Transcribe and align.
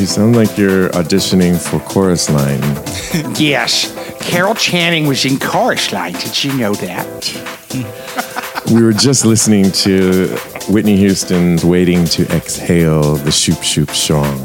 You 0.00 0.06
sound 0.06 0.34
like 0.34 0.56
you're 0.56 0.88
auditioning 0.90 1.60
for 1.60 1.78
Chorus 1.80 2.30
Line. 2.30 2.62
Yes, 3.38 3.94
Carol 4.18 4.54
Channing 4.54 5.06
was 5.06 5.26
in 5.26 5.38
Chorus 5.38 5.92
Line. 5.92 6.14
Did 6.14 6.42
you 6.42 6.56
know 6.56 6.72
that? 6.72 8.64
we 8.72 8.82
were 8.82 8.94
just 8.94 9.26
listening 9.26 9.70
to 9.72 10.28
Whitney 10.70 10.96
Houston's 10.96 11.66
Waiting 11.66 12.06
to 12.06 12.22
Exhale, 12.34 13.16
the 13.16 13.30
Shoop 13.30 13.62
Shoop 13.62 13.90
Song. 13.90 14.38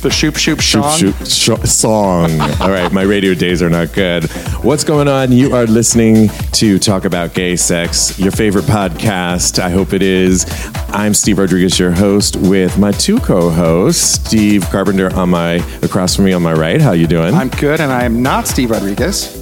The 0.00 0.10
Shoop 0.10 0.36
Shoop 0.36 0.60
Shoop 0.60 0.82
song. 0.84 0.98
Shoop 0.98 1.60
Sh- 1.66 1.68
Song. 1.68 2.40
All 2.60 2.70
right, 2.70 2.90
my 2.90 3.02
radio 3.02 3.34
days 3.34 3.60
are 3.62 3.68
not 3.68 3.92
good. 3.92 4.24
What's 4.62 4.82
going 4.82 5.08
on? 5.08 5.30
You 5.30 5.54
are 5.54 5.66
listening 5.66 6.28
to 6.52 6.78
Talk 6.78 7.04
About 7.04 7.34
Gay 7.34 7.54
Sex, 7.56 8.18
your 8.18 8.32
favorite 8.32 8.64
podcast. 8.64 9.58
I 9.58 9.68
hope 9.68 9.92
it 9.92 10.00
is. 10.00 10.46
I'm 10.88 11.12
Steve 11.12 11.38
Rodriguez, 11.38 11.78
your 11.78 11.90
host, 11.90 12.36
with 12.36 12.78
my 12.78 12.92
two 12.92 13.18
co-hosts, 13.20 14.02
Steve 14.26 14.64
Carpenter 14.70 15.14
on 15.14 15.28
my 15.28 15.54
across 15.82 16.16
from 16.16 16.24
me 16.24 16.32
on 16.32 16.42
my 16.42 16.54
right. 16.54 16.80
How 16.80 16.92
you 16.92 17.06
doing? 17.06 17.34
I'm 17.34 17.50
good, 17.50 17.80
and 17.80 17.92
I 17.92 18.04
am 18.04 18.22
not 18.22 18.48
Steve 18.48 18.70
Rodriguez. 18.70 19.36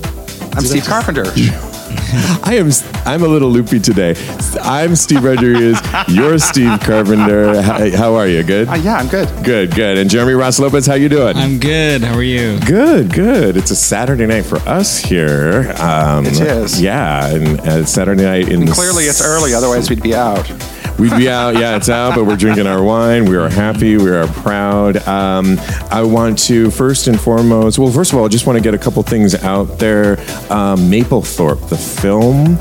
I'm 0.55 0.65
Steve 0.65 0.85
Carpenter. 0.85 1.25
I 1.91 2.55
am. 2.57 2.71
I'm 3.07 3.23
a 3.23 3.29
little 3.29 3.51
loopy 3.51 3.81
today. 3.81 4.15
I'm 4.63 4.95
Steve 4.97 5.25
Rodriguez. 5.25 5.79
You're 6.09 6.39
Steve 6.39 6.81
Carpenter. 6.81 7.61
How, 7.63 7.91
how 7.97 8.15
are 8.15 8.27
you? 8.27 8.43
Good. 8.43 8.69
Uh, 8.69 8.75
yeah, 8.75 8.97
I'm 8.97 9.09
good. 9.09 9.29
Good. 9.45 9.75
Good. 9.75 9.99
And 9.99 10.09
Jeremy 10.11 10.35
Ross 10.35 10.59
Lopez, 10.59 10.87
how 10.87 10.95
you 10.95 11.09
doing? 11.09 11.37
I'm 11.37 11.59
good. 11.59 12.03
How 12.03 12.15
are 12.17 12.23
you? 12.23 12.59
Good, 12.61 13.13
good. 13.13 13.57
It's 13.57 13.71
a 13.71 13.77
Saturday 13.77 14.27
night 14.27 14.45
for 14.45 14.57
us 14.69 14.99
here. 14.99 15.75
Um, 15.79 16.27
It 16.27 16.41
is. 16.41 16.81
Yeah, 16.81 17.29
and 17.35 17.61
uh, 17.61 17.85
Saturday 17.85 18.23
night 18.25 18.49
in 18.49 18.61
And 18.61 18.69
the 18.69 18.73
clearly, 18.73 19.05
it's 19.05 19.23
early. 19.25 19.55
Otherwise, 19.55 19.89
we'd 19.91 20.03
be 20.03 20.15
out. 20.15 20.51
We'd 20.99 21.17
be 21.17 21.29
out, 21.29 21.55
yeah, 21.55 21.77
it's 21.77 21.89
out, 21.89 22.17
but 22.17 22.25
we're 22.25 22.37
drinking 22.37 22.67
our 22.67 22.83
wine. 22.83 23.27
We 23.27 23.37
are 23.37 23.49
happy. 23.49 23.97
We 23.97 24.11
are 24.11 24.27
proud. 24.27 24.97
Um, 25.07 25.57
I 25.93 26.03
want 26.03 26.39
to 26.41 26.73
first 26.73 27.07
and 27.07 27.21
foremost, 27.21 27.79
well, 27.79 27.93
first 27.93 28.13
of 28.13 28.19
all, 28.19 28.25
I 28.25 28.29
just 28.29 28.47
want 28.47 28.57
to 28.57 28.63
get 28.63 28.75
a 28.75 28.79
couple 28.79 29.01
things 29.05 29.37
out 29.37 29.79
there. 29.79 30.19
Um, 30.51 30.91
Mapplethorpe, 30.91 31.69
the 31.69 31.79
film. 31.79 32.59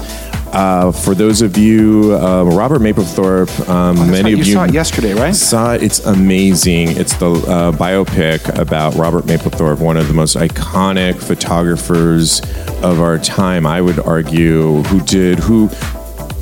Uh, 0.54 0.92
for 0.92 1.14
those 1.14 1.42
of 1.42 1.58
you, 1.58 2.16
uh, 2.16 2.44
Robert 2.44 2.80
Mapplethorpe, 2.82 3.68
um, 3.68 3.96
That's 3.96 4.12
many 4.12 4.34
of 4.34 4.40
You 4.40 4.46
you 4.46 4.54
saw 4.54 4.64
it 4.64 4.74
yesterday, 4.74 5.14
right? 5.14 5.36
Saw 5.36 5.74
it. 5.74 5.84
It's 5.84 6.06
amazing. 6.06 6.96
It's 6.96 7.16
the 7.16 7.32
uh, 7.32 7.72
biopic 7.72 8.58
about 8.58 8.96
Robert 8.96 9.26
Mapplethorpe, 9.26 9.80
one 9.80 9.98
of 9.98 10.08
the 10.08 10.14
most 10.14 10.38
iconic 10.38 11.22
photographers 11.22 12.40
of 12.82 13.02
our 13.02 13.18
time. 13.18 13.66
I 13.66 13.82
would 13.82 14.00
argue, 14.00 14.84
who 14.84 15.02
did 15.02 15.40
who 15.40 15.70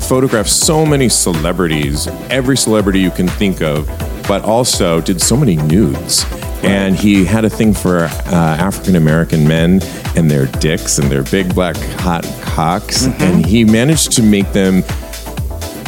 photographed 0.06 0.50
so 0.50 0.86
many 0.86 1.08
celebrities, 1.08 2.06
every 2.30 2.56
celebrity 2.56 3.00
you 3.00 3.10
can 3.10 3.26
think 3.28 3.60
of, 3.60 3.86
but 4.28 4.42
also 4.44 5.00
did 5.00 5.20
so 5.20 5.36
many 5.36 5.56
nudes. 5.56 6.24
And 6.62 6.96
he 6.96 7.24
had 7.24 7.44
a 7.44 7.50
thing 7.50 7.74
for 7.74 8.04
uh, 8.04 8.08
African 8.32 8.96
American 8.96 9.46
men 9.46 9.80
and 10.16 10.30
their 10.30 10.46
dicks 10.46 10.98
and 10.98 11.10
their 11.10 11.22
big 11.24 11.54
black 11.54 11.76
hot 12.00 12.24
cocks. 12.42 13.06
Mm-hmm. 13.06 13.22
And 13.22 13.46
he 13.46 13.64
managed 13.64 14.12
to 14.12 14.22
make 14.22 14.50
them, 14.52 14.82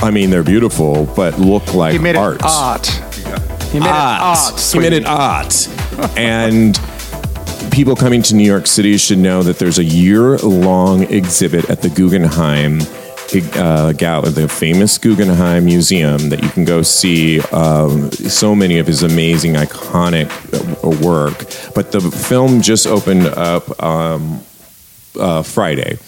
I 0.02 0.10
mean, 0.10 0.30
they're 0.30 0.44
beautiful, 0.44 1.06
but 1.16 1.38
look 1.38 1.74
like 1.74 1.92
He 1.92 1.98
made 1.98 2.16
art. 2.16 2.36
it 2.36 2.42
art. 2.44 2.86
He 3.72 3.80
made 3.80 3.88
Art. 3.88 4.40
it 4.40 4.52
art. 4.52 4.60
He 4.72 4.78
made 4.78 4.92
it 4.92 5.06
art. 5.06 5.68
and 6.16 6.78
people 7.72 7.96
coming 7.96 8.22
to 8.22 8.34
New 8.34 8.46
York 8.46 8.66
City 8.66 8.96
should 8.98 9.18
know 9.18 9.42
that 9.42 9.58
there's 9.58 9.78
a 9.78 9.84
year-long 9.84 11.02
exhibit 11.04 11.68
at 11.70 11.82
the 11.82 11.88
Guggenheim 11.88 12.80
uh, 13.34 13.92
the 13.92 14.48
famous 14.48 14.96
Guggenheim 14.98 15.66
Museum, 15.66 16.30
that 16.30 16.42
you 16.42 16.48
can 16.48 16.64
go 16.64 16.82
see 16.82 17.40
um, 17.40 18.10
so 18.10 18.54
many 18.54 18.78
of 18.78 18.86
his 18.86 19.02
amazing, 19.02 19.54
iconic 19.54 20.28
uh, 20.52 21.06
work. 21.06 21.38
But 21.74 21.92
the 21.92 22.00
film 22.00 22.62
just 22.62 22.86
opened 22.86 23.26
up 23.26 23.82
um, 23.82 24.40
uh, 25.18 25.42
Friday, 25.42 25.98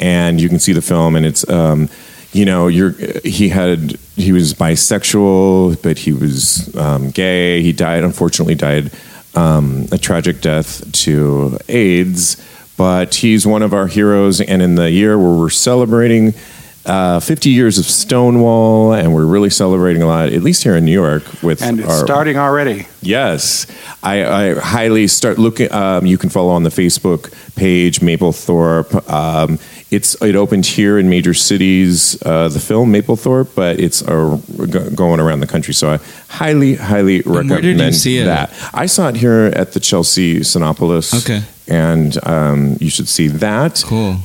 and 0.00 0.40
you 0.40 0.48
can 0.48 0.58
see 0.58 0.72
the 0.72 0.82
film, 0.82 1.16
and 1.16 1.24
it's 1.24 1.48
um, 1.48 1.88
you 2.32 2.44
know 2.44 2.66
he 2.66 3.48
had 3.48 3.96
he 4.16 4.32
was 4.32 4.54
bisexual, 4.54 5.80
but 5.82 5.98
he 5.98 6.12
was 6.12 6.74
um, 6.76 7.10
gay. 7.10 7.62
He 7.62 7.72
died, 7.72 8.04
unfortunately, 8.04 8.56
died 8.56 8.90
um, 9.34 9.86
a 9.92 9.98
tragic 9.98 10.40
death 10.40 10.90
to 10.92 11.58
AIDS. 11.68 12.36
But 12.76 13.14
he's 13.14 13.46
one 13.46 13.62
of 13.62 13.72
our 13.72 13.86
heroes, 13.86 14.40
and 14.40 14.60
in 14.60 14.74
the 14.74 14.90
year 14.90 15.16
where 15.16 15.30
we're 15.30 15.50
celebrating 15.50 16.34
uh, 16.86 17.20
50 17.20 17.50
years 17.50 17.78
of 17.78 17.86
Stonewall, 17.86 18.92
and 18.92 19.14
we're 19.14 19.24
really 19.26 19.50
celebrating 19.50 20.02
a 20.02 20.06
lot, 20.06 20.28
at 20.28 20.42
least 20.42 20.62
here 20.62 20.76
in 20.76 20.84
New 20.84 20.92
York, 20.92 21.22
with 21.42 21.62
And 21.62 21.80
it's 21.80 21.88
our, 21.88 22.04
starting 22.04 22.36
already. 22.36 22.86
Yes, 23.00 23.66
I, 24.02 24.24
I 24.24 24.54
highly 24.54 25.06
start 25.08 25.38
looking. 25.38 25.72
Um, 25.72 26.06
you 26.06 26.18
can 26.18 26.28
follow 26.28 26.50
on 26.50 26.62
the 26.62 26.70
Facebook 26.70 27.32
page 27.54 28.00
Mapplethorpe. 28.00 29.10
Um, 29.10 29.58
it's 29.90 30.20
it 30.22 30.34
opened 30.34 30.66
here 30.66 30.98
in 30.98 31.08
major 31.08 31.34
cities. 31.34 32.20
Uh, 32.22 32.48
the 32.48 32.60
film 32.60 32.92
Mapplethorpe, 32.92 33.54
but 33.54 33.78
it's 33.78 34.02
uh, 34.02 34.36
going 34.94 35.20
around 35.20 35.40
the 35.40 35.46
country. 35.46 35.72
So 35.72 35.92
I 35.92 35.98
highly, 36.28 36.74
highly 36.74 37.18
recommend 37.18 37.50
where 37.50 37.60
did 37.60 37.78
you 37.80 37.92
see 37.92 38.18
it? 38.18 38.24
that. 38.24 38.52
I 38.74 38.86
saw 38.86 39.08
it 39.08 39.16
here 39.16 39.52
at 39.54 39.72
the 39.72 39.80
Chelsea 39.80 40.40
Cinepolis. 40.40 41.14
Okay. 41.22 41.42
and 41.68 42.18
um, 42.26 42.76
you 42.80 42.90
should 42.90 43.08
see 43.08 43.28
that. 43.28 43.82
Cool. 43.86 44.16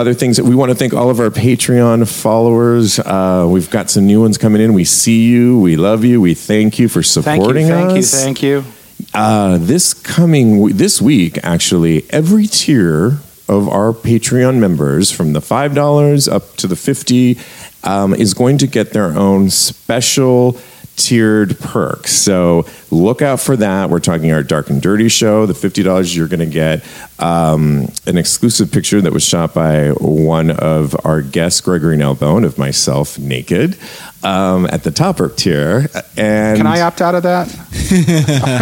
Other 0.00 0.14
things 0.14 0.38
that 0.38 0.44
we 0.44 0.54
want 0.54 0.70
to 0.70 0.74
thank 0.74 0.94
all 0.94 1.10
of 1.10 1.20
our 1.20 1.28
Patreon 1.28 2.10
followers. 2.10 2.98
Uh, 2.98 3.46
we've 3.46 3.68
got 3.68 3.90
some 3.90 4.06
new 4.06 4.22
ones 4.22 4.38
coming 4.38 4.62
in. 4.62 4.72
We 4.72 4.84
see 4.84 5.26
you. 5.26 5.60
We 5.60 5.76
love 5.76 6.06
you. 6.06 6.22
We 6.22 6.32
thank 6.32 6.78
you 6.78 6.88
for 6.88 7.02
Thank 7.02 7.42
supporting 7.42 7.66
you, 7.66 7.72
thank 7.74 7.90
you, 7.92 7.98
us. 7.98 8.10
thank 8.24 8.42
you. 8.42 8.64
Uh, 9.12 9.58
this 9.60 9.92
coming 9.92 10.68
this 10.68 11.02
week, 11.02 11.38
actually, 11.42 12.06
every 12.08 12.46
tier 12.46 13.18
of 13.46 13.68
our 13.68 13.92
Patreon 13.92 14.58
members, 14.58 15.10
from 15.10 15.34
the 15.34 15.42
five 15.42 15.74
dollars 15.74 16.26
up 16.28 16.56
to 16.56 16.66
the 16.66 16.76
fifty, 16.76 17.38
um, 17.84 18.14
is 18.14 18.32
going 18.32 18.56
to 18.56 18.66
get 18.66 18.94
their 18.94 19.12
own 19.18 19.50
special 19.50 20.58
tiered 20.96 21.58
perks. 21.60 22.12
So 22.12 22.64
look 22.90 23.22
out 23.22 23.40
for 23.40 23.56
that. 23.56 23.90
We're 23.90 24.00
talking 24.00 24.32
our 24.32 24.42
Dark 24.42 24.70
and 24.70 24.80
Dirty 24.80 25.08
show. 25.08 25.46
The 25.46 25.54
fifty 25.54 25.82
dollars 25.82 26.16
you're 26.16 26.28
going 26.28 26.40
to 26.40 26.46
get 26.46 26.84
um, 27.18 27.90
an 28.06 28.18
exclusive 28.18 28.72
picture 28.72 29.00
that 29.00 29.12
was 29.12 29.24
shot 29.24 29.54
by 29.54 29.90
one 29.90 30.50
of 30.50 30.96
our 31.04 31.22
guests, 31.22 31.60
Gregory 31.60 31.96
Nelbone, 31.96 32.44
of 32.44 32.58
myself 32.58 33.18
naked 33.18 33.78
um, 34.22 34.66
at 34.66 34.84
the 34.84 34.90
top 34.90 35.20
tier. 35.36 35.88
And 36.16 36.56
Can 36.56 36.66
I 36.66 36.80
opt 36.80 37.00
out 37.00 37.14
of 37.14 37.22
that? 37.24 37.48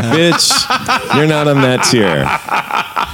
bitch, 0.07 0.51
you're 1.17 1.27
not 1.27 1.49
on 1.49 1.61
that 1.63 1.85
tier. 1.85 2.27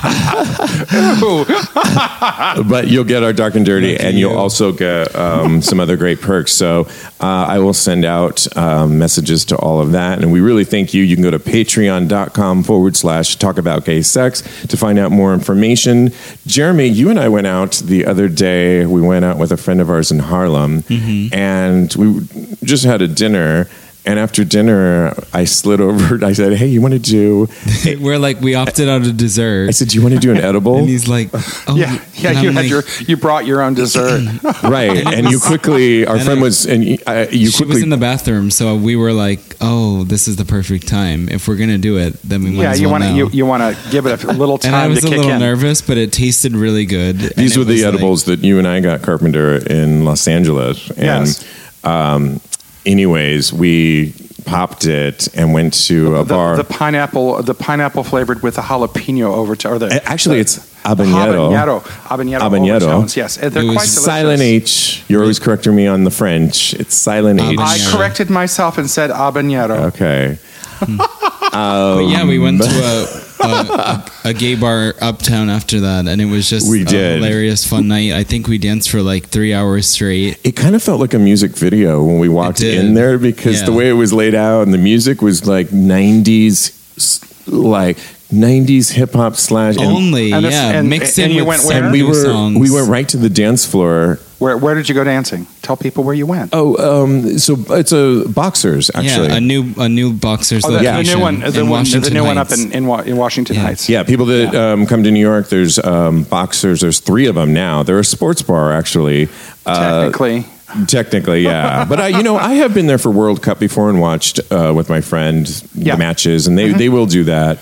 but 2.68 2.88
you'll 2.88 3.04
get 3.04 3.22
our 3.22 3.32
dark 3.32 3.54
and 3.54 3.64
dirty, 3.64 3.96
and 3.96 4.18
you'll 4.18 4.36
also 4.36 4.72
get 4.72 5.14
um, 5.16 5.62
some 5.62 5.80
other 5.80 5.96
great 5.96 6.20
perks. 6.20 6.52
So 6.52 6.86
uh, 7.20 7.46
I 7.48 7.58
will 7.58 7.74
send 7.74 8.04
out 8.04 8.54
um, 8.56 8.98
messages 8.98 9.44
to 9.46 9.56
all 9.56 9.80
of 9.80 9.92
that, 9.92 10.22
and 10.22 10.32
we 10.32 10.40
really 10.40 10.64
thank 10.64 10.94
you. 10.94 11.02
You 11.04 11.16
can 11.16 11.22
go 11.22 11.30
to 11.30 11.38
patreon.com 11.38 12.64
forward 12.64 12.96
slash 12.96 13.36
talk 13.36 13.58
about 13.58 13.84
gay 13.84 14.02
sex 14.02 14.42
to 14.66 14.76
find 14.76 14.98
out 14.98 15.12
more 15.12 15.34
information. 15.34 16.12
Jeremy, 16.46 16.86
you 16.86 17.10
and 17.10 17.18
I 17.18 17.28
went 17.28 17.46
out 17.46 17.82
the 17.84 18.06
other 18.06 18.28
day. 18.28 18.86
We 18.86 19.00
went 19.00 19.24
out 19.24 19.38
with 19.38 19.52
a 19.52 19.56
friend 19.56 19.80
of 19.80 19.90
ours 19.90 20.10
in 20.10 20.18
Harlem, 20.20 20.82
mm-hmm. 20.82 21.34
and 21.34 21.94
we 21.94 22.26
just 22.64 22.84
had 22.84 23.02
a 23.02 23.08
dinner. 23.08 23.68
And 24.06 24.18
after 24.18 24.44
dinner, 24.44 25.14
I 25.32 25.44
slid 25.46 25.80
over. 25.80 26.22
I 26.30 26.34
said, 26.34 26.52
"Hey, 26.58 26.66
you 26.66 26.82
want 26.82 26.92
to 26.92 26.98
do?" 27.00 27.48
We're 28.00 28.18
like 28.18 28.38
we 28.40 28.54
opted 28.54 28.86
out 28.86 29.00
of 29.06 29.16
dessert. 29.16 29.68
I 29.68 29.70
said, 29.70 29.88
"Do 29.88 29.96
you 29.96 30.02
want 30.02 30.12
to 30.14 30.20
do 30.20 30.30
an 30.30 30.36
edible?" 30.36 30.76
and 30.76 30.86
he's 30.88 31.08
like, 31.08 31.30
oh, 31.66 31.74
Yeah, 31.74 31.98
yeah. 32.14 32.30
and 32.32 32.42
You 32.42 32.48
I'm 32.50 32.54
had 32.54 32.62
like, 32.64 32.68
your 32.70 32.82
you 33.08 33.16
brought 33.16 33.46
your 33.46 33.62
own 33.62 33.72
dessert. 33.72 34.20
right 34.62 35.06
and 35.06 35.30
you 35.30 35.40
quickly 35.40 36.04
our 36.06 36.16
And 36.16 36.24
friend 36.24 36.40
I- 36.40 36.42
was 36.42 36.66
and 36.66 36.84
you, 36.84 36.98
uh, 37.06 37.26
you 37.30 37.48
She 37.48 37.64
was 37.64 37.82
in 37.82 37.88
the 37.88 37.96
bathroom, 37.96 38.50
so 38.50 38.76
we 38.76 38.94
were 38.94 39.12
like, 39.14 39.40
"Oh, 39.62 40.04
this 40.04 40.28
is 40.28 40.36
the 40.36 40.44
perfect 40.44 40.86
time. 40.86 41.30
If 41.30 41.48
we're 41.48 41.56
gonna 41.56 41.78
do 41.78 41.96
it, 41.96 42.20
then 42.22 42.44
we 42.44 42.50
might 42.50 42.62
yeah, 42.62 42.70
as 42.72 42.80
you 42.82 42.88
well 42.90 43.00
want 43.00 43.04
to 43.04 43.16
you, 43.16 43.30
you 43.32 43.46
want 43.46 43.62
to 43.62 43.90
give 43.90 44.04
it 44.04 44.22
a 44.22 44.32
little 44.32 44.58
and 44.64 44.76
I 44.76 44.86
was 44.86 45.00
to 45.00 45.06
a 45.06 45.08
kick 45.10 45.16
little 45.18 45.32
in. 45.32 45.40
nervous, 45.40 45.80
but 45.80 45.96
it 45.96 46.12
tasted 46.12 46.52
really 46.54 46.84
good. 46.84 47.16
these 47.38 47.56
were 47.56 47.64
the 47.64 47.72
was 47.72 47.82
like- 47.84 47.94
edibles 47.94 48.24
that 48.24 48.40
you 48.40 48.58
and 48.58 48.68
I 48.68 48.80
got 48.80 49.00
Carpenter 49.00 49.56
in 49.66 50.04
Los 50.04 50.28
Angeles 50.28 50.90
and 50.90 50.98
Yes. 51.26 51.44
um, 51.84 52.40
anyways 52.86 53.52
we 53.52 54.12
popped 54.44 54.84
it 54.84 55.26
and 55.34 55.54
went 55.54 55.72
to 55.72 56.16
a 56.16 56.18
The, 56.24 56.34
bar 56.34 56.56
the 56.56 56.64
pineapple, 56.64 57.42
the 57.42 57.54
pineapple 57.54 58.04
flavored 58.04 58.42
with 58.42 58.56
the 58.56 58.62
jalapeno 58.62 59.24
over 59.34 59.52
or 59.66 59.78
the 59.78 59.86
A- 59.86 60.06
actually, 60.08 60.36
the 60.36 60.40
it's 60.42 60.58
habanero. 60.82 61.50
habanero, 61.50 61.80
habanero, 61.80 62.40
Habanero. 62.40 62.76
overtones. 62.82 63.16
Yes, 63.16 63.36
they're 63.36 63.46
It 63.48 63.54
was 63.54 63.64
quite 63.64 63.72
delicious. 63.74 64.04
silent 64.04 64.42
H 64.42 65.02
you're 65.08 65.22
always 65.22 65.38
correcting 65.38 65.74
me 65.74 65.86
on 65.86 66.04
the 66.04 66.10
French 66.10 66.74
it's 66.74 66.94
silent 66.94 67.40
H 67.40 67.58
I 67.58 67.78
Habanero. 67.78 67.96
corrected 67.96 68.28
myself 68.30 68.76
and 68.76 68.90
said 68.90 69.10
habanero. 69.10 69.86
okay 69.86 70.38
But 71.54 72.08
yeah, 72.08 72.24
we 72.26 72.38
went 72.38 72.60
to 72.62 72.68
a, 72.68 73.44
um, 73.44 73.70
a, 73.70 73.72
a, 73.72 74.28
a 74.30 74.34
gay 74.34 74.54
bar 74.54 74.94
uptown 75.00 75.48
after 75.50 75.80
that, 75.80 76.06
and 76.08 76.20
it 76.20 76.24
was 76.26 76.48
just 76.50 76.70
We 76.70 76.82
a 76.82 76.84
did. 76.84 77.16
hilarious, 77.22 77.66
fun 77.66 77.88
night. 77.88 78.12
I 78.12 78.24
think 78.24 78.48
we 78.48 78.58
danced 78.58 78.90
for 78.90 79.02
like 79.02 79.26
three 79.28 79.54
hours 79.54 79.86
straight. 79.86 80.38
it 80.44 80.52
kind 80.56 80.74
of 80.74 80.82
felt 80.82 81.00
like 81.00 81.14
a 81.14 81.18
music 81.18 81.52
video 81.52 82.02
when 82.04 82.18
we 82.18 82.28
walked 82.28 82.58
did. 82.58 82.78
in 82.84 82.94
there 82.94 83.18
because 83.18 83.60
Yeah. 83.60 83.66
the 83.66 83.72
way 83.72 83.88
it 83.88 83.92
was 83.94 84.12
laid 84.12 84.34
out 84.34 84.62
and 84.62 84.74
the 84.74 84.78
music 84.78 85.22
was 85.22 85.46
like 85.46 85.68
90s 85.68 86.70
s- 86.96 87.20
like 87.46 87.98
90s 88.32 88.90
hip 88.90 89.12
hop 89.12 89.36
slash 89.36 89.76
and- 89.76 89.84
Only, 89.84 90.32
and 90.32 90.44
this- 90.44 90.52
yeah, 90.54 90.70
and- 90.78 90.88
mixed 90.88 91.18
and 91.18 91.30
in 91.30 91.36
you 91.36 91.42
with 91.44 91.48
went 91.48 91.60
some 91.62 91.68
where? 91.74 91.82
and 91.84 91.92
we 91.92 91.98
new 92.02 92.08
were 92.08 92.24
songs. 92.24 92.58
we 92.58 92.70
went 92.70 92.88
right 92.88 93.08
to 93.10 93.16
the 93.16 93.30
dance 93.30 93.64
floor. 93.66 94.18
Where 94.44 94.58
where 94.58 94.74
did 94.74 94.88
you 94.90 94.94
go 94.94 95.04
dancing? 95.04 95.46
Tell 95.62 95.76
people 95.76 96.04
where 96.04 96.14
you 96.14 96.26
went. 96.26 96.50
Oh, 96.52 96.76
um, 96.76 97.38
so 97.38 97.56
it's 97.70 97.92
a 97.92 98.28
boxers 98.28 98.90
actually. 98.94 99.28
Yeah, 99.28 99.36
a 99.36 99.40
new 99.40 99.72
a 99.78 99.88
new 99.88 100.12
boxers 100.12 100.64
Oh, 100.66 100.70
the, 100.72 100.78
the 100.78 101.02
new 101.02 101.18
one, 101.18 101.40
the, 101.40 101.46
in 101.46 101.52
one, 101.54 101.54
the 101.54 101.64
Washington 101.70 102.12
new 102.12 102.24
one 102.24 102.36
up 102.38 102.48
Heights. 102.48 102.62
in 102.64 102.72
in, 102.72 102.86
Wa- 102.86 103.00
in 103.00 103.16
Washington 103.16 103.56
Yeah. 103.56 103.62
Heights. 103.62 103.88
Yeah, 103.88 104.02
people 104.02 104.26
that 104.26 104.54
Um, 104.54 104.86
come 104.86 105.02
to 105.02 105.10
New 105.10 105.20
York. 105.32 105.48
There's 105.48 105.78
um, 105.78 106.24
boxers. 106.24 106.82
There's 106.82 107.00
three 107.00 107.26
of 107.26 107.36
them 107.36 107.54
now. 107.54 107.82
They're 107.82 107.98
a 107.98 108.04
sports 108.04 108.42
bar 108.42 108.70
actually. 108.72 109.28
Uh, 109.64 110.10
technically. 110.10 110.44
Technically, 110.88 111.42
yeah. 111.42 111.84
but 111.88 111.98
I, 112.00 112.08
you 112.08 112.22
know, 112.22 112.36
I 112.36 112.54
have 112.54 112.74
been 112.74 112.86
there 112.86 112.98
for 112.98 113.10
World 113.10 113.40
Cup 113.42 113.58
before 113.60 113.88
and 113.88 113.98
watched 114.00 114.40
uh, 114.52 114.72
with 114.76 114.88
my 114.90 115.00
friend 115.00 115.48
Yeah. 115.74 115.94
the 115.94 115.98
matches, 115.98 116.46
and 116.46 116.58
they 116.58 116.72
they 116.72 116.88
will 116.90 117.06
do 117.06 117.24
that. 117.24 117.58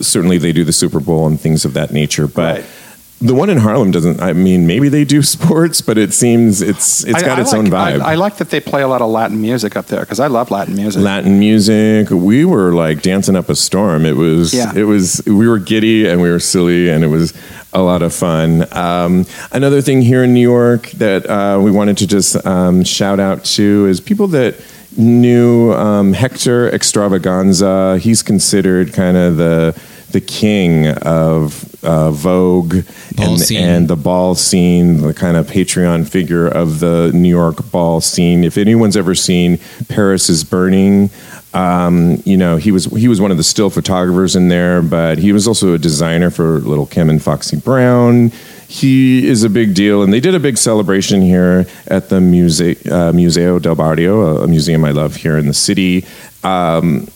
Certainly, 0.00 0.38
they 0.38 0.52
do 0.52 0.64
the 0.64 0.72
Super 0.72 1.00
Bowl 1.00 1.26
and 1.26 1.40
things 1.40 1.64
of 1.64 1.72
that 1.74 1.92
nature. 1.92 2.26
But 2.26 2.56
Right. 2.56 2.64
The 3.18 3.32
one 3.34 3.48
in 3.48 3.56
Harlem 3.56 3.92
doesn't. 3.92 4.20
I 4.20 4.34
mean, 4.34 4.66
maybe 4.66 4.90
they 4.90 5.04
do 5.04 5.22
sports, 5.36 5.80
but 5.80 5.96
it 5.96 6.12
seems 6.12 6.60
it's 6.60 7.02
it's 7.04 7.22
I- 7.22 7.26
got 7.26 7.38
I 7.38 7.40
its 7.40 7.52
like, 7.52 7.58
own 7.60 7.66
vibe. 7.68 8.00
I, 8.02 8.12
I 8.12 8.14
like 8.16 8.36
that 8.36 8.50
they 8.50 8.60
play 8.60 8.82
a 8.82 8.88
lot 8.88 9.00
of 9.00 9.08
Latin 9.10 9.40
music 9.40 9.74
up 9.74 9.86
there 9.86 10.00
because 10.00 10.20
I 10.20 10.26
love 10.26 10.50
Latin 10.50 10.74
music. 10.76 11.02
Latin 11.02 11.38
music. 11.38 12.10
We 12.10 12.44
were 12.44 12.72
like 12.74 13.00
dancing 13.00 13.34
up 13.34 13.48
a 13.48 13.56
storm. 13.56 14.04
It 14.04 14.16
was, 14.16 14.52
Yeah. 14.52 14.72
it 14.76 14.84
was, 14.84 15.22
we 15.26 15.48
were 15.48 15.58
giddy 15.58 16.06
and 16.06 16.20
we 16.20 16.30
were 16.30 16.40
silly 16.40 16.90
and 16.90 17.02
it 17.02 17.08
was 17.08 17.32
a 17.72 17.80
lot 17.80 18.02
of 18.02 18.12
fun. 18.14 18.66
Um, 18.76 19.24
another 19.50 19.80
thing 19.80 20.02
here 20.02 20.22
in 20.24 20.34
New 20.34 20.40
York 20.40 20.90
that 20.92 21.24
uh, 21.28 21.58
we 21.62 21.70
wanted 21.70 21.96
to 21.98 22.06
just 22.06 22.44
um, 22.46 22.84
shout 22.84 23.18
out 23.18 23.44
to 23.56 23.86
is 23.86 23.98
people 24.00 24.26
that 24.28 24.56
knew 24.98 25.72
um, 25.72 26.12
Hector 26.12 26.70
Xtravaganza. 26.70 27.98
He's 27.98 28.22
considered 28.22 28.92
kind 28.92 29.16
of 29.16 29.36
the 29.36 29.82
the 30.10 30.20
king 30.20 30.88
of 30.88 31.84
uh, 31.84 32.10
Vogue 32.10 32.76
and, 33.18 33.50
and 33.52 33.88
the 33.88 33.96
ball 33.96 34.34
scene, 34.34 34.98
the 34.98 35.14
kind 35.14 35.36
of 35.36 35.46
Patreon 35.46 36.08
figure 36.08 36.48
of 36.48 36.80
the 36.80 37.10
New 37.14 37.28
York 37.28 37.70
ball 37.70 38.00
scene. 38.00 38.44
If 38.44 38.58
anyone's 38.58 38.96
ever 38.96 39.14
seen 39.14 39.58
Paris 39.88 40.28
is 40.28 40.44
Burning, 40.44 41.10
um, 41.54 42.22
you 42.24 42.36
know 42.36 42.56
he 42.56 42.70
was 42.70 42.86
he 42.86 43.08
was 43.08 43.20
one 43.20 43.30
of 43.30 43.36
the 43.36 43.44
still 43.44 43.70
photographers 43.70 44.36
in 44.36 44.48
there, 44.48 44.82
but 44.82 45.18
he 45.18 45.32
was 45.32 45.48
also 45.48 45.74
a 45.74 45.78
designer 45.78 46.30
for 46.30 46.58
Little 46.60 46.86
Kim 46.86 47.08
and 47.08 47.22
Foxy 47.22 47.56
Brown. 47.56 48.30
He 48.68 49.26
is 49.26 49.44
a 49.44 49.48
big 49.48 49.74
deal, 49.74 50.02
and 50.02 50.12
they 50.12 50.20
did 50.20 50.34
a 50.34 50.40
big 50.40 50.58
celebration 50.58 51.22
here 51.22 51.66
at 51.86 52.08
the 52.08 52.20
Muse- 52.20 52.86
uh, 52.90 53.12
Museo 53.14 53.60
del 53.60 53.76
Barrio, 53.76 54.42
a, 54.42 54.48
museum 54.48 54.84
I 54.84 54.90
love 54.90 55.14
here 55.14 55.38
in 55.38 55.46
the 55.46 55.54
city. 55.54 56.04
Um, 56.42 57.06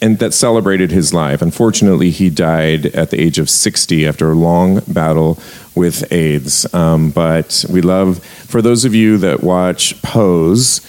and 0.00 0.18
that 0.20 0.32
celebrated 0.32 0.90
his 0.92 1.12
life. 1.12 1.42
Unfortunately, 1.42 2.10
he 2.10 2.30
died 2.30 2.86
at 2.86 3.10
the 3.10 3.20
age 3.20 3.38
of 3.38 3.50
60 3.50 4.06
after 4.06 4.30
a 4.30 4.34
long 4.34 4.80
battle 4.86 5.38
with 5.74 6.10
AIDS. 6.12 6.72
Um, 6.72 7.10
but 7.10 7.64
we 7.68 7.80
love, 7.82 8.24
for 8.24 8.62
those 8.62 8.84
of 8.84 8.94
you 8.94 9.18
that 9.18 9.42
watch 9.42 10.00
Pose 10.02 10.80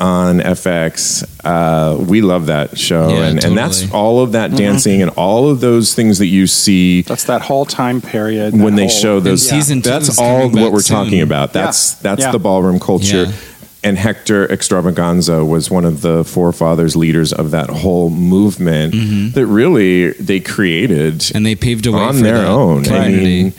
on 0.00 0.40
FX, 0.40 1.22
uh, 1.44 1.96
we 2.02 2.20
love 2.22 2.46
that 2.46 2.76
show. 2.76 3.10
Yeah, 3.10 3.26
and, 3.26 3.44
and 3.44 3.56
that's 3.56 3.88
all 3.92 4.20
of 4.20 4.32
that 4.32 4.50
dancing 4.56 5.00
and 5.02 5.12
all 5.12 5.48
of 5.48 5.60
those 5.60 5.94
things 5.94 6.18
that 6.18 6.26
you 6.26 6.48
see 6.48 7.02
That's 7.02 7.24
that 7.24 7.42
whole 7.42 7.64
time 7.64 8.00
period. 8.00 8.58
when 8.58 8.74
they 8.74 8.86
whole- 8.86 8.90
show 8.90 9.20
those. 9.20 9.48
And 9.48 9.62
season 9.62 9.82
two 9.82 9.90
that's 9.90 10.18
all 10.18 10.48
what 10.50 10.72
we're 10.72 10.80
soon. 10.80 10.96
talking 11.04 11.20
about. 11.20 11.52
That's 11.52 11.92
Yeah. 11.92 11.98
that's 12.02 12.22
Yeah. 12.22 12.32
the 12.32 12.40
ballroom 12.40 12.80
culture. 12.80 13.32
Yeah. 13.82 13.88
And 13.88 13.98
Hector 13.98 14.46
Xtravaganza 14.48 15.44
was 15.46 15.70
one 15.70 15.84
of 15.84 16.02
the 16.02 16.24
forefathers, 16.24 16.94
leaders 16.94 17.32
of 17.32 17.50
that 17.50 17.68
whole 17.68 18.10
movement 18.10 18.94
that 19.34 19.46
really 19.46 20.12
they 20.12 20.40
created 20.40 21.14
Mm-hmm. 21.18 21.36
and 21.36 21.44
they 21.46 21.54
paved 21.56 21.86
a 21.86 21.92
way 21.92 21.98
on 21.98 22.14
for 22.14 22.22
their 22.22 22.38
that 22.38 22.46
own. 22.46 22.80
I 22.86 23.04
community. 23.04 23.42
mean, 23.44 23.52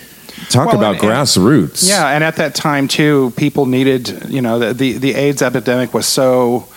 talk 0.49 0.67
Well, 0.67 0.77
about 0.77 0.95
and- 0.95 1.03
and- 1.03 1.11
grassroots. 1.11 1.87
Yeah, 1.87 2.07
and 2.07 2.23
at 2.23 2.37
that 2.37 2.55
time 2.55 2.87
too, 2.87 3.33
people 3.35 3.65
needed, 3.65 4.25
you 4.29 4.41
know, 4.41 4.59
the 4.59 4.73
the, 4.73 4.93
the 4.97 5.13
AIDS 5.13 5.41
epidemic 5.41 5.93
was 5.93 6.05
so, 6.07 6.67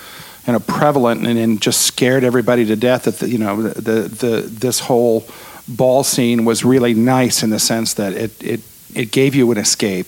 you 0.46 0.52
know, 0.52 0.60
prevalent 0.60 1.26
and, 1.26 1.38
and 1.38 1.60
just 1.60 1.82
scared 1.82 2.24
everybody 2.24 2.64
to 2.66 2.74
death 2.76 3.04
that 3.04 3.18
the, 3.20 3.28
you 3.28 3.38
know 3.38 3.62
the, 3.62 3.80
the 3.80 4.00
the 4.08 4.40
this 4.42 4.80
whole 4.80 5.24
ball 5.68 6.02
scene 6.04 6.44
was 6.44 6.64
really 6.64 6.94
nice 6.94 7.42
in 7.44 7.50
the 7.50 7.58
sense 7.58 7.94
that 7.94 8.12
it 8.12 8.42
it 8.42 8.60
it 8.94 9.10
gave 9.12 9.34
you 9.36 9.50
an 9.52 9.58
escape. 9.58 10.06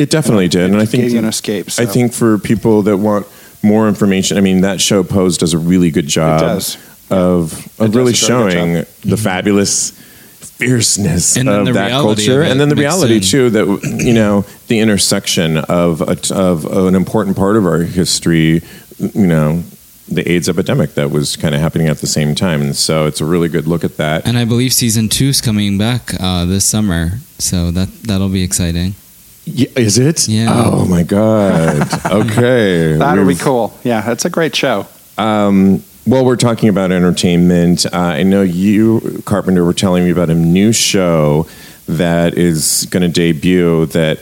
It 0.00 0.10
definitely 0.10 0.48
did, 0.48 0.70
and 0.70 0.80
I 0.80 0.86
think 0.86 1.02
gave 1.04 1.12
you 1.12 1.18
an 1.18 1.24
escape. 1.26 1.70
So. 1.70 1.82
I 1.82 1.86
think 1.86 2.12
for 2.14 2.38
people 2.38 2.82
that 2.82 2.96
want 2.96 3.26
more 3.62 3.86
information, 3.86 4.38
I 4.38 4.40
mean 4.40 4.62
that 4.62 4.80
show 4.80 5.02
Pose 5.04 5.36
does 5.36 5.52
a 5.52 5.58
really 5.58 5.90
good 5.90 6.06
job 6.06 6.40
does. 6.40 6.76
of 7.10 7.52
It 7.52 7.84
of 7.84 7.86
does 7.88 7.88
really 7.88 7.90
a 7.90 7.92
very 7.94 8.04
good 8.04 8.16
showing 8.16 8.74
job. 8.76 8.86
the 9.04 9.16
fabulous 9.16 9.90
fierceness 10.40 11.36
And 11.36 11.48
of 11.48 11.66
the 11.66 11.72
that 11.72 11.90
culture, 11.90 12.42
of 12.42 12.48
and 12.50 12.60
then 12.60 12.68
the 12.68 12.76
reality 12.76 13.16
in. 13.16 13.20
too 13.22 13.50
that 13.50 13.66
you 14.04 14.12
know 14.14 14.44
the 14.68 14.78
intersection 14.78 15.58
of 15.58 16.00
a, 16.00 16.16
of 16.34 16.64
an 16.64 16.94
important 16.94 17.36
part 17.36 17.56
of 17.56 17.66
our 17.66 17.80
history, 17.80 18.62
you 18.98 19.26
know. 19.26 19.62
The 20.12 20.28
AIDS 20.28 20.48
epidemic 20.48 20.94
that 20.94 21.12
was 21.12 21.36
kind 21.36 21.54
of 21.54 21.60
happening 21.60 21.86
at 21.86 21.98
the 21.98 22.08
same 22.08 22.34
time, 22.34 22.62
and 22.62 22.74
so 22.74 23.06
it's 23.06 23.20
a 23.20 23.24
really 23.24 23.48
good 23.48 23.68
look 23.68 23.84
at 23.84 23.96
that. 23.98 24.26
And 24.26 24.36
I 24.36 24.44
believe 24.44 24.72
season 24.72 25.08
two 25.08 25.26
is 25.26 25.40
coming 25.40 25.78
back 25.78 26.14
uh, 26.18 26.44
this 26.46 26.64
summer, 26.64 27.20
so 27.38 27.70
that 27.70 27.88
that'll 28.02 28.28
be 28.28 28.42
exciting. 28.42 28.96
Yeah, 29.44 29.68
is 29.76 29.98
it? 29.98 30.28
Yeah. 30.28 30.48
Oh 30.54 30.84
my 30.86 31.02
god. 31.02 31.88
Okay. 32.10 32.96
that'll 32.96 33.24
be 33.24 33.28
We've- 33.28 33.40
cool. 33.40 33.72
Yeah, 33.84 34.10
it's 34.10 34.24
a 34.24 34.30
great 34.30 34.54
show. 34.54 34.86
Um, 35.18 35.82
well, 36.06 36.24
we're 36.24 36.36
talking 36.36 36.68
about 36.68 36.92
entertainment. 36.92 37.86
Uh, 37.86 37.90
I 37.98 38.22
know 38.22 38.42
you, 38.42 39.22
Carpenter, 39.26 39.64
were 39.64 39.74
telling 39.74 40.04
me 40.04 40.10
about 40.10 40.30
a 40.30 40.34
new 40.34 40.72
show 40.72 41.46
that 41.86 42.34
is 42.38 42.86
going 42.90 43.02
to 43.02 43.08
debut 43.08 43.86
that 43.86 44.18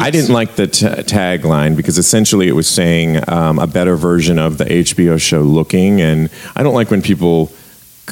I 0.00 0.10
didn't 0.10 0.32
like 0.32 0.54
the 0.56 0.66
t- 0.68 0.86
tagline 0.86 1.76
because 1.76 1.98
essentially 1.98 2.46
it 2.46 2.52
was 2.52 2.68
saying 2.68 3.20
um, 3.28 3.58
a 3.58 3.66
better 3.66 3.96
version 3.96 4.38
of 4.38 4.58
the 4.58 4.64
HBO 4.64 5.20
show 5.20 5.40
Looking, 5.42 6.00
and 6.00 6.30
I 6.54 6.62
don't 6.62 6.74
like 6.74 6.90
when 6.90 7.02
people 7.02 7.50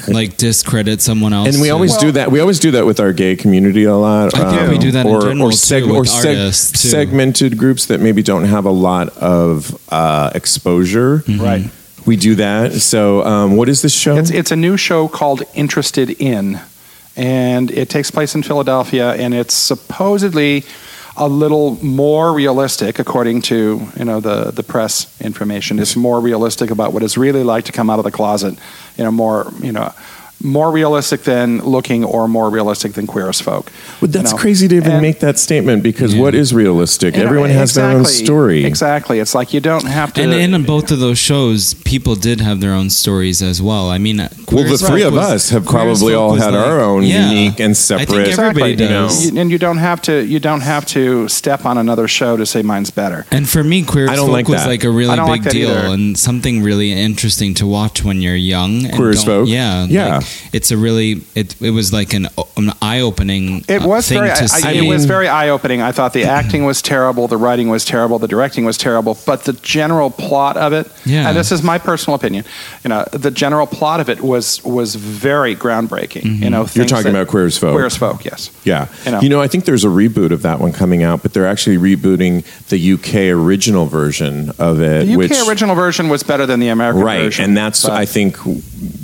like 0.07 0.37
discredit 0.37 1.01
someone 1.01 1.33
else. 1.33 1.49
and 1.49 1.61
we 1.61 1.69
always 1.69 1.91
Well- 1.91 2.01
do 2.01 2.11
that. 2.13 2.31
We 2.31 2.39
always 2.39 2.59
do 2.59 2.71
that 2.71 2.85
with 2.85 2.99
our 2.99 3.13
gay 3.13 3.35
community 3.35 3.83
a 3.85 3.95
lot. 3.95 4.33
um, 4.33 4.45
I 4.47 4.57
think 4.57 4.69
we 4.71 4.77
do 4.77 4.91
that 4.91 5.05
in 5.05 5.11
or, 5.11 5.21
general, 5.21 5.47
or, 5.49 5.51
too, 5.51 5.89
or 5.91 5.99
with 6.01 6.09
artists, 6.11 6.81
too. 6.81 6.89
segmented 6.89 7.57
groups 7.57 7.85
that 7.87 7.99
maybe 8.01 8.21
don't 8.23 8.45
have 8.45 8.65
a 8.65 8.71
lot 8.71 9.09
of 9.17 9.77
uh, 9.89 10.31
exposure. 10.35 11.23
Mm-hmm. 11.27 11.43
Right. 11.43 11.69
We 12.05 12.15
do 12.15 12.35
that. 12.35 12.73
So, 12.73 13.23
um, 13.25 13.57
what 13.57 13.67
is 13.69 13.81
this 13.81 13.93
show? 13.93 14.15
It's 14.17 14.29
it's 14.31 14.51
a 14.51 14.55
new 14.55 14.77
show 14.77 15.07
called 15.09 15.43
Interested 15.53 16.09
In, 16.09 16.59
and 17.17 17.69
it 17.71 17.89
takes 17.89 18.11
place 18.11 18.33
in 18.33 18.43
Philadelphia, 18.43 19.11
and 19.13 19.33
it's 19.33 19.53
supposedly 19.53 20.63
a 21.17 21.27
little 21.27 21.83
more 21.83 22.31
realistic, 22.31 22.99
according 22.99 23.41
to 23.43 23.81
you 23.97 24.05
know 24.05 24.19
the 24.19 24.51
the 24.51 24.63
press 24.63 25.07
information. 25.19 25.79
It's 25.79 25.95
more 25.95 26.21
realistic 26.21 26.69
about 26.69 26.93
what 26.93 27.03
it's 27.03 27.17
really 27.17 27.43
like 27.43 27.65
to 27.65 27.71
come 27.71 27.89
out 27.89 27.99
of 27.99 28.05
the 28.05 28.11
closet. 28.11 28.57
You 28.97 29.03
know, 29.03 29.11
more 29.11 29.51
you 29.61 29.71
know. 29.71 29.93
More 30.43 30.71
realistic 30.71 31.23
than 31.23 31.59
looking, 31.63 32.03
or 32.05 32.27
more 32.27 32.49
realistic 32.49 32.93
than 32.93 33.07
queer 33.07 33.27
as 33.27 33.41
folk. 33.41 33.71
But 33.99 34.11
that's 34.13 34.31
You 34.31 34.37
know? 34.37 34.41
crazy 34.41 34.67
to 34.67 34.75
even 34.75 34.91
And- 34.93 35.01
make 35.01 35.19
that 35.21 35.39
statement 35.39 35.81
because 35.81 36.13
what 36.15 36.35
is 36.35 36.53
realistic? 36.53 37.15
you 37.15 37.21
know, 37.21 37.27
Everyone 37.27 37.49
has 37.49 37.73
their 37.73 37.85
own 37.89 38.05
story. 38.05 38.63
Exactly. 38.63 39.19
It's 39.19 39.33
like 39.33 39.53
you 39.53 39.59
don't 39.59 39.85
have 39.85 40.13
to. 40.13 40.21
And 40.21 40.33
in 40.33 40.63
both 40.63 40.91
of 40.91 40.99
those 40.99 41.17
shows, 41.17 41.73
people 41.73 42.15
did 42.15 42.39
have 42.41 42.61
their 42.61 42.73
own 42.73 42.89
stories 42.91 43.41
as 43.41 43.61
well. 43.61 43.89
I 43.89 43.97
mean, 43.97 44.19
uh, 44.19 44.29
Well, 44.51 44.63
the 44.63 44.77
three 44.77 45.01
of 45.01 45.13
was- 45.13 45.25
us 45.27 45.49
have 45.49 45.65
probably 45.65 46.13
all 46.13 46.35
had 46.35 46.53
like- 46.53 46.65
our 46.65 46.81
own 46.81 47.03
Yeah. 47.03 47.29
unique 47.31 47.59
and 47.59 47.71
I 47.71 47.73
separate. 47.73 48.07
think 48.27 48.37
everybody 48.39 48.73
Exactly. 48.73 48.87
does. 48.95 49.25
You- 49.31 49.39
and 49.41 49.49
you 49.51 49.57
don't 49.57 49.77
have 49.79 50.01
to. 50.03 50.23
You 50.23 50.39
don't 50.39 50.61
have 50.61 50.85
to 50.87 51.27
step 51.29 51.65
on 51.65 51.77
another 51.79 52.07
show 52.07 52.37
to 52.37 52.45
say 52.45 52.61
mine's 52.61 52.91
better. 52.91 53.25
And 53.31 53.49
for 53.49 53.63
me, 53.63 53.81
Queer 53.81 54.07
I 54.09 54.11
as 54.11 54.17
don't 54.17 54.27
Folk 54.27 54.33
like 54.33 54.47
was 54.49 54.61
that. 54.61 54.67
like 54.69 54.83
a 54.83 54.89
really 54.91 55.15
big 55.15 55.25
like 55.27 55.49
deal 55.49 55.69
either. 55.71 55.87
and 55.93 56.17
something 56.17 56.61
really 56.61 56.91
interesting 56.91 57.53
to 57.55 57.65
watch 57.65 58.03
when 58.03 58.21
you're 58.21 58.35
young. 58.35 58.85
and 58.85 58.93
Queer 58.93 59.09
as 59.09 59.23
don't- 59.23 59.25
Folk? 59.25 59.49
Yeah, 59.49 59.85
Yeah. 59.89 60.17
like, 60.17 60.26
it's 60.53 60.71
a 60.71 60.77
really 60.77 61.21
it. 61.35 61.59
It 61.61 61.71
was 61.71 61.91
like 61.93 62.13
an, 62.13 62.27
an 62.55 62.71
eye 62.81 63.01
opening. 63.01 63.63
It 63.67 63.81
was 63.81 64.07
thing 64.09 64.19
very. 64.19 64.29
to 64.35 64.43
I, 64.43 64.45
see. 64.45 64.67
I- 64.67 64.71
it 64.73 64.87
was 64.87 65.05
very 65.05 65.27
eye 65.27 65.49
opening. 65.49 65.81
I 65.81 65.91
thought 65.91 66.13
the 66.13 66.23
acting 66.25 66.65
was 66.65 66.81
terrible, 66.81 67.27
the 67.27 67.37
writing 67.37 67.69
was 67.69 67.83
terrible, 67.85 68.19
the 68.19 68.27
directing 68.27 68.65
was 68.65 68.77
terrible, 68.77 69.17
but 69.25 69.43
the 69.45 69.53
general 69.53 70.09
plot 70.11 70.57
of 70.57 70.73
it. 70.73 70.91
Yeah. 71.05 71.27
And 71.29 71.37
this 71.37 71.51
is 71.51 71.63
my 71.63 71.77
personal 71.77 72.15
opinion. 72.15 72.45
You 72.83 72.89
know, 72.89 73.05
the 73.11 73.31
general 73.31 73.67
plot 73.67 73.99
of 73.99 74.09
it 74.09 74.21
was 74.21 74.63
was 74.63 74.95
very 74.95 75.55
groundbreaking. 75.55 76.21
Mm-hmm. 76.23 76.43
You 76.43 76.49
know, 76.49 76.67
You're 76.73 76.85
talking 76.85 77.11
that- 77.13 77.21
about 77.21 77.27
Queer 77.27 77.45
as 77.45 77.57
Folk. 77.57 77.73
Queer 77.73 77.85
as 77.85 77.97
folk. 77.97 78.23
Yes. 78.25 78.51
Yeah. 78.63 78.87
You 79.21 79.29
know. 79.29 79.41
I 79.41 79.47
think 79.47 79.65
there's 79.65 79.85
a 79.85 79.89
reboot 79.89 80.31
of 80.31 80.41
that 80.41 80.59
one 80.59 80.73
coming 80.73 81.03
out, 81.03 81.21
but 81.23 81.33
they're 81.33 81.47
actually 81.47 81.77
rebooting 81.77 82.43
the 82.69 82.93
UK 82.93 83.31
original 83.37 83.85
version 83.85 84.51
of 84.59 84.81
it. 84.81 85.05
The 85.05 85.13
UK 85.13 85.17
which, 85.17 85.47
original 85.47 85.75
version 85.75 86.09
was 86.09 86.23
better 86.23 86.45
than 86.45 86.59
the 86.59 86.67
American 86.69 87.01
Right. 87.03 87.21
version. 87.23 87.45
And 87.45 87.57
that's, 87.57 87.83
but- 87.83 87.91
I 87.93 88.05
think, 88.05 88.37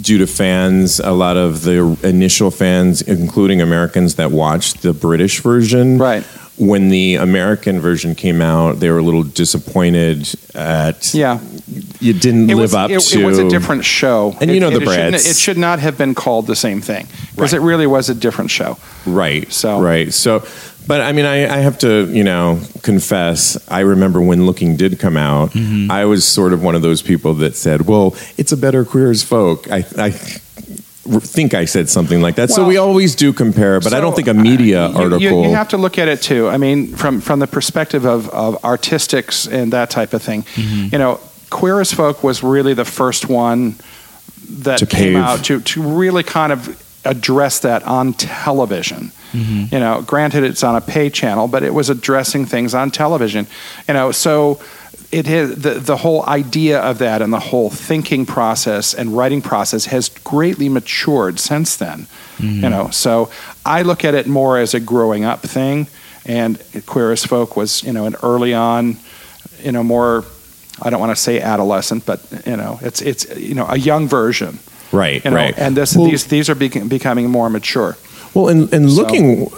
due 0.01 0.18
to 0.18 0.27
fans, 0.27 1.00
a 1.13 1.15
lot 1.15 1.38
of 1.38 1.63
the 1.63 1.98
initial 2.03 2.51
fans, 2.51 3.01
including 3.01 3.62
Americans 3.62 4.15
that 4.15 4.32
watched 4.32 4.82
the 4.82 4.93
British 4.93 5.39
version. 5.41 5.98
Right. 5.98 6.24
When 6.58 6.89
the 6.89 7.15
American 7.15 7.79
version 7.79 8.13
came 8.13 8.39
out, 8.41 8.79
they 8.79 8.89
were 8.91 9.00
a 9.00 9.03
little 9.03 9.24
disappointed 9.24 10.29
at. 10.53 11.13
Yeah. 11.13 11.39
You 12.00 12.13
didn't 12.13 12.50
It 12.50 12.55
live 12.55 12.62
was, 12.62 12.74
up 12.75 12.91
it, 12.91 13.00
to. 13.00 13.22
it 13.22 13.25
was 13.25 13.39
a 13.39 13.50
different 13.50 13.86
show, 13.86 14.36
And 14.39 14.51
you 14.51 14.58
It- 14.58 14.60
know 14.60 14.70
the 14.70 14.86
Brits. 14.86 15.29
It 15.29 15.38
should 15.38 15.58
not 15.58 15.79
have 15.79 15.98
been 15.98 16.13
called 16.13 16.46
the 16.46 16.55
same 16.55 16.79
thing 16.82 17.08
because 17.36 17.53
Right. 17.53 17.62
it 17.62 17.65
really 17.65 17.88
was 17.88 18.10
a 18.10 18.13
different 18.13 18.51
show. 18.51 18.77
Right. 19.08 19.51
So- 19.51 19.79
right. 19.82 20.13
So, 20.13 20.43
but 20.86 21.01
I 21.01 21.12
mean, 21.12 21.25
I, 21.25 21.48
I 21.51 21.58
have 21.62 21.79
to, 21.79 22.08
you 22.12 22.24
know, 22.24 22.60
confess. 22.84 23.58
I 23.67 23.79
remember 23.79 24.22
when 24.22 24.46
Looking 24.46 24.75
did 24.77 25.00
come 25.00 25.17
out. 25.17 25.53
Mm-hmm. 25.53 25.89
I 25.89 26.05
was 26.05 26.24
sort 26.27 26.53
of 26.53 26.62
one 26.62 26.75
of 26.75 26.82
those 26.84 27.01
people 27.01 27.34
that 27.36 27.55
said, 27.55 27.88
"Well, 27.88 28.13
it's 28.38 28.51
a 28.51 28.58
better 28.58 28.84
queer 28.86 29.10
as 29.10 29.24
folk." 29.24 29.72
I, 29.72 29.86
I 29.98 30.13
think 31.05 31.53
I 31.53 31.65
said 31.65 31.89
something 31.89 32.22
like 32.22 32.36
that. 32.36 32.50
so 32.50 32.65
we 32.65 32.77
always 32.77 33.15
do 33.15 33.33
compare, 33.33 33.79
but 33.79 33.93
I 33.93 34.00
don't 34.00 34.15
think 34.15 34.27
a 34.27 34.33
media 34.33 34.86
uh, 34.86 34.89
you- 34.89 34.98
article. 34.98 35.19
You, 35.19 35.43
you 35.50 35.55
have 35.55 35.69
to 35.69 35.77
look 35.77 35.98
at 35.98 36.07
it 36.07 36.22
too. 36.22 36.48
I 36.48 36.57
mean, 36.57 36.95
from 36.95 37.19
from 37.22 37.39
the 37.39 37.48
perspective 37.48 38.05
of, 38.05 38.29
of 38.29 38.63
artistics 38.63 39.48
and 39.48 39.74
that 39.74 39.89
type 39.89 40.13
of 40.13 40.22
thing. 40.22 40.43
Mm-hmm. 40.43 40.88
You 40.93 41.00
know, 41.00 41.19
Queer 41.50 41.81
as 41.81 41.91
Folk 41.93 42.24
was 42.24 42.41
really 42.43 42.74
the 42.74 42.86
first 42.86 43.27
one 43.29 43.75
that 44.63 44.79
To 44.79 44.86
came 44.86 45.13
pave. 45.13 45.24
out 45.24 45.43
to 45.45 45.60
to 45.60 45.81
really 45.81 46.24
kind 46.24 46.51
of 46.53 46.67
address 47.05 47.60
that 47.60 47.83
on 47.83 48.13
television. 48.13 49.12
Mm-hmm. 49.33 49.74
You 49.75 49.79
know, 49.79 50.01
granted 50.03 50.43
it's 50.43 50.63
on 50.63 50.75
a 50.75 50.81
pay 50.81 51.10
channel, 51.10 51.48
but 51.48 51.63
it 51.63 51.74
was 51.74 51.89
addressing 51.89 52.45
things 52.45 52.74
on 52.74 52.91
television. 52.91 53.45
You 53.88 53.93
know, 53.95 54.12
so 54.12 54.60
it 55.13 55.27
is 55.27 55.62
the 55.62 55.75
the 55.79 55.98
whole 55.98 56.25
idea 56.25 56.79
of 56.82 56.98
that 56.98 57.22
and 57.22 57.32
the 57.32 57.39
whole 57.51 57.70
thinking 57.70 58.25
process 58.25 58.93
and 58.93 59.15
writing 59.15 59.41
process 59.41 59.86
has 59.86 60.10
greatly 60.24 60.70
matured 60.70 61.39
since 61.39 61.75
then. 61.77 62.08
Mm-hmm. 62.38 62.63
You 62.63 62.70
know, 62.70 62.89
so 62.89 63.29
I 63.65 63.84
look 63.84 64.03
at 64.03 64.13
it 64.15 64.27
more 64.27 64.58
as 64.58 64.74
a 64.74 64.79
growing 64.79 65.24
up 65.24 65.41
thing, 65.41 65.88
and 66.25 66.58
Queer 66.86 67.12
as 67.12 67.24
Folk 67.25 67.55
was 67.55 67.84
you 67.84 67.93
know 67.93 68.05
an 68.05 68.15
early 68.24 68.53
on, 68.53 68.98
you 69.63 69.72
know 69.72 69.84
more. 69.84 70.24
I 70.82 70.89
don't 70.89 71.00
want 71.00 71.15
to 71.15 71.22
say 71.22 71.39
adolescent, 71.39 72.05
but 72.05 72.20
you 72.46 72.58
know 72.58 72.79
it's 72.82 73.01
it's 73.01 73.25
you 73.38 73.53
know 73.55 73.67
a 73.70 73.77
young 73.77 74.08
version. 74.10 74.58
right. 74.91 75.24
You 75.24 75.32
know, 75.32 75.38
right. 75.38 75.58
and 75.58 75.77
this 75.77 75.96
Well- 75.96 76.10
these 76.10 76.25
these 76.25 76.50
are 76.50 76.55
bec- 76.55 76.88
becoming 76.89 77.29
more 77.29 77.50
mature. 77.50 77.96
Well, 78.34 78.48
and, 78.50 78.74
and 78.74 78.89
So- 78.89 78.96
looking, 79.01 79.51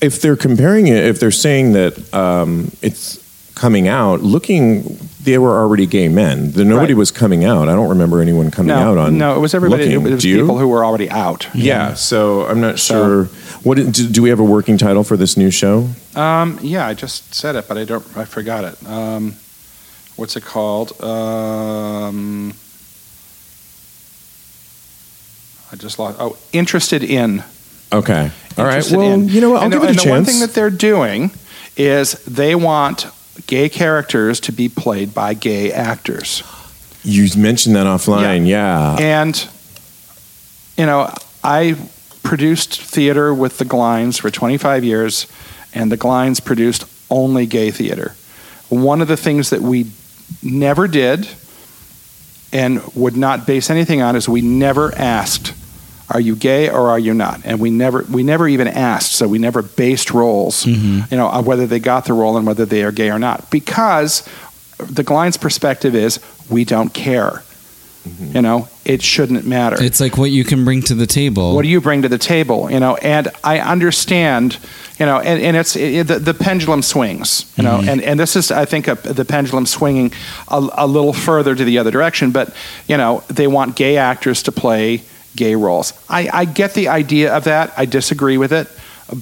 if 0.00 0.20
they're 0.22 0.36
comparing 0.36 0.86
it, 0.86 1.04
if 1.04 1.18
they're 1.20 1.30
saying 1.30 1.72
that 1.74 1.92
um, 2.14 2.70
it's 2.80 3.18
coming 3.58 3.88
out, 3.88 4.22
looking, 4.22 4.98
they 5.22 5.36
were 5.36 5.58
already 5.58 5.84
gay 5.86 6.08
men. 6.08 6.52
The, 6.52 6.64
nobody 6.64 6.94
Right. 6.94 6.98
was 6.98 7.10
coming 7.10 7.44
out. 7.44 7.68
I 7.68 7.74
don't 7.74 7.88
remember 7.88 8.20
anyone 8.22 8.50
coming 8.50 8.68
no, 8.68 8.76
out 8.92 8.98
on. 8.98 9.18
no, 9.18 9.34
it 9.36 9.40
was 9.40 9.52
everybody. 9.54 9.84
Looking. 9.86 10.06
It 10.06 10.12
was 10.14 10.22
Do 10.22 10.28
you? 10.28 10.40
people 10.40 10.58
who 10.58 10.68
were 10.68 10.84
already 10.84 11.10
out. 11.10 11.48
Yeah, 11.54 11.94
so 11.94 12.46
I'm 12.46 12.60
not 12.60 12.78
So- 12.78 12.94
sure. 12.94 13.24
What 13.64 13.74
do, 13.76 13.90
do 13.90 14.22
we 14.22 14.30
have 14.30 14.38
a 14.38 14.44
working 14.44 14.78
title 14.78 15.02
for 15.02 15.16
this 15.16 15.36
new 15.36 15.50
show? 15.50 15.88
Um, 16.14 16.58
yeah, 16.62 16.86
I 16.86 16.94
just 16.94 17.34
said 17.34 17.56
it, 17.56 17.66
but 17.66 17.76
I 17.76 17.84
don't. 17.84 18.06
I 18.16 18.24
forgot 18.24 18.62
it. 18.64 18.86
Um, 18.86 19.34
what's 20.16 20.36
it 20.36 20.44
called? 20.44 20.92
Um, 21.02 22.54
I 25.72 25.76
just 25.76 25.98
lost. 25.98 26.16
Oh, 26.20 26.36
interested 26.52 27.02
in. 27.02 27.42
Okay, 27.92 28.30
all 28.56 28.64
right. 28.64 28.88
Well, 28.90 29.00
in. 29.00 29.28
you 29.28 29.40
know 29.40 29.50
what? 29.50 29.58
I'll 29.58 29.64
and 29.64 29.72
give 29.72 29.82
the, 29.82 29.88
it 29.88 29.90
a 29.90 29.90
and 29.90 29.98
chance. 30.00 30.04
the 30.06 30.10
one 30.10 30.24
thing 30.24 30.40
that 30.40 30.54
they're 30.54 30.70
doing 30.70 31.30
is 31.76 32.12
they 32.24 32.54
want 32.54 33.06
gay 33.46 33.68
characters 33.68 34.40
to 34.40 34.52
be 34.52 34.68
played 34.68 35.14
by 35.14 35.34
gay 35.34 35.72
actors. 35.72 36.42
you 37.02 37.28
mentioned 37.36 37.76
that 37.76 37.86
offline. 37.86 38.46
Yeah. 38.46 38.96
And, 38.98 39.48
you 40.76 40.86
know, 40.86 41.12
I 41.42 41.76
produced 42.22 42.80
theater 42.80 43.32
with 43.32 43.58
the 43.58 43.64
Glines 43.64 44.20
for 44.20 44.30
25 44.30 44.84
years, 44.84 45.26
and 45.72 45.90
the 45.90 45.96
Glines 45.96 46.44
produced 46.44 46.84
only 47.10 47.46
gay 47.46 47.70
theater. 47.70 48.14
One 48.68 49.00
of 49.00 49.08
the 49.08 49.16
things 49.16 49.50
that 49.50 49.62
we 49.62 49.86
never 50.42 50.86
did 50.88 51.28
and 52.52 52.82
would 52.94 53.16
not 53.16 53.46
base 53.46 53.70
anything 53.70 54.02
on 54.02 54.16
is 54.16 54.28
we 54.28 54.42
never 54.42 54.94
asked, 54.94 55.54
are 56.10 56.20
you 56.20 56.36
gay 56.36 56.70
or 56.70 56.88
are 56.88 56.98
you 56.98 57.14
not? 57.14 57.40
And 57.44 57.60
we 57.60 57.70
never 57.70 58.04
we 58.10 58.22
never 58.22 58.48
even 58.48 58.68
asked, 58.68 59.12
so 59.12 59.28
we 59.28 59.38
never 59.38 59.62
based 59.62 60.10
roles, 60.10 60.64
mm-hmm. 60.64 61.02
you 61.10 61.16
know, 61.16 61.26
on 61.26 61.44
whether 61.44 61.66
they 61.66 61.80
got 61.80 62.06
the 62.06 62.14
role 62.14 62.36
and 62.36 62.46
whether 62.46 62.64
they 62.64 62.82
are 62.82 62.92
gay 62.92 63.10
or 63.10 63.18
not. 63.18 63.50
Because 63.50 64.26
the 64.78 65.04
Glines 65.04 65.38
perspective 65.38 65.94
is 65.94 66.20
we 66.48 66.64
don't 66.64 66.94
care. 66.94 67.42
Mm-hmm. 68.06 68.36
You 68.36 68.42
know, 68.42 68.68
it 68.86 69.02
shouldn't 69.02 69.44
matter. 69.44 69.76
It's 69.82 70.00
like 70.00 70.16
what 70.16 70.30
you 70.30 70.44
can 70.44 70.64
bring 70.64 70.80
to 70.82 70.94
the 70.94 71.06
table. 71.06 71.54
What 71.54 71.62
do 71.62 71.68
you 71.68 71.80
bring 71.80 72.02
to 72.02 72.08
the 72.08 72.16
table? 72.16 72.70
You 72.70 72.80
know, 72.80 72.96
and 72.96 73.28
I 73.44 73.58
understand, 73.58 74.58
you 74.98 75.04
know, 75.04 75.18
and, 75.18 75.42
and 75.42 75.56
it's 75.56 75.76
it, 75.76 76.06
the, 76.06 76.18
the 76.18 76.32
pendulum 76.32 76.80
swings, 76.80 77.52
you 77.58 77.64
know, 77.64 77.78
mm-hmm. 77.78 77.88
and, 77.88 78.02
and 78.02 78.18
this 78.18 78.34
is, 78.34 78.50
I 78.50 78.64
think, 78.64 78.88
a, 78.88 78.94
the 78.94 79.26
pendulum 79.26 79.66
swinging 79.66 80.12
a, 80.46 80.66
a 80.74 80.86
little 80.86 81.12
further 81.12 81.54
to 81.54 81.64
the 81.64 81.78
other 81.78 81.90
direction. 81.90 82.30
But, 82.30 82.54
you 82.86 82.96
know, 82.96 83.24
they 83.28 83.46
want 83.46 83.76
gay 83.76 83.98
actors 83.98 84.42
to 84.44 84.52
play 84.52 85.02
gay 85.38 85.54
roles. 85.54 85.94
I, 86.08 86.28
I 86.30 86.44
get 86.44 86.74
the 86.74 86.88
idea 86.88 87.34
of 87.34 87.44
that. 87.44 87.72
I 87.78 87.86
disagree 87.86 88.36
with 88.36 88.52
it 88.52 88.68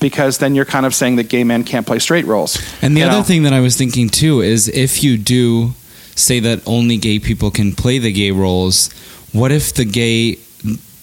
because 0.00 0.38
then 0.38 0.54
you're 0.56 0.64
kind 0.64 0.84
of 0.86 0.94
saying 0.94 1.16
that 1.16 1.28
gay 1.28 1.44
men 1.44 1.62
can't 1.62 1.86
play 1.86 2.00
straight 2.00 2.24
roles. 2.24 2.58
And 2.82 2.96
the 2.96 3.04
other 3.04 3.18
know? 3.18 3.22
thing 3.22 3.44
that 3.44 3.52
I 3.52 3.60
was 3.60 3.76
thinking 3.76 4.08
too 4.08 4.40
is 4.40 4.66
if 4.68 5.04
you 5.04 5.16
do 5.18 5.74
say 6.16 6.40
that 6.40 6.66
only 6.66 6.96
gay 6.96 7.18
people 7.20 7.50
can 7.50 7.72
play 7.72 7.98
the 7.98 8.10
gay 8.10 8.32
roles, 8.32 8.90
what 9.32 9.52
if 9.52 9.74
the 9.74 9.84
gay 9.84 10.38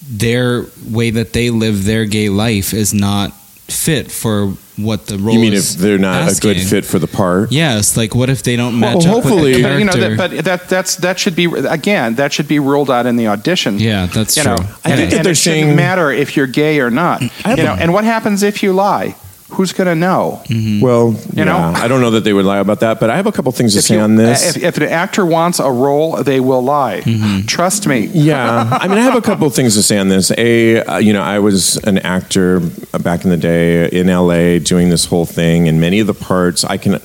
their 0.06 0.66
way 0.90 1.10
that 1.10 1.32
they 1.32 1.48
live 1.48 1.84
their 1.84 2.04
gay 2.04 2.28
life 2.28 2.74
is 2.74 2.92
not 2.92 3.32
fit 3.32 4.10
for 4.10 4.52
what 4.76 5.06
the 5.06 5.18
role 5.18 5.34
you 5.34 5.40
mean 5.40 5.52
if 5.54 5.74
they're 5.74 5.98
not 5.98 6.30
a 6.36 6.40
good 6.40 6.60
fit 6.60 6.84
for 6.84 6.98
the 6.98 7.06
part? 7.06 7.52
Yes, 7.52 7.96
like 7.96 8.14
what 8.14 8.28
if 8.30 8.42
they 8.42 8.56
don't 8.56 8.80
Well, 8.80 8.94
match 8.96 9.06
up 9.06 9.12
hopefully- 9.12 9.52
with 9.52 9.56
the 9.56 9.62
But, 9.62 9.78
you 9.78 9.84
know, 9.84 9.92
that, 9.92 10.16
but 10.16 10.44
that 10.44 10.68
that's 10.68 10.96
that 10.96 11.18
should 11.18 11.36
be 11.36 11.44
again 11.44 12.16
that 12.16 12.32
should 12.32 12.48
be 12.48 12.58
ruled 12.58 12.90
out 12.90 13.06
in 13.06 13.16
the 13.16 13.28
audition. 13.28 13.78
yeah, 13.78 14.06
that's 14.06 14.36
you 14.36 14.42
true. 14.42 14.56
know, 14.56 14.58
I 14.84 14.90
and, 14.90 14.98
think 14.98 15.10
that 15.10 15.16
and 15.18 15.24
they're 15.26 15.32
it 15.32 15.36
shouldn't 15.36 15.64
saying- 15.66 15.76
matter 15.76 16.10
if 16.10 16.36
you're 16.36 16.46
gay 16.46 16.80
or 16.80 16.90
not. 16.90 17.22
You 17.22 17.30
have 17.44 17.58
know, 17.58 17.76
and 17.78 17.92
what 17.92 18.04
happens 18.04 18.42
if 18.42 18.62
you 18.62 18.72
lie? 18.72 19.14
Who's 19.54 19.72
going 19.72 19.86
to 19.88 19.94
know? 19.94 20.42
Well, 20.82 21.16
You 21.32 21.44
know? 21.44 21.56
I 21.56 21.88
don't 21.88 22.00
know 22.00 22.10
that 22.10 22.24
they 22.24 22.32
would 22.32 22.44
lie 22.44 22.58
about 22.58 22.80
that, 22.80 23.00
but 23.00 23.08
I 23.10 23.16
have 23.16 23.26
a 23.26 23.32
couple 23.32 23.50
things 23.52 23.72
to 23.72 23.78
If, 23.78 23.84
say 23.86 23.94
you- 23.96 24.00
on 24.02 24.16
this. 24.16 24.56
if, 24.56 24.62
if 24.62 24.76
an 24.76 24.84
actor 24.84 25.24
wants 25.24 25.58
a 25.60 25.70
role, 25.70 26.22
they 26.22 26.40
will 26.40 26.62
lie. 26.62 27.00
Trust 27.46 27.86
me. 27.86 28.06
yeah, 28.12 28.68
I 28.82 28.88
mean, 28.88 28.98
I 28.98 29.02
have 29.02 29.16
a 29.16 29.22
couple 29.22 29.46
of 29.46 29.54
things 29.54 29.74
to 29.74 29.82
say 29.82 29.98
on 29.98 30.08
this. 30.08 30.30
A, 30.36 30.80
uh, 30.84 30.98
you 30.98 31.12
know, 31.12 31.22
I 31.22 31.38
was 31.38 31.76
an 31.84 31.98
actor 31.98 32.60
back 33.02 33.24
in 33.24 33.30
the 33.30 33.36
day 33.36 33.88
in 33.88 34.08
LA 34.08 34.58
doing 34.58 34.90
this 34.90 35.06
whole 35.06 35.26
thing, 35.26 35.68
and 35.68 35.80
many 35.80 36.00
of 36.00 36.06
the 36.06 36.14
parts 36.14 36.64
I 36.64 36.76
can 36.76 37.00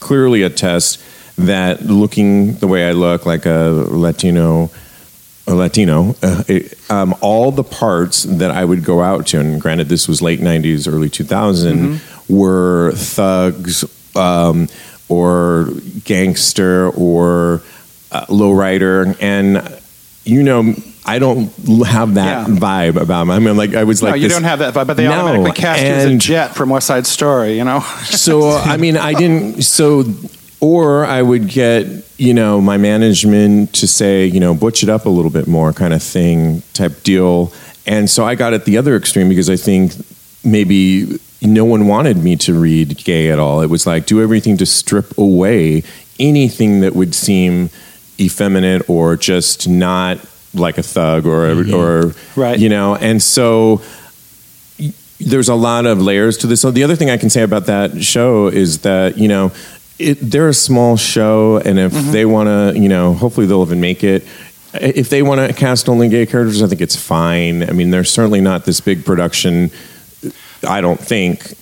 clearly 0.00 0.42
attest 0.42 1.00
that 1.38 1.82
looking 1.86 2.54
the 2.56 2.66
way 2.66 2.88
I 2.88 2.92
look, 2.92 3.24
like 3.26 3.46
a 3.46 3.86
Latino. 3.88 4.70
A 5.50 5.54
Latino, 5.54 6.14
uh, 6.22 6.44
it, 6.46 6.78
um, 6.90 7.14
all 7.20 7.50
the 7.50 7.64
parts 7.64 8.22
that 8.22 8.50
I 8.52 8.64
would 8.64 8.84
go 8.84 9.02
out 9.02 9.26
to, 9.28 9.40
and 9.40 9.60
granted, 9.60 9.88
this 9.88 10.06
was 10.06 10.22
late 10.22 10.40
'90s, 10.40 10.86
early 10.86 11.10
2000, 11.10 12.00
were 12.28 12.92
thugs 12.92 13.84
um, 14.16 14.68
or 15.08 15.68
gangster 16.04 16.88
or 16.90 17.62
uh, 18.12 18.26
lowrider, 18.26 19.16
and 19.20 19.76
you 20.24 20.42
know, 20.44 20.74
I 21.04 21.18
don't 21.18 21.48
have 21.86 22.14
that 22.14 22.46
Yeah. 22.48 22.54
vibe 22.54 22.96
about 23.00 23.26
me. 23.26 23.34
I 23.34 23.38
mean, 23.40 23.56
like 23.56 23.74
I 23.74 23.82
was 23.84 24.02
No, 24.02 24.10
like, 24.10 24.20
you 24.20 24.28
this- 24.28 24.36
don't 24.36 24.44
have 24.44 24.60
that, 24.60 24.74
vibe, 24.74 24.86
but 24.86 24.96
they 24.96 25.04
No, 25.08 25.12
automatically 25.26 25.52
cast 25.60 25.82
you 25.82 25.88
as 25.88 26.04
a 26.04 26.16
jet 26.16 26.54
from 26.54 26.68
West 26.70 26.86
Side 26.86 27.06
Story. 27.06 27.56
You 27.58 27.64
know. 27.64 27.80
so 28.04 28.52
I 28.52 28.76
mean, 28.76 28.96
I 28.96 29.14
didn't. 29.14 29.62
So, 29.64 30.04
or 30.60 31.04
I 31.04 31.22
would 31.22 31.48
get 31.48 31.86
you 32.18 32.34
know 32.34 32.60
my 32.60 32.76
management 32.76 33.72
to 33.74 33.88
say 33.88 34.26
you 34.26 34.40
know 34.40 34.54
butch 34.54 34.82
it 34.82 34.88
up 34.88 35.06
a 35.06 35.10
little 35.10 35.30
bit 35.30 35.46
more, 35.46 35.72
kind 35.72 35.94
of 35.94 36.02
thing, 36.02 36.62
type 36.72 37.02
deal. 37.02 37.52
And 37.86 38.08
so 38.08 38.24
I 38.24 38.34
got 38.34 38.52
at 38.52 38.66
the 38.66 38.76
other 38.76 38.96
extreme 38.96 39.28
because 39.28 39.50
I 39.50 39.56
think 39.56 39.92
maybe 40.44 41.18
no 41.42 41.64
one 41.64 41.86
wanted 41.86 42.18
me 42.18 42.36
to 42.36 42.58
read 42.58 43.02
gay 43.04 43.30
at 43.30 43.38
all. 43.38 43.62
It 43.62 43.70
was 43.70 43.86
like 43.86 44.06
do 44.06 44.22
everything 44.22 44.56
to 44.58 44.66
strip 44.66 45.16
away 45.16 45.82
anything 46.18 46.80
that 46.80 46.94
would 46.94 47.14
seem 47.14 47.70
effeminate 48.20 48.88
or 48.88 49.16
just 49.16 49.68
not 49.68 50.18
like 50.52 50.78
a 50.78 50.82
thug 50.82 51.26
or 51.26 51.50
or 51.50 51.54
mm-hmm. 51.54 52.40
Right. 52.40 52.58
you 52.58 52.68
know. 52.68 52.96
And 52.96 53.22
so 53.22 53.82
there's 55.18 55.48
a 55.48 55.54
lot 55.54 55.86
of 55.86 56.00
layers 56.00 56.38
to 56.38 56.46
this. 56.46 56.60
So 56.60 56.70
the 56.70 56.84
other 56.84 56.96
thing 56.96 57.10
I 57.10 57.16
can 57.16 57.30
say 57.30 57.42
about 57.42 57.66
that 57.66 58.02
show 58.02 58.48
is 58.48 58.80
that 58.80 59.18
you 59.18 59.28
know 59.28 59.52
it, 60.00 60.14
they're 60.20 60.48
a 60.48 60.54
small 60.54 60.96
show, 60.96 61.58
and 61.58 61.78
if 61.78 61.92
Mm-hmm. 61.92 62.12
they 62.12 62.24
want 62.24 62.48
to, 62.48 62.80
you 62.80 62.88
know, 62.88 63.12
hopefully 63.14 63.46
they'll 63.46 63.62
even 63.62 63.80
make 63.80 64.02
it. 64.02 64.24
If 64.72 65.08
they 65.10 65.22
want 65.22 65.40
to 65.46 65.52
cast 65.52 65.88
only 65.88 66.08
gay 66.08 66.26
characters, 66.26 66.62
I 66.62 66.66
think 66.68 66.80
it's 66.80 66.96
fine. 66.96 67.68
I 67.68 67.72
mean, 67.72 67.90
they're 67.90 68.04
certainly 68.04 68.40
not 68.40 68.64
this 68.64 68.80
big 68.80 69.04
production. 69.04 69.70
I 70.66 70.80
don't 70.80 71.00
think, 71.00 71.52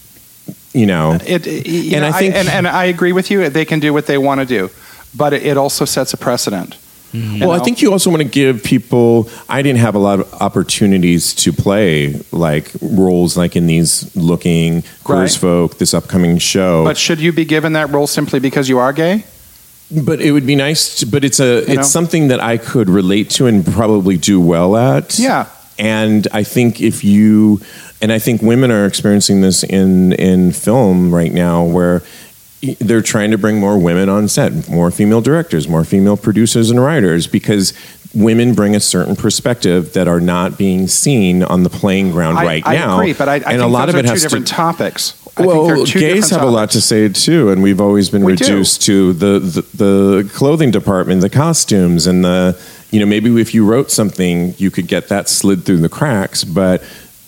you 0.75 0.87
know. 0.87 1.12
It, 1.26 1.47
it- 1.47 1.66
you 1.66 1.97
And 1.97 2.02
know, 2.02 2.09
I 2.09 2.18
think- 2.18 2.35
and, 2.35 2.49
and 2.49 2.68
I 2.68 2.85
agree 2.85 3.12
with 3.12 3.30
you. 3.30 3.49
They 3.49 3.64
can 3.64 3.80
do 3.80 3.92
what 3.92 4.07
they 4.07 4.18
want 4.18 4.40
to 4.40 4.47
do, 4.47 4.71
but 5.16 5.33
it 5.33 5.57
also 5.57 5.85
sets 5.87 6.12
a 6.12 6.16
precedent. 6.16 6.76
You 7.12 7.41
Well, 7.47 7.53
I 7.53 7.61
think 7.61 7.81
you 7.81 7.91
also 7.93 8.11
want 8.11 8.23
to 8.23 8.29
give 8.29 8.62
people. 8.62 9.29
I 9.49 9.62
didn't 9.62 9.79
have 9.79 9.95
a 9.95 9.99
lot 9.99 10.21
of 10.21 10.33
opportunities 10.35 11.35
to 11.37 11.53
play 11.53 12.21
like 12.33 12.71
roles 12.83 13.37
like 13.37 13.57
in 13.57 13.67
these 13.67 14.15
looking 14.15 14.83
queers 15.05 15.35
Right. 15.35 15.41
folk, 15.41 15.79
this 15.79 15.95
upcoming 15.95 16.38
show. 16.38 16.85
But 16.85 16.99
should 16.99 17.21
you 17.21 17.33
be 17.33 17.45
given 17.45 17.73
that 17.73 17.91
role 17.91 18.07
simply 18.07 18.41
because 18.41 18.69
you 18.69 18.79
are 18.79 18.93
gay? 18.93 19.25
But 19.91 20.21
it 20.21 20.33
would 20.33 20.47
be 20.47 20.55
nice, 20.55 20.97
to, 20.97 21.07
but 21.07 21.25
it's 21.25 21.41
a 21.41 21.59
it's 21.61 21.69
know? 21.69 21.83
something 21.83 22.29
that 22.29 22.41
I 22.41 22.59
could 22.59 22.91
relate 22.91 23.31
to 23.31 23.47
and 23.47 23.65
probably 23.65 24.19
do 24.19 24.38
well 24.38 24.77
at. 24.77 25.19
Yeah. 25.19 25.47
And 25.79 26.29
I 26.33 26.43
think 26.43 26.81
if 26.83 27.05
you 27.05 27.61
and 28.03 28.12
I 28.12 28.19
think 28.19 28.43
women 28.43 28.71
are 28.71 28.85
experiencing 28.85 29.41
this 29.41 29.65
in 29.65 30.12
in 30.12 30.53
film 30.53 31.15
right 31.15 31.33
now 31.33 31.65
where 31.65 32.03
they're 32.61 33.03
trying 33.03 33.31
to 33.31 33.38
bring 33.38 33.59
more 33.59 33.79
women 33.79 34.09
on 34.09 34.29
set, 34.29 34.69
more 34.69 34.91
female 34.91 35.21
directors, 35.21 35.69
more 35.69 35.85
female 35.85 36.17
producers 36.17 36.71
and 36.71 36.83
writers 36.83 37.27
because 37.27 37.73
women 38.15 38.55
bring 38.55 38.75
a 38.75 38.81
certain 38.81 39.15
perspective 39.15 39.93
that 39.93 40.09
are 40.09 40.21
not 40.21 40.59
being 40.59 40.88
seen 40.88 41.43
on 41.43 41.62
the 41.62 41.71
playing 41.71 42.11
ground 42.11 42.38
I, 42.38 42.45
right 42.45 42.62
I 42.67 42.75
now. 42.75 42.99
agree, 42.99 43.12
but 43.12 43.29
I, 43.29 43.33
I 43.33 43.37
and 43.37 43.45
think 43.45 43.62
a 43.62 43.67
lot 43.67 43.88
of 43.88 43.95
it 43.95 44.05
has 44.07 44.23
to 44.23 44.29
different 44.29 44.47
topics. 44.47 45.15
Well, 45.38 45.85
gays 45.85 46.31
have 46.31 46.43
a 46.43 46.47
lot 46.47 46.71
to 46.71 46.81
say 46.81 47.09
too, 47.09 47.50
and 47.50 47.62
we've 47.62 47.81
always 47.81 48.11
been 48.11 48.25
We 48.25 48.35
do. 48.35 48.45
reduced 48.45 48.83
to 48.83 49.12
the, 49.12 49.38
the 49.38 49.62
the 49.75 50.31
clothing 50.35 50.73
department, 50.73 51.21
the 51.21 51.31
costumes, 51.31 52.09
and 52.09 52.25
the 52.25 52.61
you 52.91 52.99
know 52.99 53.07
maybe 53.07 53.41
if 53.41 53.55
you 53.55 53.65
wrote 53.65 53.93
something, 53.93 54.55
you 54.59 54.73
could 54.73 54.88
get 54.88 55.09
that 55.11 55.29
slid 55.29 55.65
through 55.65 55.77
the 55.77 55.88
cracks. 55.88 56.43
But 56.43 56.83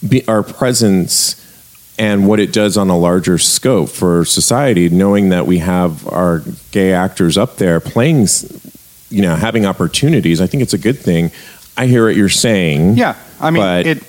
be, 0.07 0.27
our 0.27 0.43
presence 0.43 1.37
and 2.01 2.27
what 2.27 2.41
it 2.41 2.51
does 2.51 2.79
on 2.79 2.89
a 2.89 2.97
larger 2.97 3.37
scope 3.37 3.91
for 3.91 4.25
society, 4.25 4.89
knowing 4.89 5.29
that 5.29 5.47
we 5.47 5.59
have 5.59 6.09
our 6.09 6.43
gay 6.71 6.95
actors 6.95 7.37
up 7.37 7.57
there 7.57 7.79
playing, 7.79 8.27
you 9.11 9.21
know, 9.21 9.37
having 9.37 9.67
opportunities, 9.67 10.41
I 10.41 10.47
think 10.47 10.63
it's 10.63 10.73
a 10.73 10.79
good 10.79 10.99
thing. 10.99 11.31
I 11.77 11.87
hear 11.87 12.07
what 12.07 12.17
you're 12.17 12.31
saying. 12.31 12.97
Yeah, 12.97 13.17
I 13.39 13.51
mean, 13.51 13.63
but- 13.63 13.87
it. 13.87 14.05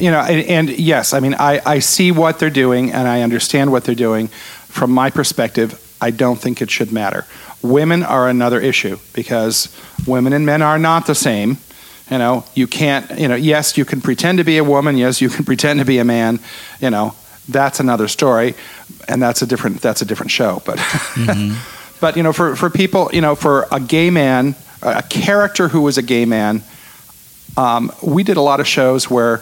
You 0.00 0.10
know, 0.10 0.18
and, 0.18 0.48
and 0.48 0.78
yes, 0.80 1.12
I 1.12 1.20
mean, 1.20 1.34
I, 1.34 1.60
I 1.64 1.78
see 1.78 2.10
what 2.10 2.40
they're 2.40 2.50
doing, 2.50 2.90
and 2.90 3.06
I 3.06 3.22
understand 3.22 3.70
what 3.70 3.84
they're 3.84 3.94
doing. 3.94 4.26
From 4.26 4.90
my 4.90 5.10
perspective, 5.10 5.80
I 6.00 6.10
don't 6.10 6.40
think 6.40 6.60
it 6.60 6.72
should 6.72 6.90
matter. 6.90 7.24
Women 7.62 8.02
are 8.02 8.28
another 8.28 8.60
issue 8.60 8.98
because 9.12 9.72
women 10.04 10.32
and 10.32 10.44
men 10.44 10.60
are 10.60 10.76
not 10.80 11.06
the 11.06 11.14
same. 11.14 11.58
You 12.10 12.18
know, 12.18 12.44
you 12.56 12.66
can't. 12.66 13.08
You 13.16 13.28
know, 13.28 13.36
yes, 13.36 13.78
you 13.78 13.84
can 13.84 14.00
pretend 14.00 14.38
to 14.38 14.44
be 14.44 14.58
a 14.58 14.64
woman. 14.64 14.96
Yes, 14.96 15.20
you 15.20 15.28
can 15.28 15.44
pretend 15.52 15.78
to 15.78 15.84
be 15.84 15.98
a 15.98 16.04
man. 16.04 16.40
You 16.80 16.90
know, 16.90 17.14
that's 17.48 17.80
another 17.80 18.08
story, 18.08 18.54
and 19.08 19.22
that's 19.22 19.42
a 19.42 19.46
different 19.46 19.80
that's 19.80 20.02
a 20.02 20.04
different 20.04 20.30
show. 20.30 20.62
But 20.64 20.78
but 22.00 22.16
you 22.16 22.22
know, 22.22 22.32
for 22.32 22.56
for 22.56 22.70
people, 22.70 23.10
you 23.12 23.20
know, 23.20 23.34
for 23.34 23.66
a 23.70 23.80
gay 23.80 24.10
man, 24.10 24.54
a 24.82 25.02
character 25.02 25.68
who 25.68 25.82
was 25.82 25.98
a 25.98 26.02
gay 26.02 26.24
man, 26.24 26.62
um, 27.56 27.90
we 28.02 28.22
did 28.22 28.36
a 28.36 28.42
lot 28.42 28.60
of 28.60 28.66
shows 28.66 29.10
where 29.10 29.40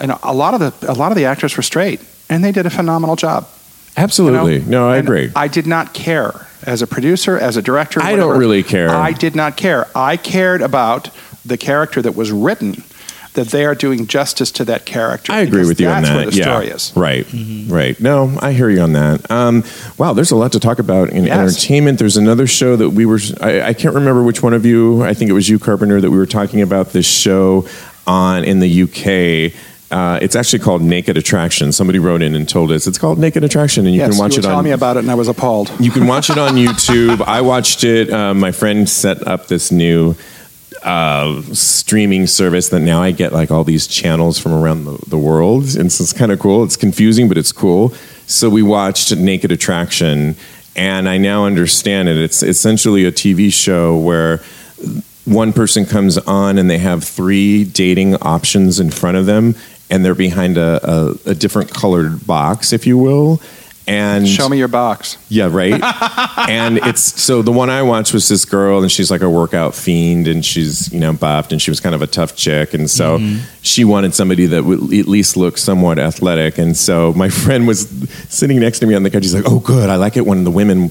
you 0.00 0.06
know 0.08 0.18
a 0.22 0.34
lot 0.34 0.54
of 0.54 0.60
the 0.60 0.90
a 0.90 0.94
lot 0.94 1.12
of 1.12 1.16
the 1.16 1.24
actors 1.26 1.56
were 1.56 1.62
straight, 1.62 2.00
and 2.28 2.44
they 2.44 2.52
did 2.52 2.66
a 2.66 2.70
phenomenal 2.70 3.16
job. 3.16 3.46
you 3.96 4.02
know? 4.02 4.04
absolutely. 4.04 4.58
No, 4.60 4.88
I 4.88 4.98
And 4.98 5.06
agree. 5.08 5.30
I 5.34 5.48
did 5.48 5.66
not 5.66 5.94
care 5.94 6.46
as 6.64 6.82
a 6.82 6.86
producer, 6.86 7.38
as 7.38 7.56
a 7.56 7.62
director. 7.62 8.00
I 8.02 8.16
don't 8.16 8.38
really 8.38 8.62
care. 8.62 8.90
I 8.90 9.12
did 9.12 9.34
not 9.34 9.56
care. 9.56 9.86
I 9.94 10.16
cared 10.16 10.60
about 10.62 11.10
the 11.44 11.56
character 11.56 12.02
that 12.02 12.14
was 12.14 12.30
written. 12.30 12.82
That 13.38 13.48
they 13.48 13.64
are 13.64 13.76
doing 13.76 14.08
justice 14.08 14.50
to 14.52 14.64
that 14.64 14.84
character. 14.84 15.30
I 15.32 15.38
agree 15.42 15.64
with 15.64 15.80
you 15.80 15.86
on 15.86 16.02
that's 16.02 16.08
that. 16.08 16.16
Where 16.16 16.26
the 16.30 16.36
yeah, 16.36 16.42
story 16.42 16.66
is. 16.68 16.92
right, 16.96 17.24
right. 17.68 18.00
No, 18.00 18.36
I 18.42 18.52
hear 18.52 18.68
you 18.68 18.80
on 18.80 18.94
that. 18.94 19.30
Um, 19.30 19.62
wow, 19.96 20.12
there's 20.12 20.32
a 20.32 20.36
lot 20.36 20.50
to 20.52 20.60
talk 20.60 20.80
about 20.80 21.10
in 21.10 21.24
Yes. 21.24 21.38
entertainment. 21.38 22.00
There's 22.00 22.16
another 22.16 22.48
show 22.48 22.74
that 22.74 22.90
we 22.90 23.06
were. 23.06 23.20
I, 23.40 23.62
I 23.62 23.72
can't 23.74 23.94
remember 23.94 24.24
which 24.24 24.42
one 24.42 24.54
of 24.54 24.66
you. 24.66 25.04
I 25.04 25.14
think 25.14 25.30
it 25.30 25.34
was 25.34 25.48
you, 25.48 25.60
Carpenter, 25.60 26.00
that 26.00 26.10
we 26.10 26.18
were 26.18 26.26
talking 26.26 26.62
about 26.62 26.88
this 26.90 27.06
show 27.06 27.64
on 28.08 28.42
in 28.42 28.58
the 28.58 28.82
UK. 28.82 29.54
Uh, 29.90 30.18
it's 30.20 30.34
actually 30.36 30.58
called 30.58 30.82
Naked 30.82 31.16
Attraction. 31.16 31.70
Somebody 31.70 32.00
wrote 32.00 32.20
in 32.22 32.34
and 32.34 32.48
told 32.48 32.72
us 32.72 32.88
it's 32.88 32.98
called 32.98 33.18
Naked 33.20 33.44
Attraction, 33.44 33.86
and 33.86 33.94
you 33.94 34.00
yes, 34.00 34.10
can 34.10 34.18
watch 34.18 34.32
you 34.32 34.40
it 34.40 34.44
were 34.44 34.48
on. 34.48 34.52
telling 34.54 34.64
me 34.64 34.72
about 34.72 34.96
it, 34.96 35.00
and 35.00 35.10
I 35.10 35.14
was 35.14 35.28
appalled. 35.28 35.70
You 35.80 35.92
can 35.92 36.08
watch 36.08 36.28
it 36.28 36.38
on 36.38 36.56
YouTube. 36.66 37.22
I 37.22 37.40
watched 37.40 37.84
it. 37.84 38.10
Uh, 38.12 38.34
my 38.34 38.50
friend 38.50 38.88
set 38.88 39.26
up 39.28 39.46
this 39.46 39.70
new 39.70 40.16
uh, 40.82 41.42
streaming 41.52 42.26
service 42.26 42.68
that 42.68 42.80
now 42.80 43.02
I 43.02 43.10
get 43.10 43.32
like 43.32 43.50
all 43.50 43.64
these 43.64 43.86
channels 43.86 44.38
from 44.38 44.52
around 44.52 44.84
the, 44.84 44.98
the 45.08 45.18
world. 45.18 45.76
And 45.76 45.90
so 45.90 46.02
it's 46.02 46.12
kind 46.12 46.32
of 46.32 46.38
cool. 46.38 46.64
It's 46.64 46.76
confusing, 46.76 47.28
but 47.28 47.38
it's 47.38 47.52
cool. 47.52 47.90
So 48.26 48.50
we 48.50 48.62
watched 48.62 49.14
Naked 49.16 49.52
Attraction, 49.52 50.36
and 50.76 51.08
I 51.08 51.18
now 51.18 51.46
understand 51.46 52.08
it. 52.08 52.16
It's 52.16 52.42
essentially 52.42 53.04
a 53.04 53.12
TV 53.12 53.52
show 53.52 53.96
where 53.96 54.42
one 55.24 55.52
person 55.52 55.84
comes 55.84 56.18
on 56.18 56.58
and 56.58 56.70
they 56.70 56.78
have 56.78 57.04
three 57.04 57.64
dating 57.64 58.16
options 58.16 58.80
in 58.80 58.90
front 58.90 59.16
of 59.16 59.26
them, 59.26 59.54
and 59.90 60.04
they're 60.04 60.14
behind 60.14 60.58
a, 60.58 60.80
a, 60.82 61.30
a 61.30 61.34
different 61.34 61.72
colored 61.72 62.26
box, 62.26 62.72
if 62.72 62.86
you 62.86 62.98
will. 62.98 63.40
And 63.88 64.28
Show 64.28 64.48
me 64.50 64.58
your 64.58 64.68
box. 64.68 65.16
yeah, 65.30 65.48
right. 65.50 65.72
and 66.48 66.76
it's 66.78 67.00
so 67.22 67.40
the 67.40 67.50
one 67.50 67.70
I 67.70 67.82
watched 67.82 68.12
was 68.12 68.28
this 68.28 68.44
girl, 68.44 68.82
and 68.82 68.92
she's 68.92 69.10
like 69.10 69.22
a 69.22 69.30
workout 69.30 69.74
fiend, 69.74 70.28
and 70.28 70.44
she's 70.44 70.92
you 70.92 71.00
know 71.00 71.14
buffed, 71.14 71.52
and 71.52 71.60
she 71.62 71.70
was 71.70 71.80
kind 71.80 71.94
of 71.94 72.02
a 72.02 72.06
tough 72.06 72.36
chick, 72.36 72.74
and 72.74 72.90
so 72.90 73.18
she 73.62 73.84
wanted 73.84 74.14
somebody 74.14 74.44
that 74.46 74.64
would 74.64 74.92
at 74.92 75.08
least 75.08 75.36
look 75.38 75.56
somewhat 75.56 75.98
athletic. 75.98 76.58
And 76.58 76.76
so 76.76 77.14
my 77.14 77.28
friend 77.44 77.66
was 77.66 77.88
sitting 78.28 78.60
next 78.60 78.80
to 78.80 78.86
me 78.86 78.94
on 78.94 79.02
the 79.04 79.10
couch. 79.10 79.22
He's 79.22 79.34
like, 79.34 79.50
"Oh, 79.50 79.58
good, 79.60 79.88
I 79.88 79.96
like 79.96 80.16
it 80.18 80.26
when 80.26 80.44
the 80.44 80.50
women." 80.50 80.90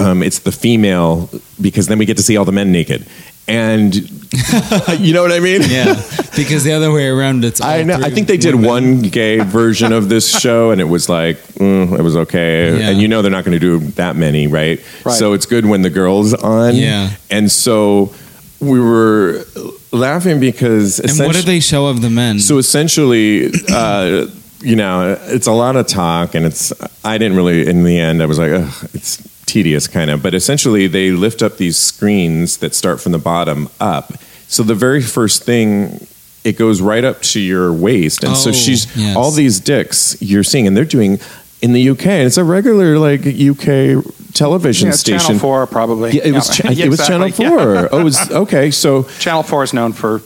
Um, 0.00 0.22
it's 0.22 0.38
the 0.38 0.52
female 0.52 1.28
because 1.60 1.88
then 1.88 1.98
we 1.98 2.04
get 2.06 2.18
to 2.18 2.22
see 2.22 2.36
all 2.36 2.44
the 2.44 2.52
men 2.52 2.70
naked, 2.70 3.04
and 3.48 3.94
you 4.98 5.14
know 5.14 5.22
what 5.22 5.32
I 5.32 5.40
mean. 5.40 5.62
Yeah, 5.62 5.94
because 6.36 6.62
the 6.62 6.72
other 6.72 6.92
way 6.92 7.08
around, 7.08 7.44
it's. 7.44 7.60
I 7.60 7.82
know. 7.82 7.94
I 7.94 8.10
think 8.10 8.28
they 8.28 8.36
did 8.36 8.54
women. 8.54 8.68
one 8.68 9.02
gay 9.02 9.38
version 9.38 9.92
of 9.92 10.08
this 10.08 10.38
show, 10.40 10.70
and 10.70 10.80
it 10.80 10.84
was 10.84 11.08
like 11.08 11.38
mm, 11.54 11.98
it 11.98 12.02
was 12.02 12.16
okay. 12.16 12.78
Yeah. 12.78 12.90
And 12.90 13.00
you 13.00 13.08
know 13.08 13.22
they're 13.22 13.30
not 13.30 13.44
going 13.44 13.58
to 13.58 13.60
do 13.60 13.78
that 13.92 14.16
many, 14.16 14.46
right? 14.46 14.84
Right. 15.04 15.14
So 15.14 15.32
it's 15.32 15.46
good 15.46 15.64
when 15.64 15.82
the 15.82 15.90
girls 15.90 16.34
on. 16.34 16.76
Yeah. 16.76 17.10
And 17.30 17.50
so 17.50 18.14
we 18.60 18.78
were 18.78 19.44
laughing 19.92 20.40
because 20.40 21.00
And 21.00 21.26
what 21.26 21.34
did 21.34 21.46
they 21.46 21.60
show 21.60 21.86
of 21.86 22.02
the 22.02 22.10
men? 22.10 22.38
so 22.38 22.58
essentially, 22.58 23.50
uh, 23.70 24.26
you 24.60 24.76
know, 24.76 25.18
it's 25.22 25.46
a 25.46 25.52
lot 25.52 25.76
of 25.76 25.86
talk, 25.86 26.34
and 26.34 26.44
it's. 26.44 26.72
I 27.04 27.16
didn't 27.16 27.36
really. 27.36 27.66
In 27.66 27.84
the 27.84 27.98
end, 27.98 28.22
I 28.22 28.26
was 28.26 28.38
like, 28.38 28.50
Ugh, 28.50 28.90
it's 28.92 29.27
tedious, 29.48 29.88
kind 29.88 30.10
of. 30.10 30.22
But 30.22 30.34
essentially, 30.34 30.86
they 30.86 31.10
lift 31.10 31.42
up 31.42 31.56
these 31.56 31.76
screens 31.76 32.58
that 32.58 32.74
start 32.74 33.00
from 33.00 33.10
the 33.12 33.18
bottom 33.18 33.68
up. 33.80 34.12
So 34.46 34.62
the 34.62 34.74
very 34.76 35.02
first 35.02 35.42
thing. 35.42 36.06
It 36.44 36.56
goes 36.56 36.80
right 36.80 37.04
up 37.04 37.20
to 37.22 37.40
your 37.40 37.72
waist, 37.72 38.22
and 38.24 38.34
so 38.36 38.50
Oh, 38.50 38.52
she's 38.52 38.96
yes. 38.96 39.16
all 39.16 39.32
these 39.32 39.58
dicks 39.60 40.16
you're 40.20 40.44
seeing, 40.44 40.66
and 40.68 40.74
they're 40.76 40.84
doing 40.84 41.18
in 41.60 41.72
the 41.72 41.90
UK. 41.90 42.06
And 42.06 42.26
it's 42.26 42.38
a 42.38 42.44
regular 42.44 42.96
like 42.98 43.26
UK 43.26 44.02
television 44.34 44.86
Yeah, 44.88 44.94
station. 44.94 45.18
Channel 45.26 45.40
Four, 45.40 45.66
probably. 45.66 46.12
Yeah, 46.12 46.22
it 46.28 46.32
was. 46.32 46.48
Yeah, 46.58 46.72
Cha- 46.72 46.82
it 46.84 46.88
was 46.88 47.06
Channel 47.06 47.26
exactly, 47.26 47.44
yeah. 47.46 47.50
Four. 47.50 47.88
Oh, 47.92 48.00
it 48.00 48.04
was 48.04 48.30
okay. 48.30 48.70
So 48.70 49.02
Channel 49.18 49.42
Four 49.42 49.64
is 49.64 49.74
known 49.74 49.92
for 49.92 50.22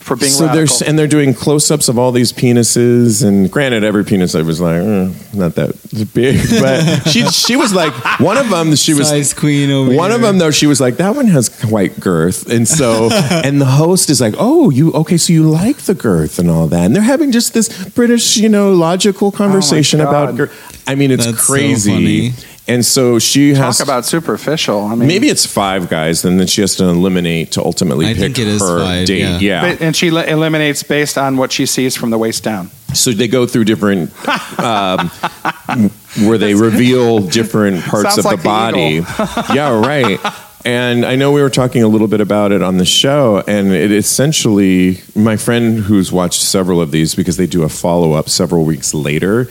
for 0.00 0.16
being 0.16 0.32
so 0.32 0.46
radical. 0.46 0.56
there's 0.56 0.82
and 0.82 0.98
they're 0.98 1.06
doing 1.06 1.34
close-ups 1.34 1.88
of 1.88 1.98
all 1.98 2.10
these 2.10 2.32
penises 2.32 3.22
and 3.22 3.50
granted 3.50 3.84
every 3.84 4.02
penis 4.02 4.34
i 4.34 4.40
was 4.40 4.60
like 4.60 4.76
eh, 4.80 5.12
not 5.34 5.54
that 5.54 5.70
big 6.14 6.36
but 6.60 7.08
she 7.10 7.22
she 7.28 7.54
was 7.54 7.74
like 7.74 7.92
one 8.18 8.38
of 8.38 8.48
them 8.48 8.74
she 8.74 8.94
was 8.94 9.08
Size 9.08 9.34
queen 9.34 9.70
over 9.70 9.94
one 9.94 10.10
of 10.10 10.22
them 10.22 10.38
though 10.38 10.50
she 10.50 10.66
was 10.66 10.80
like 10.80 10.96
that 10.96 11.14
one 11.14 11.26
has 11.26 11.48
quite 11.48 12.00
girth 12.00 12.50
and 12.50 12.66
so 12.66 13.10
and 13.30 13.60
the 13.60 13.66
host 13.66 14.08
is 14.08 14.20
like 14.20 14.34
oh 14.38 14.70
you 14.70 14.90
okay 14.92 15.18
so 15.18 15.32
you 15.32 15.48
like 15.48 15.76
the 15.82 15.94
girth 15.94 16.38
and 16.38 16.50
all 16.50 16.66
that 16.66 16.86
and 16.86 16.96
they're 16.96 17.02
having 17.02 17.30
just 17.30 17.52
this 17.52 17.68
british 17.90 18.36
you 18.38 18.48
know 18.48 18.72
logical 18.72 19.30
conversation 19.30 20.00
about 20.00 20.34
girth 20.34 20.82
i 20.88 20.94
mean 20.94 21.10
it's 21.10 21.26
That's 21.26 21.46
so 21.46 21.52
crazy 21.52 21.92
funny. 21.92 22.32
And 22.68 22.84
so 22.84 23.18
she 23.18 23.54
has 23.54 23.78
Talk 23.78 23.86
about 23.86 24.04
superficial. 24.04 24.84
I 24.84 24.94
mean, 24.94 25.08
maybe 25.08 25.28
it's 25.28 25.46
five 25.46 25.88
guys 25.88 26.24
and 26.24 26.38
then 26.38 26.46
she 26.46 26.60
has 26.60 26.76
to 26.76 26.84
eliminate 26.84 27.52
to 27.52 27.64
ultimately 27.64 28.06
I 28.06 28.14
pick 28.14 28.20
think 28.36 28.38
it 28.38 28.46
is 28.46 28.60
her 28.60 28.80
five, 28.80 29.06
date 29.06 29.40
yeah. 29.40 29.72
But- 29.72 29.80
and 29.82 29.96
she 29.96 30.10
li- 30.10 30.28
eliminates 30.28 30.82
based 30.82 31.18
on 31.18 31.36
what 31.36 31.52
she 31.52 31.66
sees 31.66 31.96
from 31.96 32.10
the 32.10 32.18
waist 32.18 32.44
down. 32.44 32.70
So 32.94 33.12
they 33.12 33.28
go 33.28 33.46
through 33.46 33.64
different, 33.64 34.10
um, 34.58 35.08
where 36.26 36.38
they 36.38 36.54
reveal 36.54 37.20
different 37.20 37.84
parts 37.84 38.14
Sounds 38.14 38.18
of 38.18 38.24
like 38.24 38.36
the 38.38 38.42
the 38.42 38.48
body. 38.48 39.54
yeah, 39.54 39.78
right. 39.80 40.18
And 40.64 41.06
I 41.06 41.16
know 41.16 41.32
we 41.32 41.40
were 41.40 41.50
talking 41.50 41.82
a 41.82 41.88
little 41.88 42.08
bit 42.08 42.20
about 42.20 42.52
it 42.52 42.62
on 42.62 42.76
the 42.76 42.84
show, 42.84 43.42
and 43.48 43.72
it 43.72 43.90
essentially, 43.92 45.00
my 45.16 45.36
friend 45.36 45.78
who's 45.78 46.12
watched 46.12 46.42
several 46.42 46.80
of 46.82 46.90
these 46.90 47.14
because 47.14 47.36
they 47.38 47.46
do 47.46 47.62
a 47.62 47.68
follow 47.68 48.12
up 48.12 48.28
several 48.28 48.64
weeks 48.64 48.92
later, 48.92 49.48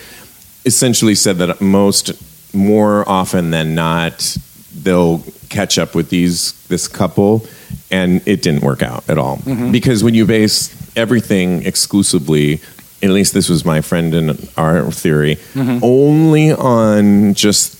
essentially 0.65 1.15
said 1.15 1.37
that 1.37 1.61
most, 1.61 2.11
more 2.53 3.07
often 3.07 3.51
than 3.51 3.75
not, 3.75 4.37
they'll 4.75 5.23
catch 5.49 5.77
up 5.77 5.95
with 5.95 6.09
these 6.09 6.53
this 6.67 6.87
couple, 6.87 7.45
and 7.91 8.21
it 8.27 8.41
didn't 8.41 8.63
work 8.63 8.81
out 8.83 9.09
at 9.09 9.17
all 9.17 9.37
mm-hmm. 9.37 9.71
because 9.71 10.03
when 10.03 10.13
you 10.13 10.25
base 10.25 10.69
everything 10.95 11.63
exclusively. 11.65 12.61
At 13.01 13.11
least 13.11 13.33
this 13.33 13.47
was 13.47 13.63
my 13.63 13.79
friend 13.79 14.13
and 14.13 14.49
our 14.57 14.91
theory. 14.91 15.37
Mm-hmm. 15.53 15.79
Only 15.81 16.51
on 16.51 17.33
just 17.33 17.77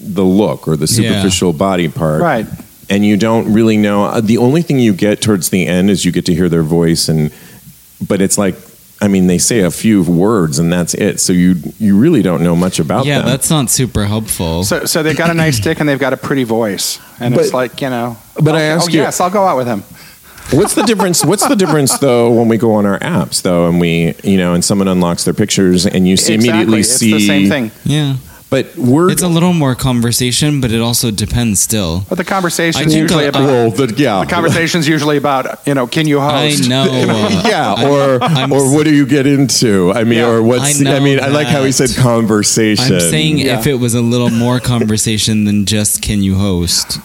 the 0.00 0.24
look 0.24 0.66
or 0.66 0.76
the 0.76 0.86
Yeah. 0.86 1.10
superficial 1.10 1.52
body 1.52 1.88
part, 1.88 2.20
Right. 2.20 2.46
And 2.88 3.06
you 3.06 3.16
don't 3.16 3.52
really 3.52 3.76
know. 3.76 4.20
The 4.20 4.38
only 4.38 4.62
thing 4.62 4.80
you 4.80 4.92
get 4.92 5.20
towards 5.22 5.50
the 5.50 5.64
end 5.64 5.90
is 5.90 6.04
you 6.04 6.10
get 6.10 6.26
to 6.26 6.34
hear 6.34 6.48
their 6.48 6.64
voice, 6.64 7.08
and 7.08 7.30
but 8.04 8.20
it's 8.20 8.36
like, 8.36 8.56
I 9.02 9.08
mean, 9.08 9.28
they 9.28 9.38
say 9.38 9.60
a 9.60 9.70
few 9.70 10.02
words 10.02 10.58
and 10.58 10.72
that's 10.72 10.92
it. 10.94 11.20
So 11.20 11.32
you 11.32 11.56
you 11.78 11.98
really 11.98 12.22
don't 12.22 12.42
know 12.42 12.54
much 12.54 12.78
about 12.78 13.06
yeah, 13.06 13.18
them. 13.18 13.26
Yeah, 13.26 13.32
that's 13.32 13.50
not 13.50 13.70
super 13.70 14.04
helpful. 14.04 14.64
So, 14.64 14.84
so 14.84 15.02
they've 15.02 15.16
got 15.16 15.30
a 15.30 15.34
nice 15.34 15.58
dick 15.58 15.80
and 15.80 15.88
they've 15.88 15.98
got 15.98 16.12
a 16.12 16.18
pretty 16.18 16.44
voice, 16.44 16.98
and 17.18 17.34
it's 17.34 17.54
like 17.54 17.80
you 17.80 17.88
know. 17.88 18.18
but 18.42 18.54
I 18.54 18.68
oh, 18.68 18.76
ask 18.76 18.90
oh, 18.90 18.92
you- 18.92 19.00
yes, 19.00 19.20
I'll 19.20 19.30
go 19.30 19.44
out 19.46 19.56
with 19.56 19.66
him. 19.66 19.82
What's 20.52 20.74
the 20.74 20.82
difference? 20.82 21.24
What's 21.24 21.46
the 21.46 21.54
difference 21.54 21.98
though 21.98 22.32
when 22.32 22.48
we 22.48 22.56
go 22.56 22.74
on 22.74 22.84
our 22.84 22.98
apps 22.98 23.42
though, 23.42 23.68
and 23.68 23.80
we 23.80 24.14
you 24.24 24.36
know, 24.36 24.52
and 24.54 24.64
someone 24.64 24.88
unlocks 24.88 25.24
their 25.24 25.34
pictures 25.34 25.86
and 25.86 26.08
you 26.08 26.16
see 26.16 26.34
immediately 26.34 26.80
it's 26.80 26.88
see 26.88 27.12
the 27.12 27.20
same 27.20 27.48
thing. 27.48 27.70
yeah. 27.84 28.16
But 28.50 28.76
we're 28.76 29.10
It's 29.12 29.22
a 29.22 29.28
little 29.28 29.52
more 29.52 29.76
conversation, 29.76 30.60
but 30.60 30.72
it 30.72 30.80
also 30.80 31.12
depends 31.12 31.60
still. 31.62 32.04
But 32.08 32.16
the 32.18 32.24
I 32.24 32.26
conversation's 32.26 32.92
usually 32.92 33.26
a- 33.26 33.28
about 33.28 33.42
well, 33.44 33.70
the, 33.70 33.94
yeah, 33.96 34.24
the 34.24 34.30
conversation's 34.30 34.88
usually 34.88 35.16
about 35.16 35.64
you 35.68 35.74
know, 35.74 35.86
can 35.86 36.08
you 36.08 36.18
host? 36.20 36.32
I 36.34 36.48
host? 36.50 36.68
know. 36.68 36.82
uh, 36.82 37.42
yeah, 37.46 37.88
or 37.88 38.20
I'm- 38.22 38.52
or 38.52 38.74
what 38.74 38.84
do 38.84 38.92
you 38.94 39.06
get 39.06 39.26
into? 39.26 39.92
I 39.92 40.02
mean, 40.02 40.18
Yeah. 40.18 40.28
or 40.30 40.42
what's? 40.42 40.84
I 40.84 40.96
I, 40.96 40.98
mean, 41.00 41.20
I 41.20 41.28
like 41.28 41.46
how 41.46 41.62
he 41.62 41.70
said 41.70 41.90
conversation. 41.96 42.94
I'm 42.96 43.00
saying 43.00 43.38
Yeah. 43.38 43.60
if 43.60 43.66
it 43.68 43.74
was 43.76 43.94
a 43.94 44.00
little 44.02 44.30
more 44.30 44.58
conversation 44.58 45.44
than 45.44 45.64
just 45.64 46.02
can 46.02 46.22
you 46.24 46.34
host. 46.34 46.98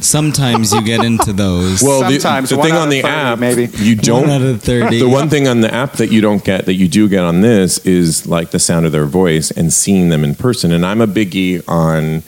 Sometimes 0.00 0.72
you 0.72 0.82
get 0.82 1.04
into 1.04 1.32
those. 1.32 1.82
Well, 1.82 2.00
the, 2.08 2.18
Sometimes 2.20 2.50
the 2.50 2.58
one 2.58 2.66
thing 2.68 2.72
out 2.74 2.82
on 2.82 2.88
of 2.88 2.90
the 2.90 3.02
30, 3.02 3.14
app, 3.14 3.38
maybe. 3.38 3.66
you 3.78 3.96
don't. 3.96 4.22
One 4.22 4.30
out 4.30 4.42
of 4.42 4.62
30. 4.62 5.00
The 5.00 5.08
one 5.08 5.28
thing 5.28 5.48
on 5.48 5.60
the 5.62 5.72
app 5.72 5.94
that 5.94 6.12
you 6.12 6.20
don't 6.20 6.44
get 6.44 6.66
that 6.66 6.74
you 6.74 6.86
do 6.88 7.08
get 7.08 7.24
on 7.24 7.40
this 7.40 7.78
is 7.78 8.26
like 8.26 8.50
the 8.50 8.58
sound 8.58 8.86
of 8.86 8.92
their 8.92 9.06
voice 9.06 9.50
and 9.50 9.72
seeing 9.72 10.10
them 10.10 10.22
in 10.24 10.34
person. 10.34 10.72
And 10.72 10.84
I'm 10.84 11.00
a 11.00 11.06
biggie 11.06 11.62
on 11.68 12.22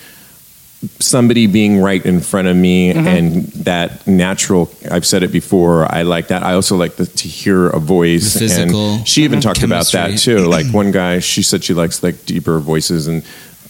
somebody 1.00 1.48
being 1.48 1.80
right 1.80 2.04
in 2.06 2.20
front 2.20 2.46
of 2.46 2.56
me 2.56 2.92
Mm-hmm. 2.94 3.06
and 3.08 3.44
that 3.64 4.06
natural. 4.06 4.70
I've 4.90 5.04
said 5.04 5.22
it 5.22 5.32
before. 5.32 5.92
I 5.92 6.02
like 6.02 6.28
that. 6.28 6.42
I 6.44 6.54
also 6.54 6.76
like 6.76 6.96
the, 6.96 7.04
to 7.06 7.28
hear 7.28 7.68
a 7.68 7.80
voice. 7.80 8.32
The 8.34 8.38
physical 8.40 8.94
And 8.94 9.08
she 9.08 9.24
even 9.24 9.40
talked 9.40 9.62
about 9.62 9.90
that 9.92 10.18
too. 10.18 10.48
Like 10.48 10.72
one 10.72 10.92
guy, 10.92 11.18
she 11.18 11.42
said 11.42 11.64
she 11.64 11.74
likes 11.74 12.02
like 12.02 12.24
deeper 12.24 12.58
voices 12.60 13.06
and. 13.08 13.22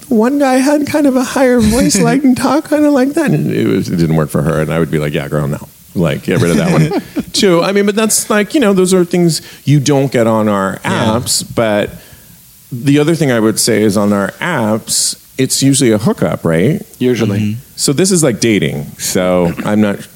One 0.09 0.39
guy 0.39 0.55
had 0.57 0.87
kind 0.87 1.07
of 1.07 1.17
a 1.17 1.25
higher 1.25 1.61
voice, 1.61 1.99
like 2.01 2.25
and 2.25 2.37
talk 2.37 2.65
kind 2.65 2.85
of 2.85 2.93
like 2.93 3.11
that. 3.11 3.31
And 3.31 3.51
it, 3.53 3.67
was, 3.67 3.89
it 3.91 3.97
didn't 3.97 4.17
work 4.17 4.31
for 4.31 4.43
her, 4.43 4.61
and 4.61 4.73
I 4.73 4.79
would 4.79 4.91
be 4.91 4.99
like, 4.99 5.13
"Yeah, 5.15 5.29
girl, 5.29 5.47
no." 5.49 5.69
Like, 5.95 6.23
get 6.25 6.41
rid 6.41 6.51
of 6.53 6.57
that 6.59 6.73
one 6.73 7.25
too. 7.33 7.61
I 7.63 7.73
mean, 7.73 7.85
but 7.87 7.95
that's 7.97 8.31
like 8.31 8.55
you 8.55 8.61
know, 8.61 8.73
those 8.73 8.95
are 8.95 9.05
things 9.05 9.41
you 9.67 9.81
don't 9.81 10.13
get 10.13 10.27
on 10.27 10.49
our 10.49 10.79
Yeah. 10.85 11.19
apps. 11.19 11.43
But 11.55 11.91
the 12.71 12.99
other 12.99 13.15
thing 13.15 13.33
I 13.33 13.41
would 13.41 13.59
say 13.59 13.83
is 13.83 13.97
on 13.97 14.13
our 14.13 14.29
apps, 14.33 15.17
it's 15.39 15.63
usually 15.63 15.91
a 15.91 15.99
hookup, 15.99 16.45
right? 16.45 16.83
Usually, 16.99 17.39
Mm-hmm. 17.41 17.61
So 17.77 17.93
this 17.93 18.11
is 18.11 18.23
like 18.23 18.41
dating. 18.41 18.85
So 18.99 19.53
I'm 19.65 19.81
not. 19.81 20.07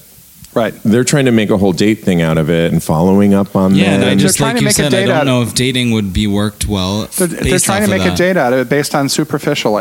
Right? 0.54 0.74
They're 0.84 1.04
trying 1.04 1.24
to 1.26 1.32
make 1.32 1.50
a 1.50 1.56
whole 1.58 1.72
date 1.72 2.02
thing 2.04 2.20
out 2.22 2.38
of 2.38 2.50
it 2.50 2.72
and 2.72 2.82
following 2.82 3.34
up 3.34 3.56
on 3.56 3.74
yeah, 3.74 3.92
them. 3.92 4.02
and 4.02 4.10
I 4.10 4.14
just 4.16 4.36
trying 4.38 4.50
like 4.50 4.56
to 4.56 4.60
you 4.62 4.66
make 4.66 4.72
a 4.78 4.90
said, 4.90 4.94
I 4.94 5.06
don't 5.06 5.16
out- 5.16 5.26
know 5.26 5.42
if 5.42 5.54
dating 5.54 5.92
would 5.92 6.12
be 6.12 6.26
worked 6.26 6.66
well. 6.68 7.06
They're, 7.16 7.26
they're 7.26 7.58
trying 7.58 7.86
to 7.86 7.92
of 7.94 7.98
make 8.02 8.10
a 8.12 8.14
date 8.14 8.36
out 8.36 8.52
of 8.52 8.58
it 8.60 8.68
based 8.68 8.94
on 8.94 9.08
superficial 9.08 9.80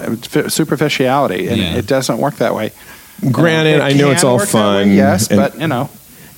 superficiality, 0.49 1.47
and 1.47 1.57
Yeah. 1.57 1.75
it 1.75 1.88
doesn't 1.88 2.17
work 2.17 2.36
that 2.38 2.55
way. 2.55 2.71
Granted, 3.31 3.75
It 3.77 3.81
I 3.81 3.93
know 3.93 4.12
it's 4.12 4.23
all 4.23 4.38
work 4.38 4.49
that 4.49 4.57
way, 4.75 4.84
fun. 4.86 4.93
yes, 4.95 5.27
and- 5.27 5.38
but 5.38 5.60
you 5.60 5.67
know, 5.67 5.89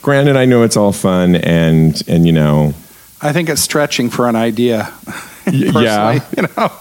Granted, 0.02 0.36
I 0.36 0.44
know 0.46 0.64
it's 0.64 0.76
all 0.76 0.92
fun 0.92 1.36
and 1.38 2.02
and 2.10 2.26
you 2.26 2.34
know, 2.34 2.74
I 3.22 3.32
think 3.32 3.48
it's 3.50 3.62
stretching 3.62 4.10
for 4.10 4.28
an 4.28 4.36
idea. 4.36 4.92
Personally, 5.46 5.84
yeah, 5.86 6.20
you 6.36 6.44
know, 6.58 6.72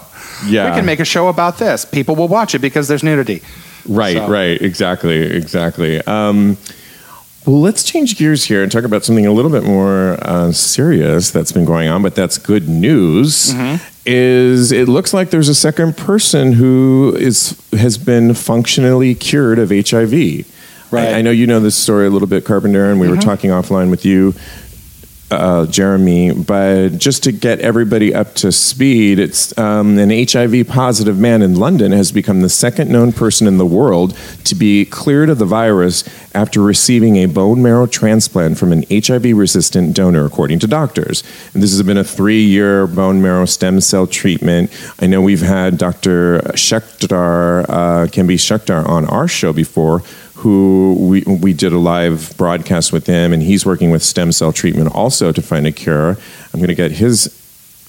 yeah. 0.45 0.69
we 0.69 0.75
can 0.77 0.85
make 0.85 0.99
a 0.99 1.05
show 1.05 1.27
about 1.29 1.57
this. 1.57 1.85
People 1.85 2.15
will 2.15 2.27
watch 2.27 2.53
it 2.55 2.59
because 2.59 2.87
there's 2.89 3.03
nudity. 3.03 3.41
Right, 3.87 4.17
So- 4.17 4.27
right, 4.27 4.61
exactly, 4.61 5.21
exactly. 5.21 6.01
Um, 6.01 6.57
well, 7.45 7.59
let's 7.59 7.83
change 7.83 8.17
gears 8.17 8.45
here 8.45 8.63
and 8.63 8.71
talk 8.71 8.83
about 8.83 9.03
something 9.03 9.25
a 9.25 9.31
little 9.31 9.51
bit 9.51 9.63
more 9.63 10.17
uh, 10.21 10.51
serious 10.51 11.31
that's 11.31 11.51
been 11.51 11.65
going 11.65 11.89
on, 11.89 12.01
but 12.01 12.15
that's 12.15 12.37
good 12.37 12.69
news. 12.69 13.53
Mm-hmm. 13.53 13.83
Is 14.05 14.71
it 14.71 14.87
looks 14.87 15.13
like 15.13 15.29
there's 15.29 15.49
a 15.49 15.55
second 15.55 15.95
person 15.95 16.53
who 16.53 17.15
is 17.17 17.61
has 17.71 17.97
been 17.97 18.33
functionally 18.33 19.15
cured 19.15 19.59
of 19.59 19.69
HIV. 19.69 20.11
Right. 20.91 21.05
Mm-hmm. 21.05 21.15
I, 21.15 21.19
I 21.19 21.21
know 21.21 21.31
you 21.31 21.47
know 21.47 21.59
this 21.59 21.75
story 21.75 22.07
a 22.07 22.09
little 22.09 22.27
bit, 22.27 22.45
Carpenter, 22.45 22.91
and 22.91 22.99
we 22.99 23.07
were 23.07 23.17
talking 23.17 23.49
offline 23.49 23.89
with 23.89 24.05
you 24.05 24.33
uh, 25.39 25.65
Jeremy, 25.65 26.33
but 26.33 26.97
just 26.97 27.23
to 27.23 27.31
get 27.31 27.59
everybody 27.59 28.13
up 28.13 28.33
to 28.35 28.51
speed, 28.51 29.19
it's 29.19 29.57
um, 29.57 29.97
an 29.97 30.09
HIV 30.09 30.67
positive 30.67 31.17
man 31.17 31.41
in 31.41 31.55
London 31.55 31.91
has 31.91 32.11
become 32.11 32.41
the 32.41 32.49
second 32.49 32.91
known 32.91 33.11
person 33.11 33.47
in 33.47 33.57
the 33.57 33.65
world 33.65 34.17
to 34.45 34.55
be 34.55 34.85
cleared 34.85 35.29
of 35.29 35.37
the 35.37 35.45
virus 35.45 36.03
after 36.35 36.61
receiving 36.61 37.17
a 37.17 37.25
bone 37.27 37.61
marrow 37.61 37.85
transplant 37.85 38.57
from 38.57 38.71
an 38.71 38.83
HIV 38.89 39.37
resistant 39.37 39.95
donor, 39.95 40.25
according 40.25 40.59
to 40.59 40.67
doctors. 40.67 41.23
And 41.53 41.61
this 41.61 41.71
has 41.71 41.83
been 41.83 41.97
a 41.97 42.03
three 42.03 42.43
year 42.43 42.87
bone 42.87 43.21
marrow 43.21 43.45
stem 43.45 43.81
cell 43.81 44.07
treatment. 44.07 44.71
I 44.99 45.07
know 45.07 45.21
we've 45.21 45.41
had 45.41 45.77
Dr. 45.77 46.39
Shekhtar, 46.53 47.65
uh, 47.69 48.07
Kembi 48.07 48.35
Shekhtar, 48.35 48.87
on 48.87 49.05
our 49.05 49.27
show 49.27 49.53
before 49.53 50.01
who 50.43 50.95
we, 50.99 51.21
we 51.21 51.53
did 51.53 51.71
a 51.71 51.77
live 51.77 52.33
broadcast 52.35 52.91
with 52.91 53.07
him, 53.07 53.31
and 53.31 53.41
he's 53.41 53.65
working 53.65 53.91
with 53.91 54.03
stem 54.03 54.33
cell 54.33 54.51
treatment 54.51 54.93
also 54.93 55.31
to 55.31 55.41
find 55.41 55.65
a 55.65 55.71
cure. 55.71 56.17
I'm 56.53 56.59
going 56.59 56.67
to 56.67 56.75
get 56.75 56.91
his 56.91 57.39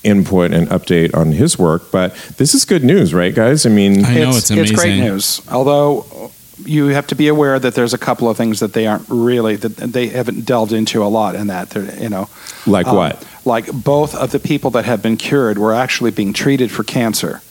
input 0.05 0.53
and 0.53 0.69
update 0.69 1.17
on 1.17 1.33
his 1.33 1.59
work, 1.59 1.91
but 1.91 2.15
this 2.37 2.55
is 2.55 2.65
good 2.65 2.85
news, 2.85 3.13
right, 3.13 3.35
guys? 3.35 3.67
I 3.67 3.71
mean, 3.71 4.05
I 4.05 4.15
know 4.15 4.31
it's 4.31 4.51
amazing. 4.51 4.77
great 4.77 5.01
news. 5.01 5.43
Although 5.51 6.31
you 6.65 6.87
have 6.89 7.09
to 7.09 7.17
be 7.17 7.27
aware 7.27 7.59
that 7.59 7.75
there's 7.75 7.93
a 7.93 7.99
couple 7.99 8.31
of 8.31 8.37
things 8.37 8.61
that 8.61 8.73
they 8.73 8.87
aren't 8.87 9.09
really 9.09 9.57
that 9.57 9.77
they 9.77 10.07
haven't 10.07 10.47
delved 10.47 10.73
into 10.73 11.03
a 11.03 11.07
lot 11.09 11.35
in 11.35 11.49
that. 11.49 11.71
They're, 11.71 12.01
you 12.01 12.09
know, 12.09 12.29
like 12.67 12.87
um, 12.87 12.97
what? 12.97 13.29
Like 13.45 13.67
both 13.73 14.15
of 14.15 14.31
the 14.31 14.39
people 14.39 14.71
that 14.71 14.85
have 14.85 15.03
been 15.03 15.17
cured 15.17 15.59
were 15.59 15.75
actually 15.75 16.13
being 16.13 16.33
treated 16.33 16.71
for 16.71 16.85
cancer. 16.85 17.43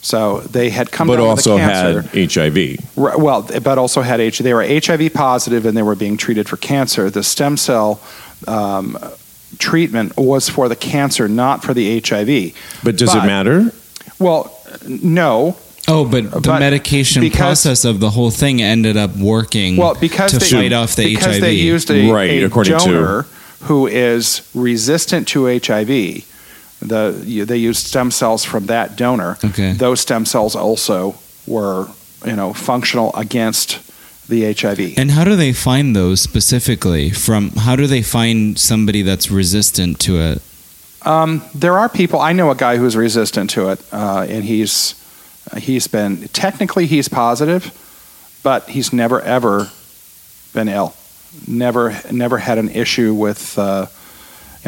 So 0.00 0.40
they 0.40 0.70
had 0.70 0.90
come 0.92 1.08
But 1.08 1.16
down 1.16 1.26
also 1.26 1.54
with 1.54 1.64
a 1.64 1.66
cancer. 1.66 2.02
had 2.02 2.32
HIV. 2.54 2.78
Right, 2.96 3.18
well, 3.18 3.42
but 3.62 3.78
also 3.78 4.02
had 4.02 4.20
HIV. 4.20 4.38
They 4.38 4.54
were 4.54 4.64
HIV 4.66 5.12
positive 5.12 5.66
and 5.66 5.76
they 5.76 5.82
were 5.82 5.96
being 5.96 6.16
treated 6.16 6.48
for 6.48 6.56
cancer. 6.56 7.10
The 7.10 7.22
stem 7.24 7.56
cell 7.56 8.00
um, 8.46 8.96
treatment 9.58 10.16
was 10.16 10.48
for 10.48 10.68
the 10.68 10.76
cancer, 10.76 11.28
not 11.28 11.64
for 11.64 11.74
the 11.74 12.00
HIV. 12.00 12.54
But 12.84 12.96
does 12.96 13.14
it 13.14 13.24
matter? 13.24 13.72
Well, 14.18 14.56
no. 14.86 15.56
Oh, 15.90 16.04
but 16.04 16.30
the 16.30 16.40
But 16.40 16.58
medication 16.60 17.22
because- 17.22 17.38
process 17.38 17.84
of 17.84 17.98
the 17.98 18.10
whole 18.10 18.30
thing 18.30 18.60
ended 18.62 18.96
up 18.96 19.16
working 19.16 19.76
Well, 19.78 19.94
because 19.94 20.32
to 20.32 20.38
they, 20.38 20.46
fight 20.50 20.72
off 20.72 20.94
the 20.96 21.06
because 21.14 21.36
HIV. 21.36 21.40
they 21.40 21.52
used 21.54 21.90
a, 21.90 22.10
Right, 22.12 22.30
a 22.30 22.42
according 22.44 22.78
to- 22.78 22.84
donor 22.84 23.26
who 23.62 23.86
is 23.86 24.42
resistant 24.54 25.26
to 25.28 25.46
HIV. 25.46 26.24
The 26.80 27.22
you- 27.26 27.44
they 27.44 27.56
used 27.56 27.86
stem 27.86 28.10
cells 28.10 28.44
from 28.44 28.66
that 28.66 28.96
donor. 28.96 29.36
Okay. 29.44 29.72
Those 29.72 30.00
stem 30.00 30.24
cells 30.26 30.54
also 30.54 31.16
were 31.46 31.88
you 32.24 32.36
know 32.36 32.52
functional 32.52 33.14
against 33.14 33.78
the 34.28 34.52
HIV. 34.52 34.94
and 34.98 35.10
how 35.10 35.24
do 35.24 35.36
they 35.36 35.52
find 35.52 35.96
those 35.96 36.20
specifically? 36.20 37.10
From 37.10 37.50
how 37.50 37.76
do 37.76 37.86
they 37.86 38.02
find 38.02 38.58
somebody 38.58 39.02
that's 39.02 39.30
resistant 39.30 39.98
to 40.00 40.20
it? 40.20 40.42
Um, 41.02 41.42
there 41.54 41.78
are 41.78 41.88
people. 41.88 42.20
I 42.20 42.32
know 42.32 42.50
a 42.50 42.54
guy 42.54 42.76
who's 42.76 42.96
resistant 42.96 43.50
to 43.50 43.70
it, 43.70 43.80
uh, 43.92 44.26
and 44.28 44.44
he's 44.44 44.94
he's 45.56 45.88
been 45.88 46.28
technically 46.28 46.86
he's 46.86 47.08
positive, 47.08 47.72
but 48.42 48.68
he's 48.68 48.92
never 48.92 49.20
ever 49.22 49.70
been 50.52 50.68
ill. 50.68 50.94
Never 51.46 51.98
never 52.10 52.38
had 52.38 52.58
an 52.58 52.68
issue 52.68 53.14
with 53.14 53.58
uh, 53.58 53.86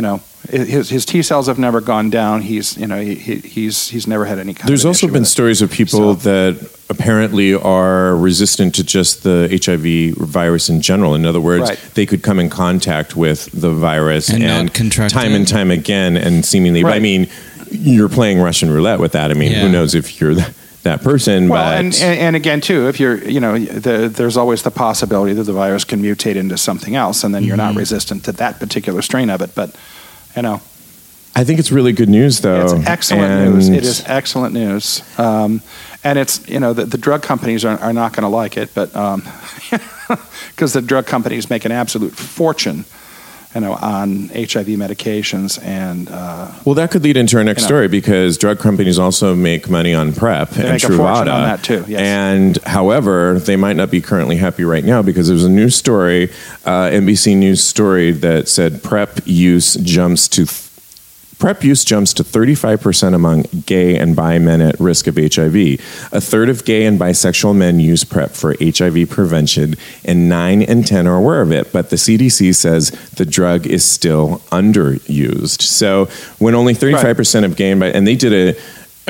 you 0.00 0.06
know 0.08 0.20
his 0.48 0.88
his 0.88 1.04
T 1.04 1.20
cells 1.22 1.46
have 1.46 1.58
never 1.58 1.82
gone 1.82 2.08
down. 2.08 2.40
He's 2.40 2.74
you 2.78 2.86
know 2.86 2.98
he, 2.98 3.14
he 3.14 3.34
he's 3.36 3.88
he's 3.90 4.06
never 4.06 4.24
had 4.24 4.38
any 4.38 4.54
kind. 4.54 4.66
There's 4.66 4.84
of 4.86 4.88
also 4.90 5.06
issue 5.06 5.12
been 5.12 5.22
with 5.22 5.28
it. 5.28 5.30
stories 5.32 5.60
of 5.60 5.70
people 5.70 6.14
that 6.14 6.56
apparently 6.88 7.52
are 7.54 8.16
resistant 8.16 8.74
to 8.76 8.82
just 8.82 9.22
the 9.24 9.48
HIV 9.64 10.16
virus 10.26 10.70
in 10.70 10.80
general. 10.80 11.14
In 11.14 11.26
other 11.26 11.40
words, 11.40 11.68
Right. 11.68 11.78
they 11.94 12.06
could 12.06 12.22
come 12.22 12.40
in 12.40 12.48
contact 12.48 13.14
with 13.14 13.50
the 13.52 13.70
virus 13.70 14.30
And 14.30 14.42
not 14.42 14.72
contract 14.72 15.12
time 15.12 15.34
and 15.34 15.46
time 15.46 15.70
again, 15.70 16.16
and 16.16 16.44
seemingly. 16.46 16.82
But 16.82 16.94
I 16.94 17.00
mean, 17.00 17.28
you're 17.70 18.08
playing 18.08 18.40
Russian 18.40 18.70
roulette 18.70 19.00
with 19.00 19.12
that. 19.12 19.30
I 19.30 19.34
mean, 19.34 19.52
Yeah. 19.52 19.60
who 19.66 19.68
knows 19.68 19.94
if 19.94 20.18
you're 20.18 20.34
th- 20.34 20.46
that 20.82 21.02
person? 21.02 21.48
Well, 21.48 21.62
but 21.62 21.78
and, 21.84 21.94
and, 21.94 22.20
and 22.20 22.36
again, 22.36 22.60
too, 22.60 22.88
if 22.88 22.98
you're, 23.00 23.18
you 23.28 23.40
know, 23.40 23.58
the, 23.58 24.08
there's 24.08 24.36
always 24.36 24.62
the 24.62 24.70
possibility 24.70 25.32
that 25.34 25.44
the 25.44 25.52
virus 25.52 25.84
can 25.84 26.02
mutate 26.02 26.36
into 26.36 26.56
something 26.56 26.96
else, 26.96 27.24
and 27.24 27.34
then 27.34 27.42
you're 27.44 27.56
Mm-hmm. 27.56 27.74
not 27.74 27.76
resistant 27.76 28.24
to 28.24 28.32
that 28.32 28.58
particular 28.58 29.02
strain 29.02 29.28
of 29.30 29.42
it. 29.42 29.54
But, 29.54 29.76
you 30.36 30.42
know, 30.42 30.60
I 31.36 31.44
think 31.44 31.58
it's 31.60 31.70
really 31.70 31.92
good 31.92 32.08
news, 32.08 32.40
though. 32.40 32.64
It's 32.64 32.86
excellent 32.88 33.30
And 33.30 33.54
news. 33.54 33.68
It 33.68 33.84
is 33.84 34.02
excellent 34.06 34.52
news. 34.54 35.02
Um, 35.18 35.62
and 36.02 36.18
it's, 36.18 36.48
you 36.48 36.58
know, 36.58 36.72
the, 36.72 36.86
the 36.86 36.98
drug 36.98 37.22
companies 37.22 37.64
are, 37.64 37.78
are 37.78 37.92
not 37.92 38.12
going 38.14 38.22
to 38.22 38.28
like 38.28 38.56
it, 38.56 38.70
but 38.74 38.92
because 40.50 40.72
the 40.72 40.82
drug 40.82 41.06
companies 41.06 41.50
make 41.50 41.64
an 41.64 41.72
absolute 41.72 42.12
fortune, 42.12 42.84
you 43.54 43.60
know, 43.60 43.72
on 43.74 44.28
HIV 44.28 44.68
medications. 44.78 45.62
And 45.64 46.08
uh, 46.10 46.52
Well, 46.64 46.74
that 46.76 46.90
could 46.90 47.02
lead 47.02 47.16
into 47.16 47.36
our 47.36 47.44
next 47.44 47.62
You 47.62 47.64
know. 47.64 47.68
story 47.68 47.88
because 47.88 48.38
drug 48.38 48.58
companies 48.60 48.98
also 48.98 49.34
make 49.34 49.68
money 49.68 49.92
on 49.94 50.12
PrEP 50.12 50.56
and 50.56 50.80
Truvada. 50.80 51.24
that, 51.26 51.62
too, 51.64 51.84
yes. 51.88 52.00
And 52.00 52.56
however, 52.64 53.40
they 53.40 53.56
might 53.56 53.76
not 53.76 53.90
be 53.90 54.00
currently 54.00 54.36
happy 54.36 54.64
right 54.64 54.84
now 54.84 55.02
because 55.02 55.26
there's 55.28 55.44
a 55.44 55.50
news 55.50 55.74
story, 55.74 56.30
uh, 56.64 56.90
NBC 56.90 57.36
News 57.36 57.62
story 57.62 58.12
that 58.12 58.48
said 58.48 58.82
PrEP 58.82 59.20
use 59.26 59.74
jumps 59.74 60.28
to. 60.28 60.46
PrEP 61.40 61.64
use 61.64 61.84
jumps 61.86 62.12
to 62.14 62.22
35% 62.22 63.14
among 63.14 63.46
gay 63.64 63.96
and 63.96 64.14
bi 64.14 64.38
men 64.38 64.60
at 64.60 64.78
risk 64.78 65.06
of 65.06 65.16
HIV. 65.16 65.56
A 66.12 66.20
third 66.20 66.50
of 66.50 66.66
gay 66.66 66.84
and 66.84 67.00
bisexual 67.00 67.56
men 67.56 67.80
use 67.80 68.04
PrEP 68.04 68.32
for 68.32 68.54
HIV 68.60 69.08
prevention, 69.08 69.74
and 70.04 70.28
9 70.28 70.60
in 70.60 70.84
10 70.84 71.06
are 71.06 71.16
aware 71.16 71.40
of 71.40 71.50
it. 71.50 71.72
But 71.72 71.88
the 71.88 71.96
CDC 71.96 72.54
says 72.54 72.90
the 73.16 73.24
drug 73.24 73.66
is 73.66 73.84
still 73.84 74.42
underused. 74.52 75.62
So 75.62 76.06
when 76.38 76.54
only 76.54 76.74
35% 76.74 77.44
of 77.44 77.56
gay 77.56 77.70
and 77.70 77.80
bi, 77.80 77.86
and 77.86 78.06
they 78.06 78.16
did 78.16 78.56
a, 78.56 78.60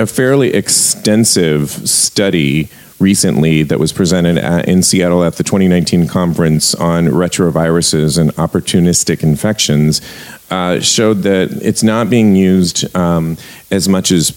a 0.01 0.07
fairly 0.07 0.55
extensive 0.55 1.71
study 1.71 2.69
recently 3.01 3.63
that 3.65 3.79
was 3.79 3.93
presented 3.93 4.39
at, 4.39 4.69
in 4.69 4.83
Seattle 4.83 5.25
at 5.25 5.35
the 5.35 5.43
2019 5.43 6.07
conference 6.07 6.75
on 6.75 7.07
retroviruses 7.07 8.19
and 8.19 8.31
opportunistic 8.37 9.23
infections 9.23 10.01
uh, 10.51 10.81
showed 10.81 11.23
that 11.23 11.51
it's 11.63 11.83
not 11.83 12.11
being 12.11 12.37
used 12.37 12.95
um, 12.97 13.37
as 13.71 13.89
much 13.89 14.13
as 14.13 14.37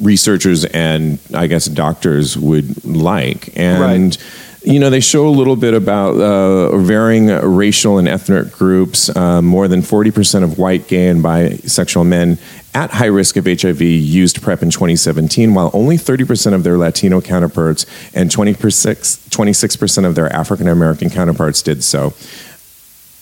researchers 0.00 0.64
and 0.66 1.18
I 1.34 1.46
guess 1.46 1.66
doctors 1.66 2.36
would 2.36 2.84
like. 2.84 3.56
And 3.58 4.18
you 4.64 4.78
know, 4.78 4.90
they 4.90 5.00
show 5.00 5.26
a 5.26 5.30
little 5.30 5.56
bit 5.56 5.74
about 5.74 6.14
uh, 6.14 6.76
varying 6.78 7.26
racial 7.26 7.98
and 7.98 8.06
ethnic 8.08 8.52
groups. 8.52 9.14
Uh, 9.14 9.42
more 9.42 9.66
than 9.66 9.80
40% 9.80 10.44
of 10.44 10.58
white, 10.58 10.86
gay, 10.86 11.08
and 11.08 11.22
bisexual 11.22 12.06
men 12.06 12.38
at 12.74 12.90
high 12.90 13.06
risk 13.06 13.36
of 13.36 13.44
HIV 13.44 13.82
used 13.82 14.40
PrEP 14.40 14.62
in 14.62 14.70
2017, 14.70 15.52
while 15.52 15.70
only 15.74 15.96
30% 15.96 16.54
of 16.54 16.62
their 16.62 16.78
Latino 16.78 17.20
counterparts 17.20 17.84
and 18.14 18.30
26% 18.30 20.06
of 20.06 20.14
their 20.14 20.32
African 20.32 20.68
American 20.68 21.10
counterparts 21.10 21.60
did 21.60 21.82
so 21.84 22.14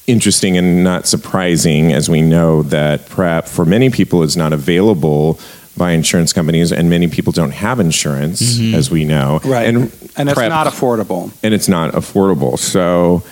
interesting 0.07 0.57
and 0.57 0.83
not 0.83 1.07
surprising 1.07 1.93
as 1.93 2.09
we 2.09 2.21
know 2.21 2.63
that 2.65 3.09
PrEP 3.09 3.47
for 3.47 3.65
many 3.65 3.91
people 3.91 4.23
is 4.23 4.37
not 4.37 4.53
available 4.53 5.39
by 5.81 5.93
insurance 5.93 6.33
companies 6.35 6.73
and 6.73 6.91
many 6.91 7.09
people 7.09 7.33
don't 7.33 7.53
have 7.53 7.81
insurance 7.81 8.61
as 8.75 8.91
we 8.91 9.03
know 9.07 9.41
Right. 9.45 9.67
and, 9.67 9.77
and 10.17 10.29
it's 10.29 10.39
PrEP- 10.39 10.51
not 10.51 10.67
affordable. 10.67 11.33
and 11.43 11.55
it's 11.55 11.69
not 11.69 11.95
affordable 11.95 12.59
so 12.59 13.23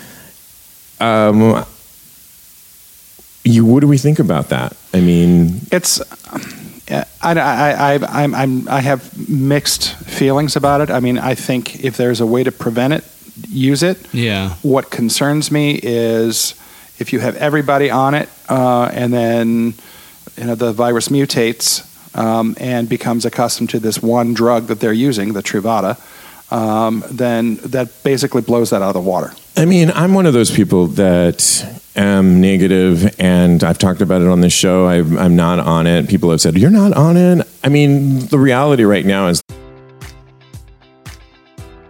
um 0.99 1.63
you 3.45 3.65
what 3.67 3.81
do 3.81 3.87
we 3.87 3.99
think 3.99 4.19
about 4.19 4.49
that 4.49 4.75
i 4.95 5.01
mean 5.01 5.61
It's, 5.71 6.01
I, 6.91 7.03
I, 7.21 7.33
I, 7.33 7.95
I, 7.97 8.23
I'm, 8.25 8.35
I'm, 8.35 8.69
I 8.69 8.81
have 8.81 9.29
mixed 9.29 9.95
feelings 9.97 10.57
about 10.57 10.81
it. 10.81 10.91
I 10.91 11.01
mean, 11.01 11.19
I 11.19 11.35
think 11.35 11.85
if 11.85 11.99
there's 11.99 12.21
a 12.23 12.27
way 12.27 12.43
to 12.45 12.51
prevent 12.51 12.95
it, 12.95 13.05
use 13.51 13.83
it. 13.83 13.99
Yeah. 14.15 14.55
What 14.63 14.91
concerns 14.91 15.51
me 15.51 15.79
is 15.83 16.55
if 16.99 17.13
you 17.13 17.21
have 17.21 17.37
everybody 17.37 17.91
on 17.91 18.15
it 18.15 18.31
uh, 18.49 18.89
and 18.95 19.13
then 19.13 19.75
you 20.39 20.45
know 20.47 20.55
the 20.55 20.73
virus 20.73 21.09
mutates 21.09 21.83
um, 22.19 22.57
and 22.59 22.89
becomes 22.89 23.25
accustomed 23.25 23.71
to 23.71 23.79
this 23.79 24.03
one 24.03 24.35
drug 24.35 24.67
that 24.67 24.81
they're 24.81 24.93
using, 24.93 25.33
the 25.33 25.43
Truvada, 25.43 25.97
um, 26.51 27.05
then 27.11 27.57
that 27.57 28.03
basically 28.03 28.43
blows 28.43 28.71
that 28.71 28.83
out 28.83 28.89
of 28.89 28.95
the 28.95 29.09
water. 29.09 29.33
I 29.57 29.65
mean, 29.65 29.91
I'm 29.93 30.15
one 30.15 30.27
of 30.27 30.33
those 30.33 30.51
people 30.51 30.89
that 30.89 31.81
am 31.95 32.41
negative, 32.41 33.15
and 33.21 33.63
I've 33.63 33.79
talked 33.79 34.01
about 34.01 34.21
it 34.23 34.29
on 34.29 34.41
this 34.41 34.53
show. 34.53 34.87
i 34.87 34.97
I'm 34.97 35.37
not 35.37 35.61
on 35.61 35.87
it. 35.87 36.09
People 36.09 36.31
have 36.31 36.41
said, 36.41 36.57
You're 36.59 36.71
not 36.71 36.93
on 36.93 37.17
it. 37.17 37.47
I 37.63 37.69
mean, 37.69 38.21
the 38.27 38.39
reality 38.39 38.85
right 38.85 39.07
now 39.07 39.29
is 39.29 39.43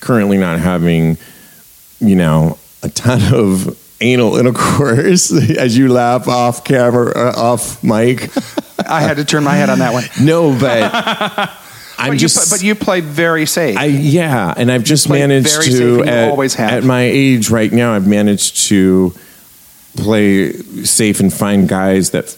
currently 0.00 0.38
not 0.38 0.58
having, 0.58 1.16
you 2.00 2.16
know, 2.16 2.58
a 2.82 2.88
ton 2.88 3.20
of 3.34 3.78
anal 4.00 4.36
intercourse 4.36 5.30
as 5.58 5.76
you 5.76 5.88
laugh 5.88 6.26
off 6.28 6.64
camera, 6.64 7.12
uh, 7.14 7.32
off 7.36 7.82
mic. 7.84 8.30
I 8.88 9.02
had 9.02 9.18
to 9.18 9.24
turn 9.24 9.44
my 9.44 9.54
head 9.54 9.68
on 9.70 9.78
that 9.80 9.92
one. 9.92 10.04
No, 10.22 10.58
but 10.58 10.90
I'm 11.98 12.12
But, 12.12 12.18
just. 12.18 12.50
you, 12.50 12.56
but 12.56 12.62
you 12.64 12.74
play 12.74 13.00
very 13.00 13.44
safe. 13.44 13.76
I 13.76 13.84
yeah, 13.84 14.54
and 14.56 14.72
I've 14.72 14.84
just 14.84 15.08
managed 15.10 15.50
very 15.50 15.64
to 15.66 15.70
safe, 15.72 15.80
and 15.98 16.06
you 16.06 16.12
at, 16.12 16.30
always 16.30 16.54
have. 16.54 16.72
at 16.72 16.84
my 16.84 17.02
age 17.02 17.50
right 17.50 17.70
now. 17.70 17.92
I've 17.92 18.06
managed 18.08 18.68
to 18.68 19.12
play 19.96 20.52
safe 20.84 21.20
and 21.20 21.32
find 21.32 21.68
guys 21.68 22.10
that, 22.10 22.30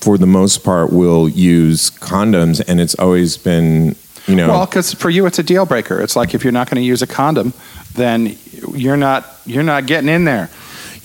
for 0.00 0.18
the 0.18 0.26
most 0.26 0.64
part, 0.64 0.92
will 0.92 1.28
use 1.28 1.90
condoms, 1.90 2.60
and 2.66 2.80
it's 2.80 2.96
always 2.96 3.36
been 3.36 3.94
you 4.26 4.36
know 4.36 4.48
well, 4.48 4.66
because 4.66 4.94
for 4.94 5.10
you 5.10 5.26
it's 5.26 5.38
a 5.38 5.42
deal 5.42 5.66
breaker. 5.66 6.00
It's 6.00 6.16
like 6.16 6.34
if 6.34 6.44
you're 6.44 6.52
not 6.52 6.68
going 6.70 6.80
to 6.82 6.86
use 6.86 7.02
a 7.02 7.06
condom, 7.06 7.52
then 7.94 8.36
you're 8.74 8.96
not 8.96 9.24
you're 9.46 9.62
not 9.62 9.86
getting 9.86 10.08
in 10.08 10.24
there. 10.24 10.48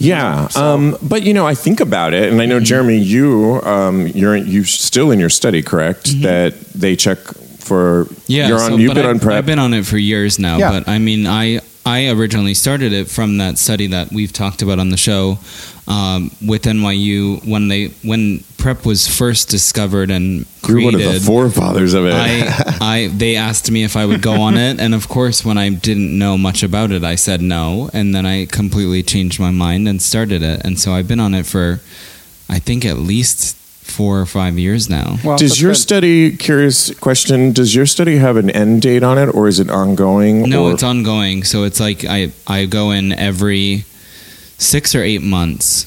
Yeah, 0.02 0.48
um, 0.56 0.96
but 1.02 1.24
you 1.24 1.34
know, 1.34 1.46
I 1.46 1.56
think 1.56 1.82
about 1.82 2.14
it, 2.14 2.32
and 2.32 2.40
I 2.42 2.46
Mm-hmm. 2.46 2.50
know 2.52 2.60
Jeremy, 2.62 2.98
you 2.98 3.60
um, 3.64 4.08
you're 4.08 4.38
you're 4.38 4.64
still 4.64 5.12
in 5.12 5.20
your 5.20 5.30
study, 5.30 5.62
correct? 5.62 6.22
That 6.22 6.58
they 6.74 6.96
check 6.96 7.18
for. 7.20 8.06
Mm-hmm. 8.06 8.14
Yeah, 8.28 8.48
you're 8.48 8.62
on. 8.62 8.70
so- 8.72 8.78
you've 8.78 8.94
been 8.96 9.06
I, 9.06 9.10
on 9.10 9.20
PrEP. 9.20 9.36
I've 9.36 9.46
been 9.46 9.60
on 9.60 9.74
it 9.74 9.86
for 9.86 9.98
years 9.98 10.40
now, 10.40 10.58
Yeah. 10.58 10.72
but 10.72 10.88
I 10.88 11.00
mean, 11.00 11.28
I 11.28 11.60
I 11.86 12.10
originally 12.10 12.54
started 12.54 12.94
it 12.94 13.10
from 13.10 13.38
that 13.38 13.58
study 13.58 13.88
that 13.88 14.12
we've 14.12 14.34
talked 14.34 14.62
about 14.62 14.80
on 14.80 14.90
the 14.90 14.98
show 14.98 15.40
um, 15.88 16.30
with 16.46 16.64
NYU 16.64 17.46
when 17.48 17.68
they 17.68 17.88
when 18.04 18.44
PrEP 18.58 18.86
was 18.86 19.08
first 19.08 19.50
discovered 19.50 20.12
and 20.12 20.46
created. 20.62 21.00
you're 21.00 21.08
one 21.08 21.08
of 21.08 21.20
the 21.20 21.26
forefathers 21.26 21.94
of 21.94 22.06
it. 22.06 22.14
I, 22.14 22.78
I, 22.82 23.08
they 23.08 23.36
asked 23.36 23.72
me 23.72 23.84
if 23.84 23.96
I 23.96 24.06
would 24.06 24.22
go 24.22 24.42
on 24.42 24.58
it, 24.58 24.80
and 24.80 24.94
of 24.94 25.08
course, 25.10 25.44
when 25.44 25.58
I 25.58 25.70
didn't 25.70 26.18
know 26.18 26.38
much 26.38 26.62
about 26.62 26.92
it, 26.92 27.04
I 27.04 27.16
said 27.16 27.42
no, 27.42 27.90
and 27.94 28.14
then 28.14 28.26
I 28.26 28.46
completely 28.46 29.02
changed 29.02 29.40
my 29.40 29.52
mind 29.52 29.88
and 29.88 30.02
started 30.02 30.44
it, 30.44 30.64
and 30.64 30.80
so 30.80 30.94
I've 30.94 31.08
been 31.08 31.20
on 31.20 31.34
it 31.34 31.46
for, 31.46 31.80
I 32.50 32.60
think, 32.60 32.86
at 32.86 32.98
least 32.98 33.58
four 33.90 34.20
or 34.20 34.26
five 34.26 34.58
years 34.58 34.90
now. 34.90 35.18
Well, 35.24 35.38
does 35.38 35.60
your 35.62 35.72
good. 35.72 35.78
study? 35.78 36.38
Curious 36.38 36.94
question. 37.00 37.52
Does 37.52 37.74
your 37.76 37.86
study 37.86 38.18
have 38.18 38.38
an 38.38 38.50
end 38.50 38.82
date 38.82 39.04
on 39.04 39.18
it, 39.18 39.28
or 39.34 39.48
is 39.48 39.60
it 39.60 39.70
ongoing? 39.70 40.50
No, 40.50 40.66
or- 40.68 40.74
it's 40.74 40.84
ongoing, 40.84 41.44
so 41.44 41.64
it's 41.64 41.80
like 41.80 42.06
I 42.06 42.32
I 42.48 42.66
go 42.66 42.92
in 42.92 43.12
every 43.14 43.86
six 44.58 44.94
or 44.96 45.02
eight 45.04 45.22
months 45.22 45.86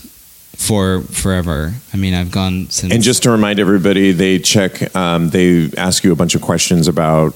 for 0.56 1.02
forever. 1.02 1.72
I 1.92 1.96
mean, 1.96 2.14
I've 2.14 2.30
gone 2.30 2.68
since. 2.70 2.92
And 2.92 3.02
just 3.02 3.22
to 3.24 3.30
remind 3.30 3.58
everybody, 3.58 4.12
they 4.12 4.38
check. 4.38 4.94
Um, 4.94 5.30
they 5.30 5.70
ask 5.76 6.04
you 6.04 6.12
a 6.12 6.16
bunch 6.16 6.34
of 6.34 6.42
questions 6.42 6.88
about 6.88 7.34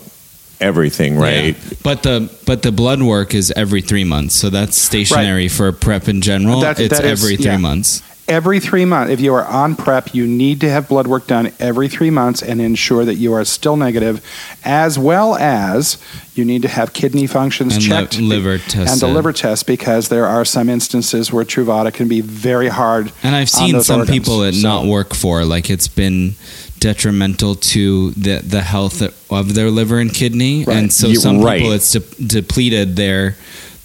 everything, 0.60 1.18
right? 1.18 1.54
Yeah. 1.56 1.76
But 1.82 2.02
the 2.02 2.30
but 2.46 2.62
the 2.62 2.72
blood 2.72 3.02
work 3.02 3.34
is 3.34 3.52
every 3.56 3.82
three 3.82 4.04
months, 4.04 4.34
so 4.34 4.48
that's 4.50 4.76
stationary 4.76 5.48
for 5.48 5.70
PrEP 5.72 6.08
in 6.08 6.20
general. 6.20 6.60
That- 6.60 6.80
it's 6.80 6.96
that 6.98 7.04
is- 7.04 7.22
every 7.22 7.36
three 7.36 7.46
yeah. 7.46 7.56
months. 7.58 8.02
Every 8.28 8.58
three 8.58 8.84
months, 8.84 9.12
if 9.12 9.20
you 9.20 9.32
are 9.34 9.44
on 9.44 9.76
PrEP, 9.76 10.12
you 10.12 10.26
need 10.26 10.60
to 10.62 10.68
have 10.68 10.88
blood 10.88 11.06
work 11.06 11.28
done 11.28 11.52
every 11.60 11.86
three 11.88 12.10
months 12.10 12.42
and 12.42 12.60
ensure 12.60 13.04
that 13.04 13.14
you 13.14 13.32
are 13.34 13.44
still 13.44 13.76
negative, 13.76 14.20
as 14.64 14.98
well 14.98 15.36
as 15.36 15.96
you 16.34 16.44
need 16.44 16.62
to 16.62 16.68
have 16.68 16.92
kidney 16.92 17.28
functions 17.28 17.74
And 17.76 17.84
li- 17.84 17.88
checked 17.88 18.18
liver 18.18 18.58
tests. 18.58 19.00
and 19.00 19.08
a 19.08 19.14
liver 19.14 19.32
test 19.32 19.64
because 19.68 20.08
there 20.08 20.26
are 20.26 20.44
some 20.44 20.68
instances 20.68 21.32
where 21.32 21.44
Truvada 21.44 21.94
can 21.94 22.08
be 22.08 22.20
very 22.20 22.66
hard. 22.66 23.12
And 23.22 23.36
I've 23.36 23.42
on 23.42 23.46
seen 23.46 23.72
those 23.74 23.86
some 23.86 24.00
organs. 24.00 24.18
people 24.18 24.42
it 24.42 24.54
So- 24.56 24.60
not 24.62 24.86
work 24.86 25.14
for, 25.14 25.44
like 25.44 25.70
it's 25.70 25.86
been 25.88 26.34
detrimental 26.80 27.54
to 27.54 28.10
the 28.12 28.42
the 28.44 28.60
health 28.62 29.02
of 29.30 29.54
their 29.54 29.70
liver 29.70 29.98
and 30.00 30.12
kidney, 30.12 30.64
Right. 30.64 30.76
and 30.76 30.92
so 30.92 31.06
You- 31.08 31.20
some 31.20 31.40
right. 31.42 31.58
people 31.60 31.72
it's 31.72 31.92
de- 31.92 32.00
depleted 32.26 32.96
their 32.96 33.36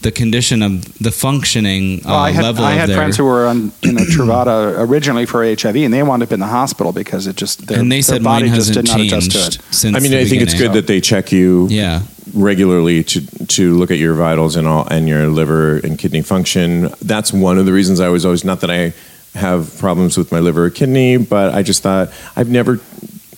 the 0.01 0.11
condition 0.11 0.61
of 0.63 0.97
the 0.99 1.11
functioning 1.11 1.99
uh, 2.05 2.09
Well, 2.09 2.15
I 2.15 2.31
had, 2.31 2.43
level 2.43 2.63
I 2.65 2.71
of 2.73 2.79
had 2.79 2.89
their. 2.89 2.97
friends 2.97 3.17
who 3.17 3.25
were 3.25 3.45
on 3.45 3.71
you 3.81 3.91
know, 3.93 4.01
Truvada 4.01 4.79
originally 4.79 5.25
for 5.25 5.43
HIV, 5.43 5.75
and 5.75 5.93
they 5.93 6.01
wound 6.03 6.23
up 6.23 6.31
in 6.31 6.39
the 6.39 6.47
hospital 6.47 6.91
because 6.91 7.27
it 7.27 7.35
just 7.35 7.67
their, 7.67 7.79
and 7.79 7.91
they 7.91 7.97
their 7.97 8.03
said 8.03 8.23
body 8.23 8.45
mine 8.47 8.55
just 8.55 8.69
hasn't 8.69 8.87
did 8.87 8.91
not 8.97 9.01
adjust 9.05 9.31
changed 9.31 9.53
to 9.59 9.59
it. 9.59 9.73
since. 9.73 9.95
I 9.95 9.99
mean, 9.99 10.13
I 10.13 10.25
think 10.25 10.41
it's 10.41 10.53
beginning. 10.53 10.73
good 10.73 10.83
that 10.83 10.87
they 10.87 11.01
check 11.01 11.31
you 11.31 11.67
Yeah, 11.69 12.01
regularly 12.33 13.03
to 13.03 13.21
to 13.47 13.73
look 13.75 13.91
at 13.91 13.97
your 13.99 14.13
vitals 14.15 14.55
and 14.55 14.67
all 14.67 14.87
and 14.89 15.07
your 15.07 15.27
liver 15.27 15.77
and 15.77 15.97
kidney 15.99 16.21
function. 16.23 16.89
That's 17.01 17.31
one 17.31 17.57
of 17.57 17.65
the 17.65 17.73
reasons 17.73 17.99
I 17.99 18.09
was 18.09 18.25
always 18.25 18.43
not 18.43 18.61
that 18.61 18.71
I 18.71 18.93
have 19.37 19.77
problems 19.79 20.17
with 20.17 20.31
my 20.31 20.39
liver 20.39 20.65
or 20.65 20.69
kidney, 20.69 21.17
but 21.17 21.53
I 21.53 21.63
just 21.63 21.81
thought 21.83 22.09
I've 22.35 22.49
never, 22.49 22.79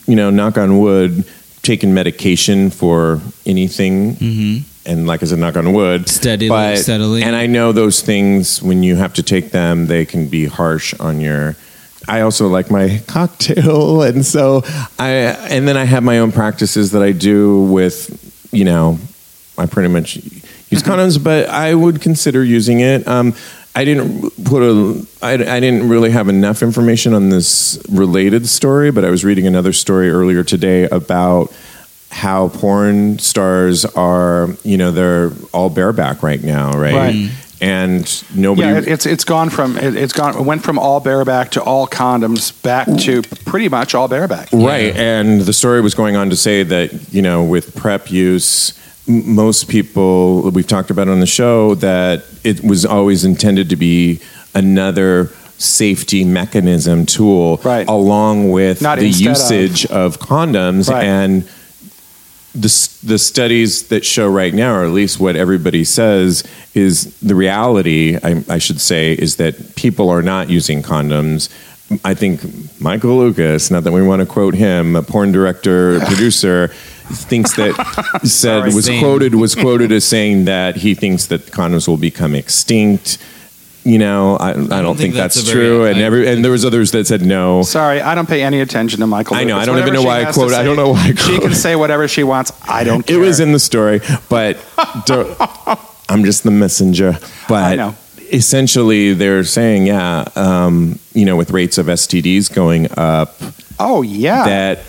you 0.07 0.15
know, 0.15 0.29
knock 0.31 0.57
on 0.57 0.79
wood, 0.79 1.23
taken 1.61 1.93
medication 1.93 2.69
for 2.71 3.21
anything. 3.45 4.15
Mm-hmm. 4.15 4.69
And 4.85 5.07
like 5.07 5.23
I 5.23 5.27
said, 5.27 5.39
knock 5.39 5.55
on 5.55 5.71
wood, 5.71 6.09
Steadily- 6.09 6.75
steadily. 6.75 7.23
And 7.23 7.35
I 7.35 7.45
know 7.47 7.71
those 7.71 8.01
things 8.01 8.61
when 8.61 8.83
you 8.83 8.95
have 8.97 9.13
to 9.13 9.23
take 9.23 9.51
them, 9.51 9.87
they 9.87 10.05
can 10.05 10.27
be 10.27 10.45
harsh 10.45 10.93
on 10.99 11.19
your. 11.21 11.55
I 12.05 12.19
also 12.21 12.49
like 12.49 12.69
my 12.69 13.01
cocktail, 13.07 14.01
and 14.01 14.25
so 14.25 14.63
I 14.99 15.09
and 15.49 15.65
then 15.67 15.77
I 15.77 15.85
have 15.85 16.03
my 16.03 16.19
own 16.19 16.33
practices 16.33 16.91
that 16.91 17.01
I 17.01 17.13
do 17.13 17.61
with, 17.63 18.49
you 18.51 18.65
know, 18.65 18.99
I 19.57 19.67
pretty 19.67 19.87
much 19.87 20.17
use 20.17 20.83
condoms, 20.83 21.23
but 21.23 21.47
I 21.47 21.73
would 21.73 22.01
consider 22.01 22.43
using 22.43 22.81
it. 22.81 23.07
Um, 23.07 23.33
I 23.75 23.85
didn't 23.85 24.31
put 24.43 24.61
a. 24.63 25.07
I, 25.21 25.33
I 25.33 25.59
didn't 25.61 25.87
really 25.87 26.11
have 26.11 26.27
enough 26.27 26.61
information 26.61 27.13
on 27.13 27.29
this 27.29 27.81
related 27.89 28.47
story, 28.49 28.91
but 28.91 29.05
I 29.05 29.09
was 29.09 29.23
reading 29.23 29.47
another 29.47 29.71
story 29.71 30.09
earlier 30.11 30.43
today 30.43 30.83
about 30.89 31.53
how 32.13 32.47
porn 32.49 33.19
stars 33.19 33.83
are. 33.85 34.49
You 34.63 34.77
know, 34.77 34.91
they're 34.91 35.31
all 35.53 35.69
bareback 35.69 36.23
right 36.23 36.41
now, 36.43 36.71
right? 36.71 36.93
Right. 36.93 37.31
And 37.61 38.23
nobody. 38.35 38.67
Yeah, 38.67 38.77
it, 38.79 38.87
it's 38.87 39.05
it's 39.05 39.23
gone 39.23 39.49
from 39.49 39.77
it, 39.77 39.95
it's 39.95 40.11
gone 40.13 40.35
it 40.37 40.41
went 40.41 40.63
from 40.63 40.77
all 40.77 40.99
bareback 40.99 41.51
to 41.51 41.63
all 41.63 41.87
condoms 41.87 42.51
back 42.61 42.87
to 43.03 43.21
pretty 43.45 43.69
much 43.69 43.95
all 43.95 44.07
bareback. 44.09 44.49
Right. 44.51 44.93
And 44.95 45.41
the 45.41 45.53
story 45.53 45.79
was 45.81 45.93
going 45.95 46.15
on 46.17 46.29
to 46.29 46.35
say 46.35 46.63
that, 46.63 47.13
you 47.13 47.21
know, 47.21 47.41
with 47.43 47.73
PrEP 47.75 48.11
use, 48.11 48.73
m- 49.07 49.33
most 49.35 49.69
people, 49.69 50.49
we've 50.51 50.67
talked 50.67 50.91
about 50.91 51.07
on 51.07 51.21
the 51.21 51.25
show, 51.25 51.75
that 51.75 52.25
it 52.43 52.61
was 52.65 52.85
always 52.85 53.23
intended 53.23 53.69
to 53.69 53.77
be 53.77 54.19
another 54.53 55.29
safety 55.57 56.25
mechanism 56.25 57.05
tool 57.05 57.61
Right. 57.63 57.87
along 57.87 58.51
with 58.51 58.81
Not 58.81 58.99
the 58.99 59.05
instead 59.07 59.27
of. 59.27 59.29
usage 59.69 59.85
of, 59.85 60.19
condoms 60.19 60.89
Right. 60.89 61.05
and 61.05 61.47
the, 62.53 62.97
the 63.03 63.17
studies 63.17 63.87
that 63.87 64.05
show 64.05 64.29
right 64.29 64.53
now, 64.53 64.75
or 64.75 64.83
at 64.85 64.91
least 64.91 65.19
what 65.19 65.35
everybody 65.35 65.83
says, 65.83 66.43
is 66.75 67.17
the 67.19 67.35
reality, 67.35 68.17
I, 68.21 68.43
I 68.47 68.57
should 68.59 68.79
say, 68.79 69.13
is 69.13 69.37
that 69.37 69.75
people 69.75 70.09
are 70.09 70.21
not 70.21 70.49
using 70.49 70.83
condoms. 70.83 71.49
I 72.05 72.13
think 72.13 72.41
Michael 72.79 73.17
Lucas, 73.17 73.71
not 73.71 73.83
that 73.83 73.91
we 73.91 74.03
want 74.03 74.21
to 74.21 74.25
quote 74.27 74.53
him, 74.53 74.95
a 74.95 75.01
porn 75.01 75.31
director, 75.31 75.99
producer, 76.05 76.69
thinks 77.07 77.55
that 77.55 77.75
said 78.23 78.29
Sorry. 78.29 78.73
was 78.73 78.85
Same. 78.85 78.99
quoted 79.01 79.35
was 79.35 79.55
quoted 79.55 79.91
as 79.91 80.05
saying 80.05 80.45
that 80.45 80.77
he 80.77 80.95
thinks 80.95 81.27
that 81.27 81.41
condoms 81.47 81.87
will 81.87 81.97
become 81.97 82.33
extinct. 82.35 83.17
You 83.85 83.97
know, 83.99 84.37
I, 84.37 84.51
I, 84.51 84.53
don't, 84.53 84.69
think, 84.95 84.97
think 84.97 85.13
that's, 85.15 85.35
that's 85.35 85.49
a 85.49 85.53
very- 85.53 85.65
true, 85.67 85.85
and 85.85 85.97
I- 85.97 86.01
every 86.03 86.27
and 86.27 86.43
there 86.43 86.51
was 86.53 86.63
others 86.63 86.91
that 86.91 87.05
said 87.05 87.21
no. 87.21 87.63
Sorry, 87.63 87.99
I 87.99 88.15
don't 88.15 88.27
pay 88.29 88.41
any 88.41 88.61
attention 88.61 89.01
to 89.01 89.07
Michael. 89.07 89.35
I 89.35 89.43
know, 89.43 89.55
Lucas. 89.55 89.63
I 89.63 89.65
don't 89.71 89.79
even 89.81 89.93
know 89.93 90.03
why 90.03 90.19
I 90.19 90.23
has 90.23 90.35
to 90.35 90.41
quote- 90.41 90.53
I 90.53 90.63
don't 90.63 90.77
know 90.77 90.91
why 90.93 91.07
I 91.09 91.13
She 91.13 91.37
can 91.39 91.53
say 91.53 91.75
whatever 91.75 92.07
she 92.07 92.23
wants. 92.23 92.53
I 92.67 92.85
don't 92.85 93.05
care. 93.05 93.17
It 93.17 93.19
was 93.19 93.41
in 93.41 93.51
the 93.51 93.59
story, 93.59 93.99
but 94.29 94.57
don't- 95.05 95.37
I'm 96.09 96.23
just 96.23 96.43
the 96.43 96.51
messenger. 96.51 97.17
But 97.49 97.63
I 97.63 97.75
know. 97.75 97.95
essentially, 98.31 99.13
they're 99.13 99.43
saying, 99.43 99.87
yeah, 99.87 100.25
um, 100.37 100.97
you 101.13 101.25
know, 101.25 101.35
with 101.35 101.51
rates 101.51 101.77
of 101.77 101.87
STDs 101.87 102.53
going 102.53 102.87
up, 102.97 103.35
Oh 103.79 104.01
yeah. 104.01 104.45
that. 104.45 104.79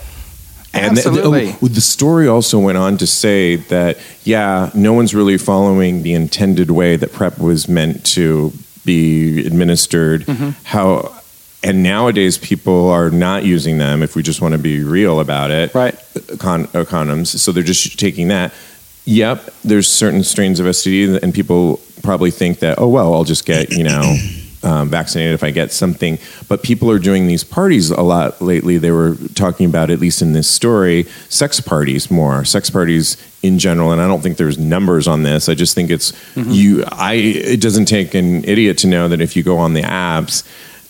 And 0.72 0.98
Absolutely. 0.98 1.52
the, 1.52 1.58
oh, 1.62 1.68
the 1.68 1.80
story 1.80 2.26
also 2.26 2.58
went 2.58 2.76
on 2.78 2.96
to 2.98 3.06
say 3.06 3.54
that, 3.56 3.96
yeah, 4.24 4.70
no 4.74 4.92
one's 4.92 5.14
really 5.14 5.38
following 5.38 6.02
the 6.02 6.14
intended 6.14 6.70
way 6.72 6.96
that 6.96 7.12
PrEP 7.12 7.38
was 7.38 7.68
meant 7.68 8.04
to 8.06 8.52
be 8.84 9.46
administered. 9.46 10.22
Mm-hmm. 10.26 10.50
How, 10.64 11.16
and 11.62 11.82
nowadays 11.82 12.36
people 12.38 12.90
are 12.90 13.10
not 13.10 13.44
using 13.44 13.78
them. 13.78 14.02
If 14.02 14.16
we 14.16 14.22
just 14.22 14.40
want 14.40 14.52
to 14.52 14.58
be 14.58 14.82
real 14.84 15.20
about 15.20 15.50
it, 15.50 15.74
Right. 15.74 15.94
Con, 16.38 16.64
uh, 16.64 16.84
condoms. 16.84 17.38
So 17.38 17.52
they're 17.52 17.62
just 17.62 17.98
taking 17.98 18.28
that. 18.28 18.52
Yep, 19.06 19.50
there's 19.64 19.86
certain 19.88 20.24
strains 20.24 20.60
of 20.60 20.66
STD, 20.66 21.22
and 21.22 21.34
people 21.34 21.80
probably 22.02 22.30
think 22.30 22.60
that, 22.60 22.78
oh 22.78 22.88
well, 22.88 23.12
I'll 23.12 23.24
just 23.24 23.44
get 23.44 23.70
you 23.70 23.84
know 23.84 24.16
um, 24.64 24.88
vaccinated 24.88 25.34
if 25.34 25.44
I 25.44 25.50
get 25.50 25.70
something. 25.72 26.18
But 26.48 26.62
people 26.62 26.90
are 26.90 26.98
doing 26.98 27.26
these 27.26 27.44
parties 27.44 27.90
a 27.90 28.02
lot 28.02 28.40
lately. 28.42 28.78
They 28.78 28.90
were 28.90 29.16
talking 29.34 29.66
about, 29.66 29.90
at 29.90 30.00
least 30.00 30.22
in 30.22 30.32
this 30.32 30.48
story, 30.48 31.04
sex 31.28 31.60
parties 31.60 32.10
more, 32.10 32.44
sex 32.44 32.70
parties 32.70 33.16
in 33.42 33.58
general. 33.58 33.92
And 33.92 34.00
I 34.00 34.06
don't 34.08 34.22
think 34.22 34.36
there's 34.38 34.58
numbers 34.58 35.06
on 35.06 35.22
this. 35.22 35.48
I 35.48 35.54
just 35.54 35.74
think 35.74 35.90
it's 35.90 36.12
you. 36.34 36.84
I. 36.90 37.14
It 37.14 37.60
doesn't 37.60 37.84
take 37.86 38.14
an 38.14 38.44
idiot 38.44 38.78
to 38.78 38.86
know 38.86 39.08
that 39.08 39.20
if 39.20 39.36
you 39.36 39.42
go 39.42 39.58
on 39.58 39.74
the 39.74 39.82
apps. 39.82 40.42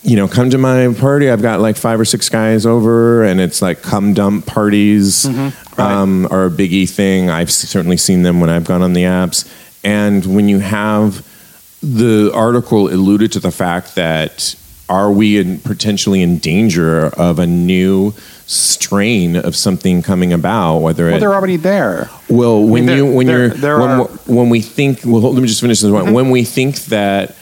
you 0.03 0.15
know, 0.15 0.27
come 0.27 0.51
to 0.51 0.57
my 0.59 0.93
party. 0.99 1.31
I've 1.31 1.41
got 1.41 1.59
like 1.61 1.75
five 1.77 1.99
or 1.99 2.05
six 2.05 2.29
guys 2.29 2.65
over, 2.65 3.23
and 3.23 3.41
it's 3.41 3.59
like 3.61 3.81
come 3.81 4.13
dump 4.13 4.45
parties 4.45 5.25
Mm-hmm. 5.25 5.81
right. 5.81 5.91
um, 5.91 6.27
are 6.29 6.45
a 6.45 6.49
biggie 6.51 6.87
thing. 6.87 7.29
I've 7.31 7.51
certainly 7.51 7.97
seen 7.97 8.21
them 8.21 8.39
when 8.39 8.49
I've 8.51 8.65
gone 8.65 8.83
on 8.83 8.93
the 8.93 9.01
apps. 9.03 9.51
And 9.83 10.23
when 10.35 10.47
you 10.47 10.59
have 10.59 11.25
the 11.93 12.31
article 12.33 12.87
alluded 12.89 13.31
to 13.33 13.39
the 13.39 13.51
fact 13.51 13.95
that 13.95 14.55
are 14.89 15.11
we 15.11 15.37
in, 15.37 15.59
potentially 15.59 16.21
in 16.21 16.37
danger 16.39 17.07
of 17.17 17.39
a 17.39 17.47
new 17.47 18.13
strain 18.47 19.35
of 19.35 19.55
something 19.55 20.01
coming 20.01 20.33
about? 20.33 20.79
Whether 20.79 21.05
Well, 21.05 21.15
it 21.15 21.19
they're 21.19 21.33
already 21.33 21.57
there. 21.57 22.09
well, 22.29 22.61
when 22.63 22.85
there- 22.85 22.97
you 22.97 23.05
when 23.05 23.27
you're 23.27 23.49
when, 23.49 23.63
are- 23.65 24.05
Mm-hmm. 24.07 24.33
when 24.35 24.49
we 24.49 24.61
think 24.61 25.01
well, 25.05 25.21
let 25.21 25.41
me 25.41 25.47
just 25.47 25.61
finish 25.61 25.79
this 25.79 25.91
one. 25.91 26.13
When 26.13 26.29
we 26.31 26.43
think 26.43 26.85
that 26.85 27.35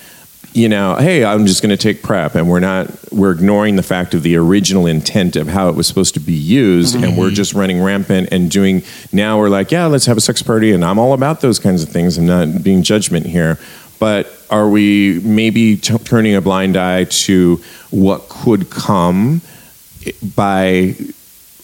you 0.55 0.69
know, 0.69 0.95
hey, 0.97 1.25
I'm 1.25 1.47
just 1.47 1.63
going 1.63 1.71
to 1.71 1.77
take 1.77 2.03
PrEP, 2.03 2.35
and 2.35 2.47
we're 2.47 2.59
not 2.59 2.87
we're 3.11 3.31
ignoring 3.31 3.75
the 3.75 3.81
fact 3.81 4.13
of 4.13 4.21
the 4.21 4.35
original 4.35 4.85
intent 4.85 5.35
of 5.35 5.47
how 5.47 5.67
it 5.69 5.75
was 5.75 5.87
supposed 5.87 6.13
to 6.13 6.19
be 6.19 6.33
used, 6.33 6.93
and 6.93 7.03
Mm-hmm. 7.05 7.17
we're 7.19 7.31
just 7.31 7.53
running 7.55 7.81
rampant 7.81 8.29
and 8.31 8.51
doing. 8.51 8.83
Now 9.11 9.39
we're 9.39 9.49
like, 9.49 9.71
yeah, 9.71 9.87
let's 9.87 10.05
have 10.05 10.15
a 10.15 10.21
sex 10.21 10.43
party, 10.43 10.71
and 10.71 10.85
I'm 10.85 10.99
all 10.99 11.13
about 11.13 11.41
those 11.41 11.57
kinds 11.57 11.81
of 11.81 11.89
things. 11.89 12.19
I'm 12.19 12.27
not 12.27 12.61
being 12.63 12.83
judgment 12.83 13.25
here, 13.25 13.57
but 14.03 14.27
are 14.49 14.67
we 14.67 15.21
maybe 15.23 15.77
t- 15.77 15.97
turning 15.99 16.35
a 16.35 16.41
blind 16.41 16.75
eye 16.75 17.05
to 17.05 17.55
what 17.89 18.27
could 18.27 18.69
come 18.69 19.39
by 20.35 20.93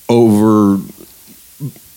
over 0.07 0.79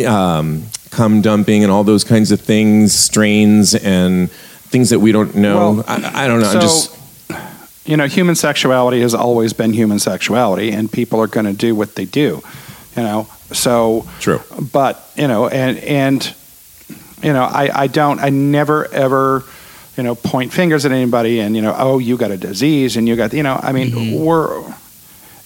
um, 0.04 0.64
cum 0.90 1.22
dumping 1.22 1.62
and 1.62 1.70
all 1.70 1.84
those 1.84 2.02
kinds 2.02 2.32
of 2.32 2.40
things, 2.40 2.92
strains 2.92 3.76
and 3.76 4.32
things 4.32 4.90
that 4.90 4.98
we 4.98 5.12
don't 5.12 5.36
know. 5.36 5.74
Well, 5.74 5.84
I, 5.86 6.24
I 6.24 6.26
don't 6.26 6.40
know. 6.40 6.52
so, 6.52 6.60
just 6.60 6.98
you 7.86 7.96
know, 7.96 8.08
human 8.08 8.34
sexuality 8.34 9.00
has 9.02 9.14
always 9.14 9.52
been 9.52 9.72
human 9.72 10.00
sexuality, 10.00 10.72
and 10.72 10.90
people 10.90 11.20
are 11.20 11.28
going 11.28 11.46
to 11.46 11.52
do 11.52 11.76
what 11.76 11.94
they 11.94 12.04
do. 12.04 12.42
You 12.96 13.02
know, 13.04 13.28
so 13.52 14.08
True. 14.18 14.40
But 14.72 15.08
you 15.14 15.28
know, 15.28 15.46
and 15.46 15.78
and 15.78 16.34
you 17.22 17.32
know, 17.32 17.44
I 17.44 17.82
I 17.82 17.86
don't, 17.86 18.18
I 18.18 18.30
never 18.30 18.92
ever. 18.92 19.44
You 19.96 20.02
know, 20.02 20.14
point 20.14 20.52
fingers 20.52 20.86
at 20.86 20.92
anybody, 20.92 21.40
and 21.40 21.54
you 21.54 21.60
know, 21.62 21.74
oh, 21.76 21.98
you 21.98 22.16
got 22.16 22.30
a 22.30 22.36
disease, 22.38 22.96
and 22.96 23.06
you 23.06 23.14
got, 23.16 23.32
you 23.34 23.42
know, 23.42 23.58
I 23.62 23.72
mean, 23.72 23.90
Mm-hmm. 23.90 24.24
we're 24.24 24.74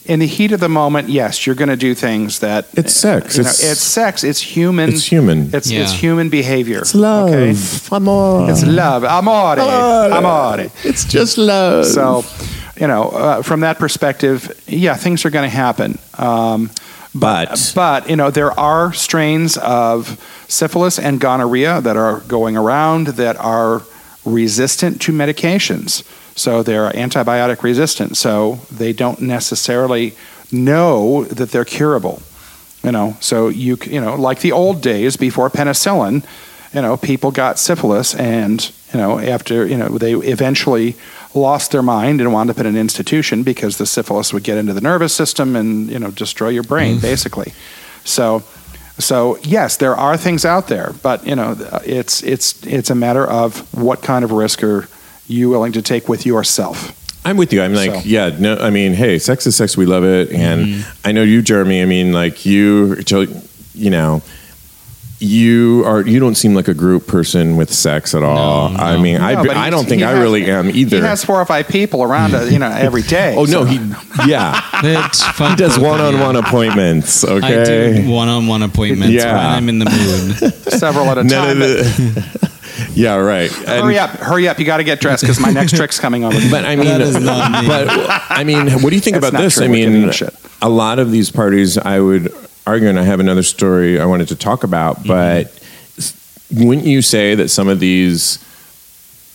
in 0.04 0.20
the 0.20 0.26
heat 0.26 0.52
of 0.52 0.60
the 0.60 0.68
moment. 0.68 1.08
Yes, 1.08 1.46
you're 1.46 1.56
going 1.56 1.68
to 1.68 1.76
do 1.76 1.92
things 1.94 2.38
that 2.38 2.66
It's 2.74 2.94
sex. 2.94 3.36
You 3.36 3.42
know, 3.42 3.50
It's- 3.50 3.72
it's, 3.72 3.80
sex. 3.80 4.22
It's 4.22 4.40
human. 4.40 4.90
it's 4.90 5.04
human. 5.04 5.50
It's 5.52 5.68
Yeah. 5.68 5.80
it's 5.82 5.92
human 5.92 6.28
behavior. 6.28 6.78
It's 6.78 6.94
love. 6.94 7.30
okay? 7.30 7.56
Amore. 7.90 8.48
It's 8.50 8.64
love. 8.64 9.02
Amore. 9.04 9.58
Amore. 9.58 10.70
It's 10.84 11.04
just 11.04 11.38
love. 11.38 11.86
So, 11.86 12.24
you 12.80 12.86
know, 12.86 13.08
uh, 13.08 13.42
from 13.42 13.60
that 13.60 13.78
perspective, 13.80 14.52
yeah, 14.68 14.94
things 14.94 15.24
are 15.24 15.30
going 15.30 15.50
to 15.50 15.56
happen. 15.56 15.98
Um, 16.18 16.70
but 17.12 17.72
but 17.74 18.08
you 18.08 18.14
know, 18.14 18.30
there 18.30 18.52
are 18.60 18.92
strains 18.92 19.56
of 19.56 20.20
syphilis 20.46 20.98
and 21.00 21.18
gonorrhea 21.18 21.80
that 21.80 21.96
are 21.96 22.20
going 22.28 22.56
around 22.56 23.08
that 23.18 23.36
are 23.40 23.82
resistant 24.26 25.00
to 25.02 25.12
medications. 25.12 26.02
So 26.36 26.62
they're 26.62 26.90
antibiotic 26.90 27.62
resistant. 27.62 28.16
So 28.16 28.60
they 28.70 28.92
don't 28.92 29.22
necessarily 29.22 30.14
know 30.52 31.24
that 31.24 31.50
they're 31.50 31.64
curable. 31.64 32.22
You 32.84 32.92
know, 32.92 33.16
so 33.20 33.48
you 33.48 33.78
you 33.84 34.00
know, 34.00 34.14
like 34.14 34.40
the 34.40 34.52
old 34.52 34.80
days 34.80 35.16
before 35.16 35.50
penicillin, 35.50 36.24
you 36.72 36.82
know, 36.82 36.96
people 36.96 37.32
got 37.32 37.58
syphilis, 37.58 38.14
and 38.14 38.70
you 38.92 39.00
know, 39.00 39.18
after 39.18 39.66
you 39.66 39.76
know, 39.76 39.88
they 39.88 40.12
eventually 40.12 40.94
lost 41.34 41.72
their 41.72 41.82
mind 41.82 42.20
and 42.20 42.32
wound 42.32 42.48
up 42.48 42.58
in 42.58 42.66
an 42.66 42.76
institution 42.76 43.42
because 43.42 43.78
the 43.78 43.86
syphilis 43.86 44.32
would 44.32 44.44
get 44.44 44.56
into 44.56 44.72
the 44.72 44.80
nervous 44.80 45.12
system 45.12 45.56
and 45.56 45.90
you 45.90 45.98
know 45.98 46.12
destroy 46.12 46.48
your 46.48 46.62
brain, 46.62 46.98
mm. 46.98 47.02
basically. 47.02 47.52
So, 48.04 48.44
so 48.98 49.38
yes, 49.42 49.76
there 49.76 49.94
are 49.94 50.16
things 50.16 50.44
out 50.44 50.68
there, 50.68 50.94
but 51.02 51.26
you 51.26 51.36
know, 51.36 51.54
it's 51.84 52.22
it's 52.22 52.64
it's 52.66 52.90
a 52.90 52.94
matter 52.94 53.26
of 53.26 53.58
what 53.74 54.02
kind 54.02 54.24
of 54.24 54.32
risk 54.32 54.62
are 54.62 54.88
you 55.26 55.50
willing 55.50 55.72
to 55.72 55.82
take 55.82 56.08
with 56.08 56.24
yourself. 56.24 56.92
I'm 57.24 57.36
with 57.36 57.52
you. 57.52 57.60
I'm 57.60 57.74
like, 57.74 57.90
So- 57.90 58.00
yeah, 58.04 58.30
no, 58.38 58.56
I 58.56 58.70
mean, 58.70 58.92
hey, 58.94 59.18
sex 59.18 59.46
is 59.46 59.56
sex. 59.56 59.76
We 59.76 59.84
love 59.86 60.04
it. 60.04 60.30
And 60.30 60.66
Mm-hmm. 60.66 61.08
I 61.08 61.12
know 61.12 61.22
you, 61.24 61.42
Jeremy. 61.42 61.82
I 61.82 61.84
mean, 61.84 62.12
like 62.12 62.46
you, 62.46 62.96
you 63.74 63.90
know, 63.90 64.22
you 65.18 65.82
are, 65.86 66.02
you 66.02 66.20
don't 66.20 66.34
seem 66.34 66.54
like 66.54 66.68
a 66.68 66.74
group 66.74 67.06
person 67.06 67.56
with 67.56 67.72
sex 67.72 68.14
at 68.14 68.22
all. 68.22 68.68
No, 68.68 68.76
I 68.76 68.98
mean, 68.98 69.16
I, 69.20 69.34
No, 69.34 69.44
but 69.44 69.56
I 69.56 69.70
don't 69.70 69.86
think 69.88 70.00
he 70.00 70.04
I 70.04 70.10
has- 70.10 70.20
really 70.20 70.50
am 70.50 70.68
either. 70.70 70.98
He 70.98 71.02
has 71.02 71.24
four 71.24 71.40
or 71.40 71.46
five 71.46 71.68
people 71.68 72.02
around, 72.02 72.34
uh, 72.34 72.42
you 72.42 72.58
know, 72.58 72.66
every 72.70 73.02
day. 73.02 73.34
oh, 73.36 73.44
no, 73.44 73.46
so- 73.46 73.64
he, 73.64 73.78
yeah. 74.26 74.60
It's 75.08 75.22
fun 75.22 75.52
He 75.52 75.56
does 75.56 75.74
for 75.76 75.80
me. 75.80 75.86
one 75.88 76.00
on 76.02 76.20
one 76.20 76.36
appointments. 76.36 77.24
I 77.24 77.28
Okay. 77.32 78.02
do 78.04 78.10
one-on-one 78.10 78.62
appointments 78.62 79.14
Yeah. 79.14 79.32
when 79.36 79.46
I'm 79.46 79.68
in 79.70 79.78
the 79.78 79.86
mood. 79.86 80.52
several 80.78 81.06
at 81.06 81.16
a 81.18 81.24
None 81.24 81.46
time. 81.46 81.62
of 81.62 81.68
the. 81.68 82.90
yeah, 82.94 83.14
right. 83.14 83.50
And- 83.66 83.82
hurry 83.84 83.98
up, 83.98 84.10
hurry 84.10 84.48
up! 84.48 84.58
You 84.58 84.66
got 84.66 84.76
to 84.76 84.84
get 84.84 85.00
dressed 85.00 85.22
because 85.22 85.40
my 85.40 85.50
next 85.50 85.74
trick's 85.76 85.98
coming 85.98 86.24
on. 86.24 86.32
But 86.50 86.66
I 86.66 86.76
mean, 86.76 86.86
That 86.88 87.00
is 87.00 87.18
not 87.18 87.62
me. 87.62 87.68
but 87.68 87.88
I 88.30 88.44
mean, 88.44 88.68
what 88.82 88.90
do 88.90 88.96
you 88.96 89.00
think 89.00 89.16
That's 89.16 89.28
about 89.30 89.40
this? 89.40 89.54
true. 89.54 89.64
I 89.64 89.68
mean, 89.68 89.86
giving 89.88 90.02
you 90.02 90.12
shit. 90.12 90.34
a 90.60 90.68
lot 90.68 90.98
of 90.98 91.10
these 91.10 91.30
parties, 91.30 91.78
I 91.78 92.00
would 92.00 92.32
argue, 92.66 92.88
and 92.88 92.98
I 92.98 93.02
have 93.04 93.20
another 93.20 93.42
story 93.42 94.00
I 94.00 94.06
wanted 94.06 94.28
to 94.28 94.36
talk 94.36 94.64
about, 94.64 95.04
Mm-hmm. 95.04 95.08
but 95.08 96.64
wouldn't 96.64 96.86
you 96.86 97.02
say 97.02 97.34
that 97.34 97.48
some 97.48 97.68
of 97.68 97.80
these 97.80 98.38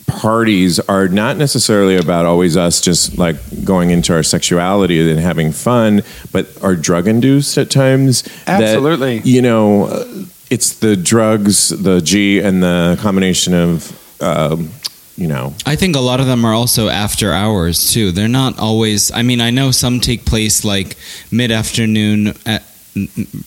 parties 0.08 0.80
are 0.80 1.08
not 1.08 1.38
necessarily 1.38 1.96
about 1.96 2.26
always 2.26 2.58
us 2.58 2.82
just 2.82 3.18
like 3.18 3.36
going 3.64 3.92
into 3.92 4.14
our 4.14 4.24
sexuality 4.24 5.10
and 5.10 5.20
having 5.20 5.52
fun, 5.52 6.02
but 6.32 6.48
are 6.64 6.76
drug 6.76 7.08
induced 7.08 7.58
at 7.58 7.70
times? 7.70 8.24
that, 8.46 8.62
Absolutely. 8.64 9.20
you 9.20 9.42
know, 9.42 9.86
uh, 9.86 10.06
it's 10.50 10.76
the 10.80 10.96
drugs, 10.98 11.70
the 11.70 12.02
G, 12.02 12.40
and 12.40 12.62
the 12.62 12.98
combination 13.02 13.54
of, 13.54 14.22
um, 14.22 14.70
you 15.18 15.28
know, 15.28 15.54
I 15.66 15.76
think 15.76 15.96
a 15.96 16.00
lot 16.00 16.20
of 16.20 16.26
them 16.26 16.44
are 16.46 16.54
also 16.54 16.88
after 16.90 17.32
hours 17.32 17.92
too. 17.94 18.12
They're 18.12 18.28
not 18.28 18.58
always. 18.60 19.12
I 19.12 19.22
mean, 19.22 19.40
I 19.40 19.52
know 19.52 19.72
some 19.72 20.00
take 20.00 20.26
place 20.26 20.66
like 20.66 20.98
mid 21.32 21.52
afternoon 21.52 22.34
at 22.46 22.64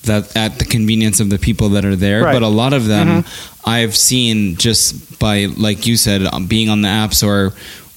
that 0.04 0.30
at 0.36 0.58
the 0.58 0.64
convenience 0.64 1.20
of 1.20 1.30
the 1.30 1.38
people 1.38 1.68
that 1.70 1.84
are 1.84 1.96
there, 1.96 2.22
Right. 2.22 2.32
but 2.32 2.42
a 2.42 2.48
lot 2.48 2.72
of 2.72 2.86
them 2.86 3.24
I've 3.64 3.96
seen 3.96 4.56
just 4.56 5.18
by 5.18 5.46
like 5.46 5.86
you 5.86 5.96
said, 5.96 6.22
um, 6.26 6.46
being 6.46 6.68
on 6.68 6.82
the 6.82 6.88
apps 6.88 7.22
or 7.26 7.52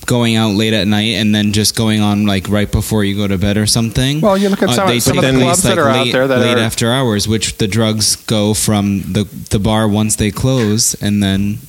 going 0.06 0.38
out 0.38 0.54
late 0.56 0.74
at 0.74 0.88
night 0.88 1.16
and 1.16 1.36
then 1.36 1.52
just 1.52 1.76
going 1.76 2.00
on 2.00 2.26
like 2.26 2.48
right 2.48 2.72
before 2.72 3.04
you 3.04 3.16
go 3.16 3.28
to 3.28 3.38
bed 3.38 3.58
or 3.58 3.66
something. 3.68 4.22
Well, 4.22 4.38
you 4.38 4.48
look 4.48 4.64
at 4.64 4.70
some- 4.74 4.88
they 4.88 5.00
some 5.02 5.18
of 5.18 5.24
the 5.26 5.32
clubs 5.34 5.64
that 5.64 5.78
are 5.78 5.90
out 5.90 6.12
there 6.14 6.28
that 6.28 6.40
late 6.40 6.56
are- 6.58 6.60
after 6.60 6.92
hours, 6.94 7.28
which 7.28 7.58
the 7.58 7.68
drugs 7.68 8.16
go 8.16 8.54
from 8.54 9.04
the 9.12 9.28
the 9.50 9.60
bar 9.60 9.88
once 9.88 10.16
they 10.16 10.32
close, 10.32 10.96
and 11.02 11.22
then 11.22 11.60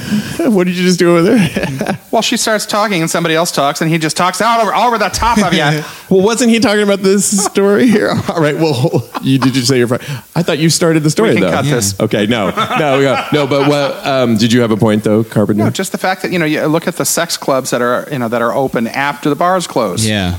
what 0.38 0.66
did 0.66 0.76
you 0.76 0.82
just 0.84 0.98
do 0.98 1.16
over 1.16 1.22
there? 1.22 1.98
Well, 2.10 2.22
she 2.22 2.36
starts 2.36 2.66
talking, 2.66 3.02
and 3.02 3.08
somebody 3.08 3.36
else 3.36 3.52
talks, 3.52 3.80
and 3.80 3.88
he 3.88 3.96
just 3.96 4.16
talks 4.16 4.40
all 4.40 4.60
over, 4.60 4.74
all 4.74 4.88
over 4.88 4.98
the 4.98 5.10
top 5.10 5.38
of 5.38 5.52
you. 5.54 5.62
Well, 6.10 6.22
wasn't 6.26 6.50
he 6.50 6.58
talking 6.58 6.82
about 6.82 7.02
this 7.02 7.44
story 7.44 7.86
here? 7.86 8.10
All 8.28 8.40
right. 8.40 8.56
Well, 8.56 9.08
you 9.22 9.38
did 9.38 9.54
you 9.54 9.62
say 9.62 9.78
your 9.78 9.86
friend? 9.86 10.02
I 10.34 10.42
thought 10.42 10.58
you 10.58 10.68
started 10.70 11.04
the 11.04 11.10
story 11.10 11.28
We 11.30 11.34
can 11.36 11.42
though. 11.44 11.52
cut 11.52 11.64
this. 11.66 12.00
Okay. 12.00 12.26
No. 12.26 12.50
No. 12.50 13.00
No. 13.00 13.24
no 13.32 13.46
but 13.46 13.68
what? 13.68 14.04
Um, 14.04 14.36
did 14.36 14.52
you 14.52 14.60
have 14.62 14.72
a 14.72 14.76
point 14.76 15.04
though, 15.04 15.22
Carpenter? 15.22 15.62
No, 15.62 15.70
just 15.70 15.92
the 15.92 15.98
fact 15.98 16.22
that 16.22 16.32
you 16.32 16.40
know 16.40 16.46
you 16.46 16.66
look 16.66 16.88
at 16.88 16.96
the 16.96 17.04
sex 17.04 17.36
clubs 17.36 17.70
that 17.70 17.80
are 17.80 18.08
you 18.10 18.18
know 18.18 18.26
that 18.26 18.42
are 18.42 18.52
open 18.52 18.88
after 18.88 19.28
the 19.28 19.36
bars 19.36 19.68
close. 19.68 20.04
yeah. 20.04 20.36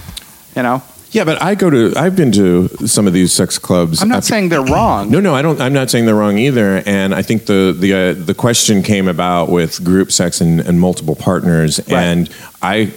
You 0.58 0.64
know, 0.64 0.84
yeah, 1.12 1.26
but 1.26 1.42
I 1.42 1.56
go 1.56 1.70
to. 1.70 1.94
I've 1.98 2.16
been 2.16 2.32
to 2.34 2.70
some 2.88 3.06
of 3.08 3.14
these 3.14 3.34
sex 3.34 3.58
clubs. 3.60 4.02
I'm 4.02 4.08
not 4.08 4.20
after- 4.20 4.28
saying 4.28 4.50
they're 4.50 4.64
wrong. 4.64 5.12
No, 5.12 5.20
no, 5.20 5.36
I 5.36 5.42
don't. 5.42 5.60
I'm 5.60 5.74
not 5.74 5.90
saying 5.90 6.06
they're 6.06 6.16
wrong 6.16 6.38
either. 6.38 6.82
And 6.86 7.14
I 7.14 7.22
think 7.22 7.46
the 7.46 7.76
the 7.78 7.94
uh, 7.94 8.14
the 8.14 8.34
question 8.34 8.82
came 8.82 9.08
about 9.08 9.50
with 9.50 9.84
group 9.84 10.12
sex 10.12 10.40
and, 10.42 10.62
and 10.62 10.80
multiple 10.80 11.16
partners. 11.16 11.80
Right. 11.80 12.04
And 12.04 12.30
I, 12.62 12.94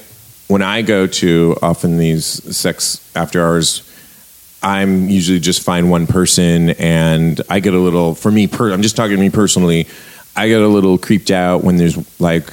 when 0.46 0.62
I 0.62 0.82
go 0.82 1.06
to 1.08 1.56
often 1.60 1.98
these 1.98 2.24
sex 2.56 3.00
after 3.16 3.42
hours, 3.42 3.82
I'm 4.62 5.08
usually 5.08 5.40
just 5.40 5.62
find 5.62 5.90
one 5.90 6.06
person, 6.06 6.70
and 6.70 7.40
I 7.50 7.58
get 7.60 7.74
a 7.74 7.78
little. 7.80 8.14
For 8.14 8.30
me, 8.30 8.46
per, 8.46 8.72
I'm 8.72 8.82
just 8.82 8.96
talking 8.96 9.16
to 9.16 9.20
me 9.20 9.30
personally. 9.30 9.88
I 10.36 10.48
get 10.48 10.60
a 10.60 10.68
little 10.68 10.98
creeped 10.98 11.30
out 11.30 11.62
when 11.64 11.76
there's 11.76 11.96
like, 12.20 12.44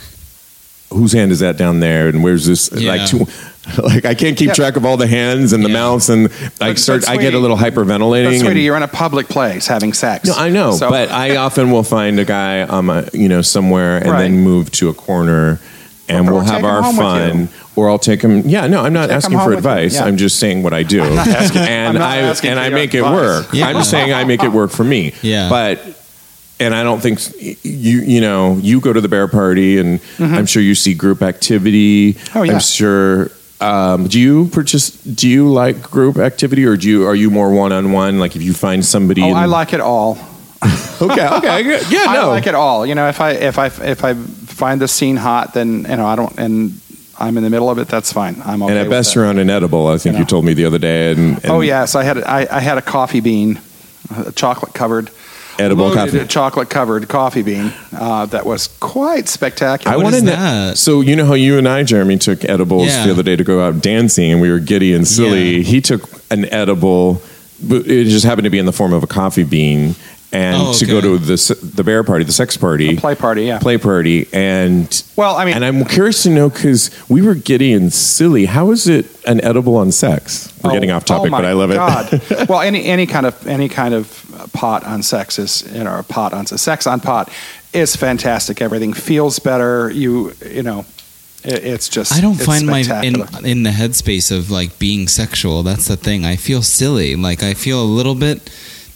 whose 0.92 1.14
hand 1.14 1.32
is 1.32 1.40
that 1.40 1.58
down 1.58 1.80
there, 1.80 2.10
and 2.10 2.24
where's 2.24 2.46
this? 2.46 2.70
Yeah. 2.74 2.92
Like, 2.92 3.08
two, 3.08 3.26
like 3.84 4.06
I 4.06 4.16
can't 4.16 4.36
keep 4.38 4.48
Yeah. 4.48 4.54
track 4.54 4.76
of 4.76 4.86
all 4.86 4.98
the 4.98 5.06
hands 5.08 5.54
and 5.54 5.64
the 5.64 5.70
Yeah. 5.70 5.74
mouths, 5.76 6.10
and 6.10 6.30
I 6.60 6.70
But- 6.70 6.80
start. 6.80 7.02
but, 7.02 7.10
I 7.10 7.18
get 7.18 7.34
a 7.36 7.40
little 7.40 7.58
hyperventilating. 7.58 8.26
But 8.26 8.34
and- 8.34 8.42
sweetie, 8.42 8.62
you're 8.62 8.76
in 8.78 8.84
a 8.84 8.88
public 8.88 9.28
place 9.30 9.68
having 9.68 9.94
sex. 9.94 10.28
no, 10.28 10.34
I 10.36 10.50
know, 10.50 10.72
So- 10.76 10.90
but 10.90 11.12
I 11.12 11.36
often 11.46 11.70
will 11.72 11.84
find 11.84 12.20
a 12.20 12.26
guy, 12.26 12.62
um, 12.62 12.90
uh, 12.90 13.04
you 13.14 13.30
know, 13.30 13.42
somewhere, 13.44 13.98
and 13.98 14.12
Right. 14.12 14.22
then 14.24 14.40
move 14.40 14.72
to 14.74 14.90
a 14.90 14.94
corner, 14.94 15.60
and 16.10 16.28
Or 16.28 16.34
we'll 16.34 16.42
have 16.42 16.64
our 16.66 16.92
fun. 16.94 17.50
Or 17.76 17.90
I'll 17.90 18.00
take 18.00 18.22
him. 18.22 18.44
Yeah, 18.46 18.68
no, 18.68 18.82
I'm 18.84 18.92
not 18.94 19.08
Take 19.08 19.16
asking 19.18 19.40
for 19.40 19.54
advice. 19.54 19.94
yeah. 19.94 20.04
I'm 20.06 20.18
just 20.18 20.40
saying 20.40 20.62
what 20.64 20.74
I 20.74 20.84
do, 20.84 21.02
and 21.04 21.18
I'm 21.20 21.94
not 21.94 22.02
I 22.02 22.18
asking 22.18 22.50
and 22.52 22.60
I 22.60 22.68
your 22.68 22.76
make 22.78 22.94
it 22.94 23.04
work. 23.04 23.48
Yeah. 23.54 23.68
I'm 23.68 23.78
just 23.78 23.90
saying 23.92 24.12
I 24.12 24.24
make 24.26 24.44
it 24.44 24.52
work 24.52 24.72
for 24.72 24.84
me. 24.84 25.14
Yeah. 25.22 25.50
but. 25.50 25.80
And 26.60 26.76
I 26.76 26.84
don't 26.84 27.02
think 27.02 27.20
you 27.64 28.02
you 28.02 28.22
know 28.22 28.60
you 28.62 28.82
go 28.82 28.94
to 28.94 29.02
the 29.02 29.08
bear 29.08 29.28
party 29.28 29.80
and 29.80 30.00
I'm 30.20 30.46
sure 30.46 30.62
you 30.62 30.76
see 30.76 30.94
group 30.94 31.24
activity. 31.24 32.14
Mm-hmm. 32.14 32.38
Oh, 32.38 32.44
yeah. 32.44 32.54
I'm 32.54 32.60
sure 32.60 33.32
Um, 33.62 34.08
do 34.08 34.20
you 34.20 34.48
purchase? 34.48 34.90
Do 34.92 35.30
you 35.30 35.48
like 35.52 35.82
group 35.84 36.18
activity, 36.18 36.66
or 36.66 36.76
do 36.78 36.90
you 36.90 37.06
are 37.08 37.16
you 37.16 37.30
more 37.30 37.52
one 37.52 37.72
on 37.72 37.92
one? 37.92 38.20
Like 38.20 38.36
if 38.36 38.42
you 38.42 38.54
find 38.54 38.84
somebody, 38.84 39.22
Oh, 39.22 39.30
in- 39.30 39.36
I 39.36 39.46
like 39.46 39.74
it 39.74 39.82
all. 39.82 40.18
Okay, 41.02 41.28
okay, 41.28 41.64
good. 41.64 41.82
yeah, 41.92 42.06
I 42.08 42.28
like 42.28 42.46
it 42.46 42.54
all. 42.54 42.86
You 42.86 42.94
know, 42.94 43.10
if 43.10 43.20
I 43.22 43.32
if 43.32 43.58
I 43.58 43.66
if 43.68 44.04
I 44.04 44.14
find 44.14 44.80
the 44.80 44.88
scene 44.88 45.18
hot, 45.18 45.56
then 45.56 45.82
you 45.90 45.96
know 45.98 46.06
I 46.06 46.16
don't, 46.16 46.38
and 46.38 46.80
I'm 47.20 47.38
in 47.38 47.44
the 47.44 47.50
middle 47.50 47.72
of 47.72 47.80
it. 47.80 47.88
That's 47.88 48.14
fine. 48.14 48.40
I'm 48.46 48.62
okay. 48.62 48.72
And 48.72 48.80
at 48.86 48.90
best, 48.90 49.16
you're 49.16 49.26
on 49.26 49.40
an 49.40 49.50
edible. 49.50 49.88
I 49.88 49.98
think 49.98 50.14
You 50.14 50.20
you 50.20 50.26
told 50.26 50.46
me 50.46 50.54
the 50.54 50.66
other 50.66 50.78
day. 50.78 51.12
And, 51.14 51.38
and 51.44 51.46
Oh 51.50 51.62
yes, 51.62 51.96
I 51.96 52.04
had 52.04 52.20
I, 52.24 52.48
I 52.52 52.60
had 52.60 52.78
a 52.78 52.84
coffee 52.84 53.20
bean, 53.20 53.60
a 54.16 54.32
chocolate 54.32 54.76
covered, 54.76 55.10
edible 55.62 55.94
coffee. 55.94 56.26
chocolate 56.28 56.70
covered 56.70 57.08
coffee 57.08 57.42
bean 57.42 57.72
uh, 57.94 58.26
that 58.28 58.46
was 58.46 58.68
quite 58.80 59.28
spectacular. 59.30 59.94
I 59.94 59.98
What 59.98 60.04
want 60.04 60.16
is 60.16 60.22
to 60.22 60.28
know. 60.28 60.32
that? 60.36 60.78
So 60.78 61.02
you 61.02 61.16
know 61.16 61.26
how 61.26 61.34
you 61.34 61.58
and 61.58 61.68
I, 61.68 61.84
Jeremy, 61.84 62.18
took 62.18 62.44
edibles 62.46 62.88
Yeah. 62.88 63.06
the 63.06 63.12
other 63.12 63.24
day 63.24 63.36
to 63.36 63.44
go 63.44 63.62
out 63.66 63.82
dancing, 63.82 64.32
and 64.32 64.42
we 64.42 64.50
were 64.52 64.60
giddy 64.60 64.94
and 64.94 65.08
silly. 65.08 65.58
Yeah. 65.58 65.64
He 65.64 65.82
took 65.82 66.10
an 66.32 66.46
edible, 66.54 67.22
but 67.62 67.86
it 67.88 68.06
just 68.06 68.26
happened 68.26 68.46
to 68.46 68.50
be 68.50 68.60
in 68.60 68.66
the 68.66 68.74
form 68.74 68.94
of 68.94 69.04
a 69.04 69.08
coffee 69.08 69.44
bean, 69.44 69.96
and 70.34 70.56
Oh, 70.62 70.74
to 70.74 70.86
go 70.86 70.98
okay. 71.00 71.08
to 71.08 71.18
the 71.18 71.34
s- 71.34 71.50
the 71.62 71.84
bear 71.84 72.04
party, 72.06 72.24
the 72.24 72.32
sex 72.32 72.56
party, 72.56 72.96
play 72.96 73.16
party. 73.16 73.44
Yeah. 73.44 73.60
play 73.60 73.78
party, 73.78 74.28
and 74.32 74.88
Well, 75.18 75.36
I 75.36 75.44
mean, 75.44 75.56
and 75.56 75.66
I'm 75.66 75.84
curious 75.84 76.24
to 76.24 76.30
know 76.30 76.48
because 76.50 76.90
we 77.10 77.22
were 77.22 77.36
giddy 77.36 77.74
and 77.74 77.92
silly. 77.94 78.46
How 78.46 78.72
is 78.72 78.88
it 78.88 79.06
an 79.28 79.44
edible 79.44 79.76
on 79.76 79.92
sex? 79.92 80.48
We're 80.64 80.70
Oh, 80.72 80.74
getting 80.74 80.92
off 80.92 81.04
topic, 81.04 81.28
oh 81.28 81.32
my 81.32 81.40
but 81.42 81.46
I 81.48 81.52
love 81.54 81.72
it. 81.72 81.76
God. 81.76 82.48
well, 82.50 82.62
any 82.62 82.86
any 82.86 83.06
kind 83.08 83.26
of 83.26 83.46
any 83.46 83.68
kind 83.68 83.94
of 83.94 84.21
pot 84.54 84.84
on 84.86 85.04
sex 85.04 85.40
is 85.40 85.64
you 85.74 85.84
know 85.84 86.04
pot 86.08 86.34
on 86.34 86.46
sex 86.46 86.88
on 86.88 87.00
pot 87.00 87.30
is 87.74 87.96
fantastic. 87.96 88.62
Everything 88.62 88.94
feels 88.94 89.40
better. 89.40 89.90
You 89.92 90.34
you 90.46 90.64
know, 90.64 90.86
it, 91.44 91.64
it's 91.64 91.90
just 91.90 92.14
I 92.14 92.22
don't 92.22 92.36
find 92.36 92.66
my 92.68 92.80
in 93.04 93.16
in 93.46 93.64
the 93.64 93.70
headspace 93.72 94.36
of 94.36 94.52
like 94.52 94.78
being 94.80 95.08
sexual. 95.08 95.64
That's 95.64 95.88
the 95.88 95.98
thing. 95.98 96.26
I 96.26 96.36
feel 96.36 96.62
silly. 96.62 97.16
Like 97.16 97.44
I 97.44 97.54
feel 97.54 97.82
a 97.82 97.86
little 97.86 98.16
bit 98.16 98.50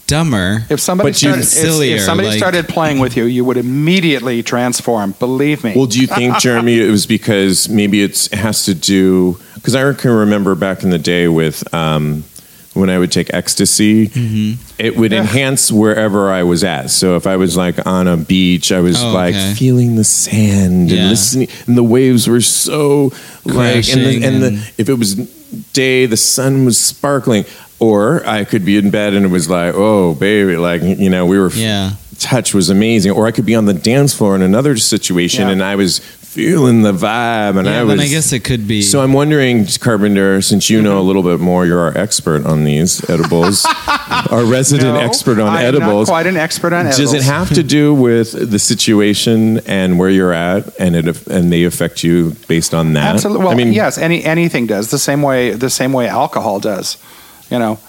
dumber. 0.07 0.65
If 0.69 0.79
somebody 0.79 1.09
But 1.11 1.21
you- 1.21 1.29
started, 1.29 1.41
if- 1.41 1.47
sillier, 1.49 1.95
if 1.95 2.01
somebody 2.03 2.29
like- 2.29 2.37
started 2.37 2.67
playing 2.67 2.99
with 2.99 3.17
you, 3.17 3.25
you 3.25 3.43
would 3.43 3.57
immediately 3.57 4.43
transform. 4.43 5.15
Believe 5.19 5.63
me. 5.63 5.73
Well, 5.75 5.87
do 5.87 5.99
you 5.99 6.05
think, 6.07 6.37
Jeremy, 6.37 6.79
it 6.79 6.91
was 6.91 7.05
because 7.07 7.67
maybe 7.69 8.03
it's, 8.03 8.27
it 8.27 8.35
has 8.37 8.65
to 8.65 8.75
do? 8.75 9.39
Because 9.55 9.73
I 9.75 9.91
can 9.93 10.11
remember 10.11 10.53
back 10.53 10.83
in 10.83 10.91
the 10.91 10.99
day 10.99 11.27
with 11.27 11.73
um, 11.73 12.23
when 12.75 12.89
I 12.89 12.99
would 12.99 13.11
take 13.11 13.33
ecstasy, 13.33 14.07
Mm-hmm. 14.09 14.61
it 14.77 14.95
would 14.97 15.13
enhance 15.13 15.71
wherever 15.71 16.29
I 16.31 16.43
was 16.43 16.63
at. 16.63 16.89
So 16.91 17.15
if 17.15 17.25
I 17.25 17.37
was 17.37 17.55
like 17.57 17.85
on 17.87 18.07
a 18.07 18.17
beach, 18.17 18.71
I 18.71 18.81
was 18.81 19.01
Oh, 19.01 19.11
like 19.13 19.33
okay. 19.35 19.53
feeling 19.55 19.95
the 19.95 20.03
sand 20.03 20.91
and 20.91 21.09
listening, 21.09 21.47
and 21.67 21.77
the 21.77 21.83
waves 21.83 22.27
were 22.27 22.41
so 22.41 23.11
like, 23.45 23.87
and, 23.89 24.01
the, 24.05 24.19
Crashing 24.19 24.23
and, 24.23 24.43
the, 24.43 24.71
if 24.77 24.89
it 24.89 24.95
was 24.95 25.15
day, 25.73 26.05
the 26.05 26.17
sun 26.17 26.65
was 26.65 26.77
sparkling. 26.77 27.45
Or 27.77 28.25
I 28.25 28.45
could 28.45 28.63
be 28.63 28.77
in 28.77 28.89
bed 28.89 29.13
and 29.13 29.25
it 29.25 29.29
was 29.29 29.49
like, 29.49 29.73
oh, 29.75 30.13
baby, 30.15 30.55
like, 30.55 30.81
you 30.81 31.09
know, 31.09 31.25
we 31.25 31.37
were 31.37 31.49
Yeah. 31.51 31.91
Touch 32.19 32.53
was 32.53 32.69
amazing. 32.69 33.11
Or 33.11 33.27
I 33.27 33.31
could 33.31 33.45
be 33.45 33.55
on 33.55 33.65
the 33.65 33.73
dance 33.73 34.13
floor 34.13 34.35
in 34.35 34.41
another 34.41 34.77
situation 34.77 35.47
Yeah. 35.47 35.53
and 35.53 35.63
I 35.63 35.75
was 35.75 35.99
feeling 35.99 36.81
the 36.81 36.91
vibe 36.91 37.57
and 37.57 37.65
yeah, 37.65 37.79
I 37.79 37.83
was. 37.83 37.99
I 38.01 38.07
guess 38.07 38.33
it 38.33 38.43
could 38.43 38.67
be. 38.67 38.81
so 38.81 39.01
I'm 39.01 39.13
wondering, 39.13 39.65
Carpenter, 39.79 40.41
since 40.41 40.69
you 40.69 40.81
know 40.81 40.99
a 40.99 41.01
little 41.01 41.23
bit 41.23 41.39
more, 41.39 41.65
you're 41.65 41.79
our 41.79 41.97
expert 41.97 42.45
on 42.45 42.65
these 42.65 43.09
edibles, 43.09 43.65
our 44.29 44.43
resident 44.43 44.95
No, 44.95 44.99
expert 44.99 45.39
on 45.39 45.47
I'm 45.47 45.63
edibles. 45.65 46.09
Quite 46.09 46.27
an 46.27 46.35
expert 46.35 46.73
on 46.73 46.87
edibles. 46.87 46.97
Does 46.97 47.13
it 47.13 47.23
have 47.23 47.53
to 47.53 47.63
do 47.63 47.93
with 47.93 48.51
the 48.51 48.59
situation 48.59 49.59
and 49.65 49.97
where 49.97 50.09
you're 50.09 50.33
at, 50.33 50.77
and 50.77 50.95
it 50.97 51.25
and 51.27 51.53
they 51.53 51.63
affect 51.63 52.03
you 52.03 52.35
based 52.49 52.73
on 52.73 52.93
that? 52.93 53.13
Absolutely. 53.15 53.45
Well, 53.45 53.53
I 53.53 53.55
mean, 53.55 53.71
yes, 53.71 53.97
any 53.97 54.21
anything 54.25 54.67
does 54.67 54.91
the 54.91 54.99
same 54.99 55.21
way 55.21 55.51
the 55.51 55.69
same 55.69 55.93
way 55.93 56.09
alcohol 56.09 56.59
does. 56.59 56.97
You 57.49 57.59
know, 57.59 57.79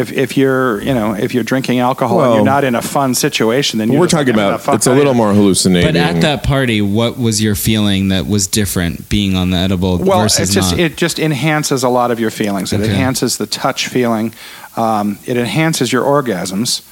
if 0.00 0.12
if 0.12 0.36
you're 0.36 0.80
you 0.82 0.94
know 0.94 1.14
if 1.14 1.32
you're 1.34 1.44
drinking 1.52 1.78
alcohol 1.80 2.20
and 2.24 2.34
you're 2.34 2.44
not 2.44 2.64
in 2.64 2.74
a 2.74 2.82
fun 2.82 3.14
situation, 3.14 3.78
then 3.78 3.90
you're 3.90 4.00
we're 4.00 4.08
talking 4.08 4.34
about 4.34 4.60
fuck 4.60 4.74
it's 4.76 4.86
a 4.86 4.94
little 4.94 5.14
more 5.14 5.32
hallucinating. 5.32 5.88
but 5.92 5.96
at 5.96 6.20
that 6.22 6.42
party, 6.42 6.80
what 6.82 7.18
was 7.18 7.42
your 7.42 7.54
feeling 7.54 8.08
that 8.08 8.26
was 8.26 8.46
different 8.46 9.08
being 9.08 9.36
on 9.36 9.50
the 9.50 9.56
edible 9.56 9.98
Well, 9.98 10.22
versus 10.22 10.40
it's 10.40 10.54
just 10.54 10.72
not? 10.72 10.80
it 10.80 10.96
just 10.96 11.18
enhances 11.18 11.82
a 11.84 11.88
lot 11.88 12.10
of 12.10 12.18
your 12.20 12.30
feelings. 12.30 12.72
It 12.72 12.80
Okay. 12.80 12.90
enhances 12.90 13.38
the 13.38 13.46
touch 13.46 13.88
feeling. 13.88 14.34
Um, 14.76 15.18
it 15.24 15.36
enhances 15.36 15.92
your 15.92 16.04
orgasms. 16.04 16.82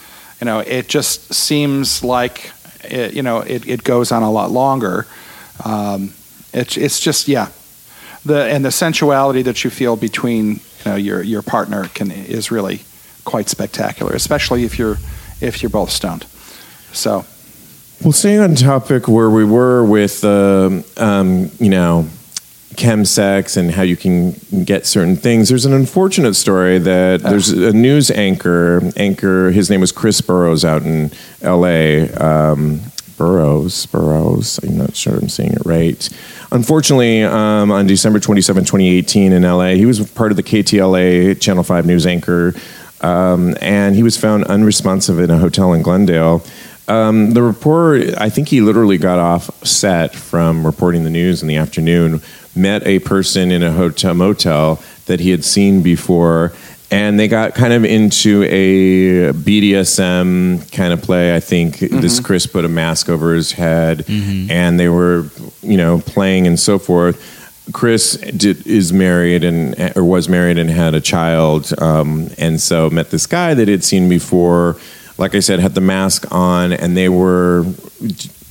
You 0.40 0.46
know, 0.46 0.60
it 0.60 0.88
just 0.88 1.32
seems 1.34 2.02
like 2.02 2.50
it, 2.84 3.12
you 3.14 3.22
know 3.22 3.38
it, 3.40 3.66
it 3.68 3.84
goes 3.84 4.12
on 4.12 4.22
a 4.22 4.30
lot 4.30 4.50
longer. 4.50 5.06
Um, 5.64 6.12
it's 6.52 6.76
it's 6.76 7.00
just 7.00 7.28
yeah, 7.28 7.48
the 8.24 8.44
and 8.44 8.64
the 8.64 8.70
sensuality 8.72 9.42
that 9.42 9.64
you 9.64 9.70
feel 9.70 9.96
between 9.96 10.46
you 10.46 10.84
know 10.86 10.96
your 10.96 11.22
your 11.22 11.42
partner 11.42 11.88
can 11.94 12.10
is 12.10 12.50
really 12.50 12.80
quite 13.24 13.48
spectacular, 13.48 14.12
especially 14.12 14.64
if 14.64 14.78
you're 14.78 14.98
if 15.40 15.62
you're 15.62 15.70
both 15.70 15.90
stoned. 15.90 16.26
So 16.92 17.24
Well, 18.02 18.12
staying 18.12 18.40
on 18.40 18.54
topic 18.54 19.08
where 19.08 19.30
we 19.30 19.44
were 19.44 19.84
with, 19.84 20.24
um, 20.24 20.84
um, 20.96 21.50
you 21.58 21.70
know, 21.70 22.08
chemsex 22.74 23.56
and 23.56 23.70
how 23.70 23.82
you 23.82 23.96
can 23.96 24.34
get 24.64 24.84
certain 24.86 25.16
things. 25.16 25.48
There's 25.48 25.64
an 25.64 25.72
unfortunate 25.72 26.34
story 26.34 26.78
that 26.78 27.22
there's 27.22 27.50
a 27.50 27.72
news 27.72 28.10
anchor, 28.10 28.82
anchor. 28.96 29.50
His 29.50 29.70
name 29.70 29.80
was 29.80 29.92
Chris 29.92 30.20
Burrous 30.20 30.64
out 30.64 30.82
in 30.82 31.12
L.A. 31.40 32.10
Um, 32.14 32.80
Burrous, 33.16 33.86
Burrous. 33.86 34.58
I'm 34.58 34.76
not 34.76 34.96
sure 34.96 35.14
I'm 35.14 35.28
saying 35.28 35.52
it 35.52 35.62
right. 35.64 36.08
Unfortunately, 36.50 37.22
um, 37.22 37.70
on 37.70 37.86
December 37.86 38.18
27, 38.18 38.64
2018, 38.64 39.32
in 39.32 39.42
LA, 39.42 39.70
he 39.70 39.86
was 39.86 40.10
part 40.12 40.30
of 40.30 40.36
the 40.36 40.42
KTLA 40.42 41.40
Channel 41.40 41.62
5 41.62 41.86
news 41.86 42.06
anchor, 42.06 42.54
um, 43.04 43.54
and 43.60 43.94
he 43.94 44.02
was 44.02 44.16
found 44.16 44.44
unresponsive 44.44 45.18
in 45.18 45.30
a 45.30 45.36
hotel 45.36 45.74
in 45.74 45.82
Glendale. 45.82 46.42
Um, 46.88 47.32
the 47.32 47.42
reporter, 47.42 48.14
I 48.18 48.30
think 48.30 48.48
he 48.48 48.62
literally 48.62 48.96
got 48.96 49.18
off 49.18 49.50
set 49.64 50.14
from 50.14 50.64
reporting 50.64 51.04
the 51.04 51.10
news 51.10 51.42
in 51.42 51.48
the 51.48 51.56
afternoon, 51.56 52.22
met 52.56 52.86
a 52.86 52.98
person 53.00 53.50
in 53.50 53.62
a 53.62 53.72
hotel 53.72 54.14
motel 54.14 54.82
that 55.04 55.20
he 55.20 55.30
had 55.30 55.44
seen 55.44 55.82
before, 55.82 56.52
and 56.90 57.20
they 57.20 57.28
got 57.28 57.54
kind 57.54 57.74
of 57.74 57.84
into 57.84 58.44
a 58.44 59.32
BDSM 59.32 60.70
kind 60.72 60.92
of 60.94 61.02
play. 61.02 61.34
I 61.36 61.40
think 61.40 61.78
this 61.80 62.20
Chris 62.20 62.46
put 62.46 62.64
a 62.64 62.68
mask 62.68 63.10
over 63.10 63.34
his 63.34 63.52
head, 63.52 64.04
and 64.08 64.80
they 64.80 64.88
were, 64.88 65.28
you 65.62 65.76
know, 65.76 66.00
playing 66.00 66.46
and 66.46 66.58
so 66.58 66.78
forth. 66.78 67.18
Chris 67.72 68.16
did, 68.16 68.66
is 68.66 68.92
married 68.92 69.42
and 69.42 69.96
or 69.96 70.04
was 70.04 70.28
married 70.28 70.58
and 70.58 70.70
had 70.70 70.94
a 70.94 71.00
child, 71.00 71.72
um, 71.80 72.28
and 72.38 72.60
so 72.60 72.90
met 72.90 73.10
this 73.10 73.26
guy 73.26 73.54
that 73.54 73.68
he'd 73.68 73.84
seen 73.84 74.08
before. 74.08 74.76
Like 75.16 75.34
I 75.34 75.40
said, 75.40 75.60
had 75.60 75.74
the 75.74 75.80
mask 75.80 76.30
on, 76.32 76.72
and 76.72 76.96
they 76.96 77.08
were 77.08 77.64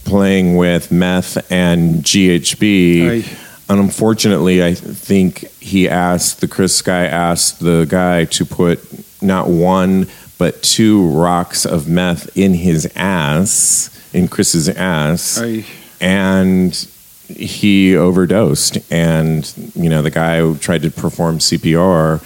playing 0.06 0.56
with 0.58 0.92
meth 0.92 1.52
and 1.52 2.04
GHB. 2.04 3.10
Aye. 3.24 3.38
And 3.70 3.80
unfortunately, 3.80 4.64
I 4.64 4.74
think 4.74 5.50
he 5.60 5.88
asked 5.88 6.42
the 6.42 6.48
Chris 6.48 6.82
guy 6.82 7.06
asked 7.06 7.60
the 7.60 7.86
guy 7.88 8.26
to 8.26 8.46
put 8.46 8.80
not 9.22 9.48
one 9.48 10.08
but 10.38 10.62
two 10.62 11.08
rocks 11.10 11.66
of 11.66 11.88
meth 11.88 12.36
in 12.38 12.54
his 12.54 12.92
ass, 12.96 13.90
in 14.14 14.28
Chris's 14.28 14.68
ass, 14.68 15.40
Aye. 15.40 15.66
and 16.02 16.88
he 17.36 17.96
overdosed. 17.96 18.78
And 18.92 19.52
you 19.76 19.90
know, 19.90 20.02
the 20.02 20.12
guy 20.12 20.54
tried 20.56 20.84
to 20.84 20.92
perform 20.92 21.40
CPR 21.40 22.24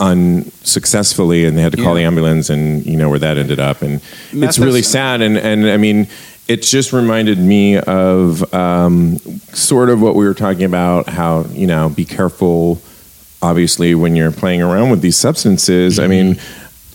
unsuccessfully, 0.00 1.44
and 1.44 1.56
they 1.56 1.62
had 1.62 1.72
to 1.72 1.82
call 1.82 1.94
the 1.94 2.02
ambulance, 2.02 2.50
and 2.50 2.84
you 2.86 2.96
know 2.96 3.08
where 3.08 3.18
that 3.18 3.36
ended 3.36 3.60
up. 3.60 3.82
And 3.82 4.00
it's 4.32 4.58
really 4.58 4.82
sad. 4.82 5.20
And 5.20 5.36
and 5.36 5.66
I 5.66 5.76
mean, 5.76 6.08
it 6.46 6.62
just 6.62 6.92
reminded 6.92 7.38
me 7.38 7.78
of 7.78 8.52
um, 8.54 9.18
sort 9.52 9.90
of 9.90 10.00
what 10.00 10.14
we 10.14 10.24
were 10.24 10.34
talking 10.34 10.64
about. 10.64 11.08
How 11.08 11.44
you 11.50 11.66
know, 11.66 11.88
be 11.88 12.04
careful. 12.04 12.80
Obviously, 13.40 13.94
when 13.94 14.16
you're 14.16 14.32
playing 14.32 14.62
around 14.62 14.90
with 14.90 15.00
these 15.00 15.16
substances, 15.16 15.98
I 15.98 16.06
mean. 16.06 16.38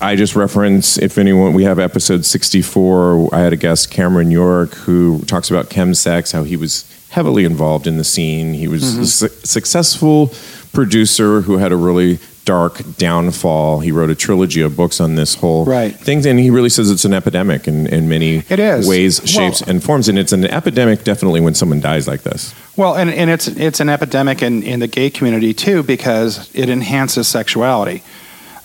I 0.01 0.17
just 0.17 0.35
reference 0.35 0.97
if 0.97 1.17
anyone 1.17 1.53
we 1.53 1.63
have 1.63 1.79
episode 1.79 2.25
64 2.25 3.33
I 3.33 3.39
had 3.39 3.53
a 3.53 3.55
guest 3.55 3.89
Cameron 3.89 4.31
York 4.31 4.73
who 4.73 5.21
talks 5.21 5.49
about 5.49 5.69
chemsex 5.69 6.33
how 6.33 6.43
he 6.43 6.57
was 6.57 6.83
heavily 7.13 7.45
involved 7.45 7.85
in 7.87 7.97
the 7.97 8.03
scene 8.03 8.53
he 8.53 8.67
was 8.67 8.83
a 8.97 9.05
su- 9.05 9.27
successful 9.43 10.31
producer 10.73 11.41
who 11.41 11.57
had 11.57 11.71
a 11.71 11.75
really 11.75 12.17
dark 12.45 12.81
downfall 12.97 13.79
he 13.79 13.91
wrote 13.91 14.09
a 14.09 14.15
trilogy 14.15 14.61
of 14.61 14.75
books 14.75 14.99
on 14.99 15.15
this 15.15 15.35
whole 15.35 15.63
Right. 15.63 15.95
thing 15.95 16.25
and 16.27 16.37
he 16.39 16.49
really 16.49 16.69
says 16.69 16.89
it's 16.91 17.05
an 17.05 17.13
epidemic 17.13 17.67
in, 17.67 17.87
in 17.87 18.09
many 18.09 18.43
It 18.49 18.59
is. 18.59 18.87
ways 18.87 19.19
Well- 19.21 19.27
shapes 19.27 19.61
and 19.61 19.81
forms 19.81 20.09
and 20.09 20.17
it's 20.19 20.33
an 20.33 20.43
epidemic 20.45 21.03
definitely 21.03 21.39
when 21.39 21.53
someone 21.53 21.79
dies 21.79 22.05
like 22.07 22.23
this 22.23 22.53
Well, 22.75 22.95
and, 22.95 23.09
and 23.11 23.29
it's 23.29 23.47
it's 23.47 23.79
an 23.79 23.87
epidemic 23.89 24.41
in, 24.41 24.63
in 24.63 24.79
the 24.79 24.87
gay 24.87 25.09
community 25.11 25.53
too 25.53 25.83
because 25.83 26.49
it 26.55 26.69
enhances 26.69 27.27
sexuality. 27.27 28.01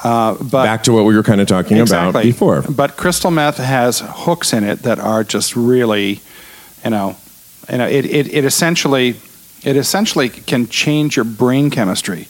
Uh, 0.02 0.34
but 0.40 0.64
back 0.64 0.82
to 0.84 0.92
what 0.92 1.04
we 1.04 1.14
were 1.14 1.22
kind 1.24 1.40
of 1.40 1.46
talking 1.48 1.78
about 1.78 2.14
before 2.22 2.62
But 2.68 2.96
crystal 2.96 3.30
meth 3.30 3.58
has 3.58 4.00
hooks 4.24 4.52
in 4.52 4.64
it 4.64 4.82
that 4.82 4.98
are 4.98 5.22
just 5.24 5.54
really, 5.56 6.20
you 6.84 6.90
know, 6.90 7.16
you 7.70 7.78
know, 7.78 7.86
it, 7.86 8.04
it, 8.06 8.32
it 8.32 8.44
essentially 8.44 9.16
it 9.64 9.76
essentially 9.76 10.28
can 10.28 10.68
change 10.68 11.16
your 11.16 11.24
brain 11.24 11.70
chemistry. 11.70 12.28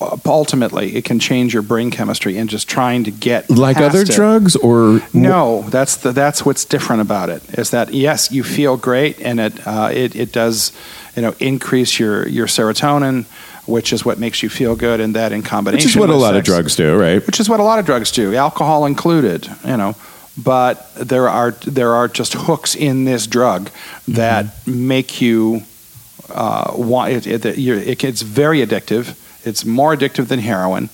Uh, 0.00 0.16
Ultimately, 0.24 0.94
it 0.96 1.04
can 1.04 1.18
change 1.18 1.52
your 1.52 1.62
brain 1.62 1.90
chemistry 1.90 2.36
in 2.38 2.46
just 2.48 2.68
trying 2.68 3.04
to 3.04 3.10
get 3.10 3.50
Like 3.50 3.78
other 3.78 4.02
it. 4.02 4.08
drugs, 4.08 4.54
or 4.56 5.00
No, 5.12 5.62
that's 5.70 5.96
the, 5.96 6.12
that's 6.12 6.46
what's 6.46 6.64
different 6.64 7.02
about 7.02 7.28
it. 7.30 7.42
Is 7.58 7.70
that 7.70 7.92
yes, 7.92 8.30
you 8.30 8.44
feel 8.44 8.76
great, 8.76 9.20
and 9.20 9.40
it 9.40 9.66
uh, 9.66 9.90
it 9.92 10.14
it 10.14 10.32
does, 10.32 10.72
you 11.16 11.22
know, 11.22 11.34
increase 11.40 11.98
your 11.98 12.26
your 12.28 12.46
serotonin, 12.46 13.24
which 13.66 13.92
is 13.92 14.04
what 14.04 14.18
makes 14.18 14.40
you 14.42 14.48
feel 14.48 14.76
good, 14.76 15.00
and 15.00 15.14
that 15.16 15.32
in 15.32 15.42
combination, 15.42 15.86
which 15.86 15.96
is 15.96 16.00
what 16.00 16.10
a 16.10 16.14
lot 16.14 16.36
of 16.36 16.44
drugs 16.44 16.76
do, 16.76 16.96
right? 16.96 17.26
which 17.26 17.40
is 17.40 17.48
what 17.48 17.60
a 17.60 17.64
lot 17.64 17.78
of 17.80 17.84
drugs 17.84 18.10
do, 18.12 18.34
alcohol 18.36 18.86
included. 18.86 19.48
You 19.64 19.76
know, 19.76 19.94
but 20.42 20.92
there 20.94 21.28
are 21.28 21.50
there 21.66 21.92
are 21.94 22.08
just 22.08 22.34
hooks 22.34 22.74
in 22.74 23.04
this 23.04 23.26
drug 23.26 23.70
that 24.06 24.46
make 24.66 25.20
you 25.20 25.62
uh, 26.30 26.72
want 26.76 27.12
it. 27.12 27.26
It, 27.26 27.44
it, 27.44 27.58
you're, 27.58 27.78
it. 27.78 28.04
It's 28.04 28.22
very 28.22 28.64
addictive. 28.64 29.16
It's 29.44 29.64
more 29.64 29.94
addictive 29.96 30.28
than 30.28 30.38
heroin. 30.38 30.88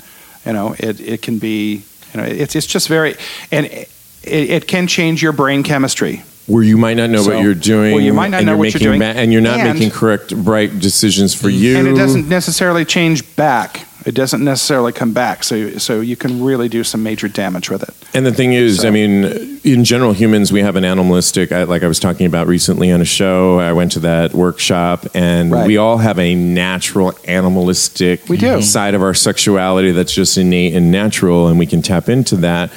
You 0.46 0.52
know, 0.52 0.74
it 0.78 1.00
it 1.00 1.22
can 1.22 1.38
be. 1.38 1.82
You 2.12 2.20
know, 2.20 2.24
it's 2.26 2.56
it's 2.56 2.66
just 2.66 2.88
very 2.88 3.14
and. 3.52 3.66
It, 3.66 3.88
it 4.26 4.66
can 4.66 4.86
change 4.86 5.22
your 5.22 5.32
brain 5.32 5.62
chemistry. 5.62 6.22
Where 6.46 6.62
you 6.62 6.78
might 6.78 6.94
not 6.96 7.10
know 7.10 7.20
So- 7.22 7.34
what 7.34 7.42
you're 7.42 7.52
doing, 7.54 7.92
Well, 7.94 8.02
you 8.02 8.14
might 8.14 8.28
not 8.30 8.38
and 8.38 8.46
know 8.46 8.52
you're 8.52 8.58
what 8.58 8.72
you're 8.72 8.80
doing, 8.92 9.00
ba- 9.00 9.20
and 9.20 9.30
you're 9.30 9.42
not 9.42 9.60
and- 9.60 9.78
making 9.78 9.90
correct, 9.90 10.32
right 10.34 10.70
decisions 10.78 11.34
for 11.34 11.50
you. 11.50 11.76
And 11.76 11.86
it 11.86 11.94
doesn't 11.94 12.26
necessarily 12.26 12.86
change 12.86 13.36
back. 13.36 13.86
It 14.06 14.14
doesn't 14.14 14.44
necessarily 14.44 14.92
come 14.92 15.12
back. 15.12 15.44
So 15.44 15.78
so 15.78 16.00
you 16.00 16.16
can 16.16 16.44
really 16.44 16.68
do 16.68 16.84
some 16.84 17.02
major 17.02 17.26
damage 17.28 17.70
with 17.70 17.82
it. 17.82 17.94
And 18.14 18.24
the 18.26 18.32
thing 18.32 18.52
is, 18.52 18.80
So- 18.80 18.88
I 18.88 18.90
mean, 18.90 19.24
in 19.64 19.84
general, 19.84 20.12
humans, 20.12 20.52
we 20.52 20.60
have 20.60 20.76
an 20.76 20.84
animalistic, 20.84 21.50
I, 21.52 21.62
like 21.64 21.82
I 21.82 21.88
was 21.88 21.98
talking 21.98 22.26
about 22.26 22.46
recently 22.46 22.92
on 22.92 23.00
a 23.00 23.04
show. 23.06 23.58
I 23.58 23.72
went 23.72 23.92
to 23.92 24.00
that 24.00 24.34
workshop, 24.34 25.06
and 25.14 25.50
Right. 25.50 25.66
we 25.66 25.78
all 25.78 25.98
have 25.98 26.18
a 26.18 26.34
natural 26.34 27.14
animalistic 27.26 28.28
We 28.28 28.36
do. 28.36 28.60
side 28.62 28.94
of 28.94 29.02
our 29.02 29.14
sexuality 29.14 29.90
that's 29.92 30.12
just 30.12 30.36
innate 30.36 30.74
and 30.74 30.92
natural, 30.92 31.48
and 31.48 31.58
we 31.58 31.66
can 31.66 31.80
tap 31.82 32.08
into 32.08 32.36
that. 32.36 32.70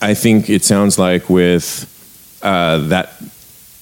I 0.00 0.14
think 0.14 0.48
it 0.50 0.64
sounds 0.64 0.98
like 0.98 1.28
with 1.30 1.86
uh, 2.42 2.78
that 2.88 3.12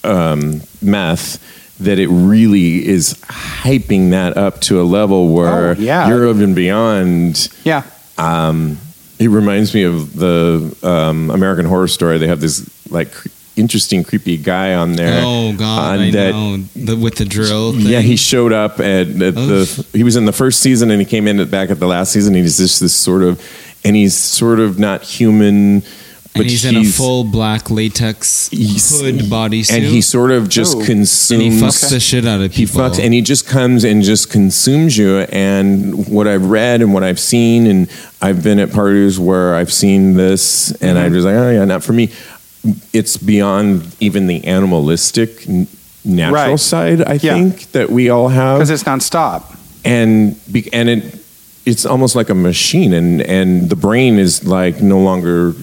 um, 0.05 0.61
meth. 0.83 1.39
That 1.81 1.99
it 1.99 2.09
really 2.09 2.87
is 2.87 3.15
hyping 3.29 4.11
that 4.11 4.37
up 4.37 4.61
to 4.63 4.81
a 4.81 4.85
level 4.85 5.33
where 5.33 5.71
Oh, 5.71 5.73
yeah. 5.79 6.09
you're 6.09 6.29
even 6.29 6.55
beyond 6.55 7.49
Yeah. 7.65 7.83
um, 8.19 8.79
it 9.19 9.29
reminds 9.29 9.75
me 9.75 9.83
of 9.85 10.15
the 10.17 10.77
um, 10.83 11.31
American 11.31 11.67
Horror 11.67 11.89
Story. 11.89 12.19
They 12.19 12.29
have 12.29 12.41
this 12.41 12.69
like 12.91 13.13
cre- 13.13 13.29
interesting, 13.57 14.03
creepy 14.05 14.37
guy 14.39 14.75
on 14.75 14.93
there. 14.93 15.23
Oh 15.25 15.53
God, 15.55 15.99
on 15.99 16.01
I 16.01 16.11
that- 16.13 16.33
know 16.33 16.57
the, 16.77 16.97
with 16.97 17.17
the 17.17 17.25
drill. 17.27 17.73
Thing. 17.73 17.83
Yeah, 17.83 18.01
he 18.01 18.17
showed 18.17 18.53
up 18.53 18.81
at, 18.81 19.09
at 19.09 19.35
the. 19.35 19.87
He 19.93 20.05
was 20.05 20.17
in 20.17 20.25
the 20.25 20.33
first 20.33 20.61
season, 20.61 20.91
and 20.91 21.01
he 21.01 21.05
came 21.07 21.27
in 21.29 21.39
at, 21.41 21.51
back 21.51 21.71
at 21.71 21.79
the 21.81 21.87
last 21.87 22.13
season. 22.13 22.35
He's 22.35 22.57
just 22.59 22.81
this 22.81 22.95
sort 22.95 23.23
of, 23.23 23.41
and 23.85 23.95
he's 23.97 24.15
sort 24.17 24.59
of 24.61 24.79
not 24.79 25.03
human. 25.03 25.83
But 26.33 26.43
and 26.43 26.51
he's, 26.51 26.65
in 26.65 26.77
a 26.77 26.85
full 26.85 27.25
black 27.25 27.71
latex 27.71 28.49
he's- 28.53 29.01
hood 29.01 29.17
bodysuit, 29.19 29.73
and 29.73 29.85
he 29.85 30.01
sort 30.01 30.31
of 30.31 30.49
just 30.49 30.77
Oh. 30.77 30.85
consumes. 30.85 31.31
and 31.33 31.43
he 31.43 31.61
fucks 31.61 31.91
the 31.91 31.99
shit 31.99 32.25
out 32.25 32.41
of 32.41 32.55
He 32.55 32.67
people. 32.67 32.81
fucks 32.83 33.01
and 33.05 33.13
he 33.13 33.21
just 33.21 33.49
comes 33.49 33.83
and 33.83 34.03
just 34.05 34.31
consumes 34.31 34.97
you. 34.97 35.19
And 35.33 36.07
what 36.07 36.29
I've 36.29 36.47
read 36.47 36.83
and 36.83 36.95
what 36.95 37.03
I've 37.03 37.19
seen, 37.19 37.67
and 37.67 37.89
I've 38.23 38.45
been 38.45 38.61
at 38.61 38.71
parties 38.73 39.19
where 39.19 39.57
I've 39.57 39.73
seen 39.73 40.15
this, 40.15 40.71
and 40.81 40.97
I'm 40.99 41.07
mm-hmm. 41.07 41.15
just 41.15 41.27
like, 41.27 41.35
oh 41.35 41.51
yeah, 41.51 41.65
not 41.65 41.83
for 41.83 41.95
me. 41.95 42.11
It's 42.93 43.17
beyond 43.17 43.83
even 43.99 44.29
the 44.29 44.45
animalistic, 44.47 45.49
natural 46.05 46.51
Right. 46.53 46.61
side. 46.61 47.03
I 47.03 47.19
Yeah. 47.21 47.35
think 47.35 47.73
that 47.73 47.91
we 47.91 48.09
all 48.09 48.29
have, 48.29 48.59
Because 48.59 48.71
it's 48.71 48.85
nonstop. 48.85 49.43
and 49.85 50.37
and 50.73 50.89
it 50.89 51.17
it's 51.67 51.85
almost 51.85 52.15
like 52.17 52.31
a 52.31 52.35
machine, 52.35 52.93
and 52.95 53.21
and 53.23 53.69
the 53.69 53.77
brain 53.77 54.19
is 54.19 54.45
like 54.45 54.81
no 54.81 54.99
longer. 55.01 55.55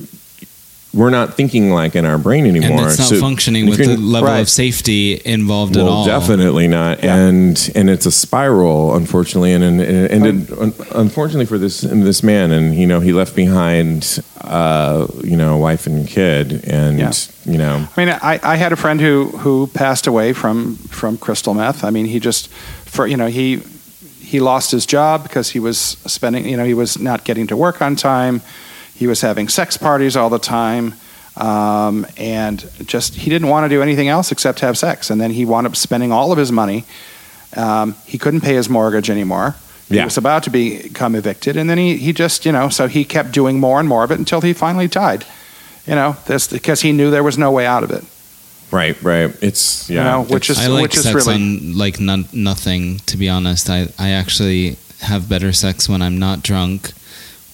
We're 0.98 1.12
not 1.12 1.36
thinking 1.36 1.70
like 1.70 1.96
in 1.96 2.06
our 2.06 2.18
brain 2.18 2.46
anymore. 2.48 2.80
and 2.82 2.88
it's 2.90 2.98
not 2.98 3.10
So 3.10 3.20
functioning 3.20 3.68
with 3.70 3.78
the 3.78 3.96
level 3.98 4.30
right. 4.30 4.40
of 4.40 4.50
safety 4.50 5.22
involved 5.24 5.78
at 5.78 5.84
well, 5.84 5.94
all. 5.94 6.06
definitely 6.06 6.68
not, 6.68 7.04
Yeah. 7.04 7.16
and 7.16 7.72
and 7.76 7.90
it's 7.90 8.06
a 8.08 8.12
spiral, 8.12 8.96
unfortunately, 8.96 9.54
and 9.54 9.64
and 9.64 9.80
it 9.82 10.12
ended 10.12 10.52
un, 10.60 10.74
unfortunately 10.96 11.46
for 11.46 11.60
this 11.60 11.82
this 11.82 12.24
man, 12.24 12.52
and 12.52 12.76
you 12.76 12.88
know 12.88 13.00
he 13.00 13.14
left 13.14 13.36
behind, 13.36 14.20
uh, 14.42 15.06
you 15.24 15.38
know, 15.38 15.54
a 15.56 15.58
wife 15.58 15.86
and 15.88 16.08
kid, 16.08 16.64
and 16.66 16.98
Yeah. 17.00 17.12
you 17.46 17.58
know, 17.60 17.88
I 17.96 18.06
mean, 18.06 18.10
I, 18.32 18.40
I 18.44 18.56
had 18.56 18.72
a 18.74 18.76
friend 18.76 19.00
who, 19.00 19.26
who 19.44 19.68
passed 19.68 20.08
away 20.08 20.34
from, 20.34 20.78
from 20.90 21.18
crystal 21.18 21.54
meth. 21.54 21.84
I 21.84 21.92
mean, 21.92 22.06
he 22.06 22.20
just, 22.20 22.48
for 22.86 23.06
you 23.08 23.18
know, 23.18 23.28
he 23.28 23.62
he 24.20 24.40
lost 24.42 24.72
his 24.72 24.86
job 24.86 25.24
because 25.24 25.52
he 25.52 25.60
was 25.60 25.78
spending, 26.06 26.46
you 26.50 26.58
know, 26.58 26.66
he 26.66 26.74
was 26.74 26.98
not 27.00 27.24
getting 27.24 27.48
to 27.48 27.56
work 27.56 27.82
on 27.82 27.96
time. 27.96 28.42
He 28.98 29.06
was 29.08 29.22
having 29.22 29.48
sex 29.48 29.78
parties 29.78 30.16
all 30.16 30.30
the 30.30 30.40
time, 30.40 30.96
um, 31.36 32.06
and 32.18 32.68
just 32.86 33.14
he 33.16 33.30
didn't 33.30 33.48
want 33.50 33.66
to 33.66 33.70
do 33.70 33.82
anything 33.82 34.08
else 34.08 34.32
except 34.32 34.60
have 34.62 34.78
sex. 34.78 35.10
And 35.12 35.22
then 35.22 35.32
he 35.32 35.46
wound 35.46 35.68
up 35.68 35.76
spending 35.76 36.12
all 36.12 36.32
of 36.32 36.38
his 36.38 36.52
money. 36.52 36.84
Um, 37.56 37.96
he 38.06 38.18
couldn't 38.18 38.42
pay 38.42 38.56
his 38.56 38.70
mortgage 38.70 39.10
anymore. 39.10 39.56
Yeah. 39.90 40.02
He 40.02 40.06
was 40.06 40.18
about 40.18 40.44
to 40.44 40.50
become 40.50 41.16
evicted, 41.16 41.56
and 41.58 41.70
then 41.70 41.78
he, 41.78 41.96
he 41.98 42.12
just, 42.12 42.46
you 42.46 42.52
know, 42.52 42.70
so 42.70 42.88
he 42.88 43.06
kept 43.06 43.32
doing 43.32 43.60
more 43.60 43.80
and 43.80 43.88
more 43.88 44.04
of 44.04 44.12
it 44.12 44.20
until 44.20 44.42
he 44.42 44.52
finally 44.54 44.88
died. 44.88 45.26
You 45.86 45.96
know, 45.96 46.18
this 46.26 46.48
because 46.48 46.82
he 46.82 46.92
knew 46.92 47.10
there 47.12 47.24
was 47.24 47.38
no 47.38 47.52
way 47.52 47.66
out 47.66 47.84
of 47.84 47.92
it. 47.92 48.04
right, 48.72 49.02
right, 49.02 49.34
it's 49.42 49.90
yeah, 49.90 49.98
You 49.98 50.04
know, 50.04 50.22
which 50.34 50.50
it's- 50.50 50.60
is- 50.66 50.70
I 50.70 50.74
like 50.74 50.82
which 50.82 50.98
is 50.98 51.14
really- 51.14 51.36
on 51.36 51.78
like 51.78 52.00
none, 52.02 52.28
nothing. 52.34 53.00
To 53.06 53.16
be 53.16 53.30
honest, 53.30 53.70
I 53.70 53.88
I 53.98 54.10
actually 54.10 54.76
have 55.02 55.30
better 55.30 55.54
sex 55.54 55.88
when 55.88 56.02
I'm 56.02 56.18
not 56.20 56.44
drunk, 56.44 56.92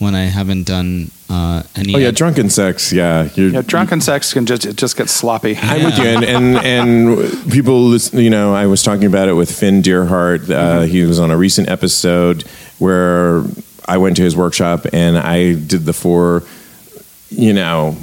when 0.03 0.13
I 0.15 0.23
haven't 0.25 0.67
done 0.67 1.09
uh, 1.29 1.63
any. 1.75 1.95
oh 1.95 1.97
yeah, 1.97 2.11
drunken 2.11 2.49
sex, 2.49 2.93
yeah, 2.93 3.29
you're, 3.35 3.49
Yeah, 3.49 3.61
drunken 3.65 4.01
sex 4.01 4.33
can 4.33 4.45
just 4.45 4.65
it 4.65 4.75
just 4.75 4.95
get 4.97 5.09
sloppy. 5.09 5.57
I'm 5.59 5.83
with 5.85 5.97
you, 5.97 6.03
and, 6.05 6.23
and 6.23 6.57
and 6.57 7.51
people, 7.51 7.81
listen, 7.85 8.19
you 8.19 8.29
know, 8.29 8.53
I 8.53 8.67
was 8.67 8.83
talking 8.83 9.05
about 9.05 9.29
it 9.29 9.33
with 9.33 9.49
Finn 9.51 9.81
Deerhart. 9.81 10.49
Uh, 10.49 10.81
He 10.81 11.03
was 11.03 11.19
on 11.19 11.31
a 11.31 11.37
recent 11.37 11.69
episode 11.69 12.43
where 12.77 13.43
I 13.87 13.97
went 13.97 14.15
to 14.17 14.23
his 14.23 14.35
workshop 14.35 14.85
and 14.93 15.17
I 15.17 15.53
did 15.53 15.85
the 15.85 15.93
four, 15.93 16.43
you 17.29 17.53
know, 17.53 17.97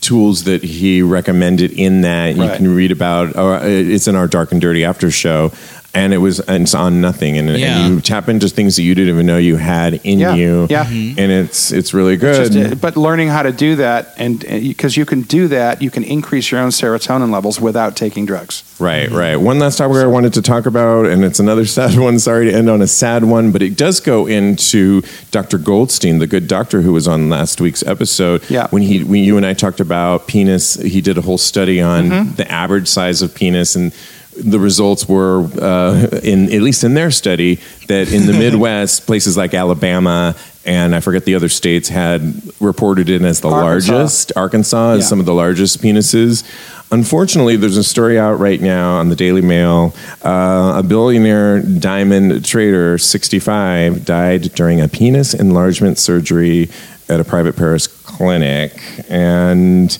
tools 0.00 0.44
that 0.44 0.62
he 0.62 1.02
recommended 1.02 1.72
in 1.72 2.02
that. 2.02 2.34
You 2.36 2.42
Right. 2.42 2.56
can 2.56 2.74
read 2.74 2.92
about. 2.92 3.36
Or 3.36 3.60
it's 3.64 4.06
in 4.08 4.14
our 4.16 4.26
Dark 4.26 4.52
and 4.52 4.60
Dirty 4.60 4.84
After 4.84 5.10
Show. 5.10 5.52
And 5.94 6.12
it 6.12 6.18
was 6.18 6.38
and 6.40 6.64
it's 6.64 6.74
on 6.74 7.00
nothing, 7.00 7.38
and, 7.38 7.48
Yeah. 7.48 7.78
and 7.78 7.94
you 7.94 8.00
tap 8.00 8.28
into 8.28 8.48
things 8.48 8.76
that 8.76 8.82
you 8.82 8.94
didn't 8.94 9.14
even 9.14 9.26
know 9.26 9.38
you 9.38 9.56
had 9.56 9.94
in 10.04 10.18
Yeah, 10.18 10.34
you, 10.34 10.66
yeah. 10.68 10.84
Mm-hmm. 10.84 11.18
and 11.18 11.32
it's 11.32 11.72
it's 11.72 11.94
really 11.94 12.16
good. 12.16 12.52
Just, 12.52 12.72
uh, 12.72 12.74
but 12.74 12.96
learning 12.96 13.28
how 13.28 13.42
to 13.42 13.52
do 13.52 13.76
that, 13.76 14.14
and 14.18 14.44
uh, 14.44 14.58
because 14.58 14.96
you 14.96 15.06
can 15.06 15.22
do 15.22 15.48
that, 15.48 15.80
you 15.80 15.90
can 15.90 16.04
increase 16.04 16.50
your 16.50 16.60
own 16.60 16.70
serotonin 16.70 17.32
levels 17.32 17.58
without 17.60 17.96
taking 17.96 18.26
drugs. 18.26 18.62
Right, 18.78 19.10
right. 19.10 19.36
One 19.36 19.58
last 19.58 19.78
topic 19.78 19.96
I 19.96 20.06
wanted 20.06 20.34
to 20.34 20.42
talk 20.42 20.66
about, 20.66 21.06
and 21.06 21.24
it's 21.24 21.40
another 21.40 21.64
sad 21.78 21.98
one. 21.98 22.18
Sorry 22.18 22.46
to 22.46 22.52
end 22.52 22.68
on 22.68 22.82
a 22.82 22.86
sad 22.86 23.24
one, 23.24 23.50
but 23.50 23.62
it 23.62 23.76
does 23.76 23.98
go 24.00 24.26
into 24.26 25.02
Dr. 25.30 25.58
Goldstein, 25.58 26.18
the 26.18 26.26
good 26.26 26.46
doctor 26.46 26.82
who 26.82 26.92
was 26.92 27.08
on 27.08 27.28
last 27.28 27.60
week's 27.60 27.82
episode. 27.82 28.48
Yeah. 28.48 28.68
When 28.68 28.82
he, 28.82 29.02
when 29.02 29.24
you 29.24 29.36
and 29.36 29.44
I 29.44 29.54
talked 29.54 29.80
about 29.80 30.28
penis, 30.28 30.74
he 30.74 31.00
did 31.00 31.18
a 31.18 31.22
whole 31.22 31.38
study 31.38 31.80
on 31.80 32.08
mm-hmm. 32.08 32.34
the 32.34 32.50
average 32.50 32.88
size 32.88 33.22
of 33.22 33.34
penis, 33.34 33.74
and 33.74 33.92
the 34.38 34.58
results 34.58 35.08
were, 35.08 35.44
uh, 35.60 36.20
in 36.22 36.52
at 36.52 36.62
least 36.62 36.84
in 36.84 36.94
their 36.94 37.10
study, 37.10 37.58
that 37.88 38.12
in 38.12 38.26
the 38.26 38.32
Midwest, 38.38 39.06
places 39.06 39.36
like 39.36 39.54
Alabama 39.54 40.34
and 40.64 40.94
I 40.94 41.00
forget 41.00 41.24
the 41.24 41.34
other 41.34 41.48
states 41.48 41.88
had 41.88 42.42
reported 42.60 43.08
it 43.08 43.22
as 43.22 43.40
the 43.40 43.48
Arkansas. 43.48 43.92
largest. 43.94 44.32
Arkansas 44.36 44.92
is 44.94 45.04
Yeah. 45.04 45.08
some 45.08 45.20
of 45.20 45.24
the 45.26 45.32
largest 45.32 45.80
penises. 45.80 46.44
Unfortunately, 46.90 47.56
there's 47.56 47.78
a 47.78 47.84
story 47.84 48.18
out 48.18 48.38
right 48.38 48.60
now 48.60 48.98
on 48.98 49.08
the 49.08 49.16
Daily 49.16 49.40
Mail. 49.40 49.94
Uh, 50.22 50.74
a 50.76 50.82
billionaire 50.82 51.60
diamond 51.60 52.44
trader, 52.44 52.98
65, 52.98 54.04
died 54.04 54.54
during 54.54 54.80
a 54.82 54.88
penis 54.88 55.32
enlargement 55.32 55.98
surgery 55.98 56.68
at 57.08 57.18
a 57.18 57.24
private 57.24 57.56
Paris 57.56 57.86
clinic. 57.86 58.72
And 59.08 59.96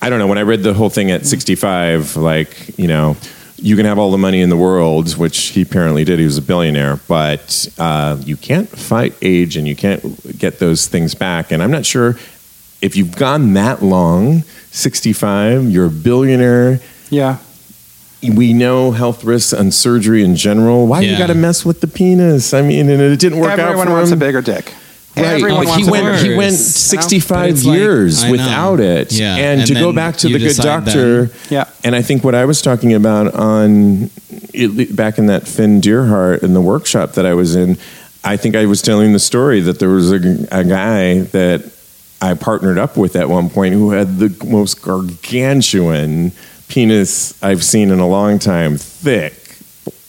I 0.00 0.08
don't 0.08 0.18
know, 0.18 0.26
when 0.28 0.38
I 0.38 0.42
read 0.42 0.62
the 0.62 0.72
whole 0.72 0.88
thing 0.90 1.10
at 1.10 1.26
65, 1.26 2.16
like, 2.16 2.78
you 2.78 2.86
know, 2.88 3.16
you 3.62 3.76
can 3.76 3.84
have 3.86 3.98
all 3.98 4.10
the 4.10 4.18
money 4.18 4.40
in 4.40 4.48
the 4.48 4.56
world, 4.56 5.16
which 5.16 5.38
he 5.48 5.62
apparently 5.62 6.04
did. 6.04 6.18
He 6.18 6.24
was 6.24 6.38
a 6.38 6.42
billionaire, 6.42 6.98
but 7.08 7.68
uh, 7.78 8.16
you 8.24 8.36
can't 8.36 8.68
fight 8.68 9.14
age 9.22 9.56
and 9.56 9.68
you 9.68 9.76
can't 9.76 10.38
get 10.38 10.58
those 10.58 10.86
things 10.88 11.14
back. 11.14 11.52
And 11.52 11.62
I'm 11.62 11.70
not 11.70 11.84
sure 11.84 12.16
if 12.80 12.96
you've 12.96 13.16
gone 13.16 13.52
that 13.54 13.82
long, 13.82 14.42
65, 14.70 15.64
you're 15.70 15.86
a 15.86 15.90
billionaire. 15.90 16.80
Yeah, 17.10 17.38
We 18.22 18.52
know 18.52 18.92
health 18.92 19.24
risks 19.24 19.52
and 19.52 19.74
surgery 19.74 20.22
in 20.22 20.36
general. 20.36 20.86
Why 20.86 21.00
you 21.00 21.18
got 21.18 21.26
to 21.28 21.34
mess 21.34 21.64
with 21.64 21.80
the 21.80 21.86
penis? 21.88 22.54
I 22.54 22.62
mean, 22.62 22.88
and 22.88 23.00
it 23.00 23.18
didn't 23.18 23.38
work 23.40 23.50
everyone 23.58 23.88
out 23.88 23.90
for 23.90 23.92
wants 23.92 24.10
him. 24.10 24.18
a 24.18 24.20
bigger 24.20 24.40
dick. 24.42 24.72
Right. 25.16 25.26
Everyone 25.26 25.58
Like, 25.58 25.68
wants 25.68 25.84
he 25.86 25.90
went. 25.90 26.04
bigger. 26.06 26.30
He 26.32 26.36
went 26.36 26.54
65 26.54 27.50
it's 27.50 27.64
like- 27.64 27.76
years 27.78 28.22
I 28.24 28.30
without 28.30 28.80
it, 28.80 29.12
Yeah, 29.12 29.36
and, 29.36 29.60
and 29.60 29.68
to 29.68 29.74
go 29.74 29.92
back 29.92 30.16
to 30.18 30.28
the 30.28 30.34
good 30.38 30.48
decide 30.48 30.84
doctor. 30.84 31.30
Yeah. 31.50 31.64
And 31.84 31.96
I 31.96 32.02
think 32.02 32.22
what 32.22 32.34
I 32.34 32.44
was 32.44 32.62
talking 32.62 32.94
about 32.94 33.34
on 33.34 34.10
it, 34.54 34.94
back 34.94 35.18
in 35.18 35.26
that 35.26 35.48
Finn 35.48 35.80
Deerhart 35.80 36.42
in 36.42 36.54
the 36.54 36.60
workshop 36.60 37.12
that 37.14 37.26
I 37.26 37.34
was 37.34 37.56
in, 37.56 37.76
I 38.22 38.36
think 38.36 38.54
I 38.54 38.66
was 38.66 38.82
telling 38.82 39.12
the 39.12 39.18
story 39.18 39.60
that 39.60 39.78
there 39.80 39.88
was 39.88 40.12
a, 40.12 40.16
a 40.52 40.62
guy 40.64 41.20
that 41.32 41.70
I 42.22 42.34
partnered 42.34 42.78
up 42.78 42.96
with 42.96 43.16
at 43.16 43.28
one 43.28 43.50
point 43.50 43.74
who 43.74 43.90
had 43.90 44.18
the 44.18 44.32
most 44.46 44.80
gargantuan 44.82 46.32
penis 46.68 47.34
I've 47.42 47.64
seen 47.64 47.90
in 47.90 47.98
a 47.98 48.06
long 48.06 48.38
time, 48.38 48.76
thick, 48.76 49.56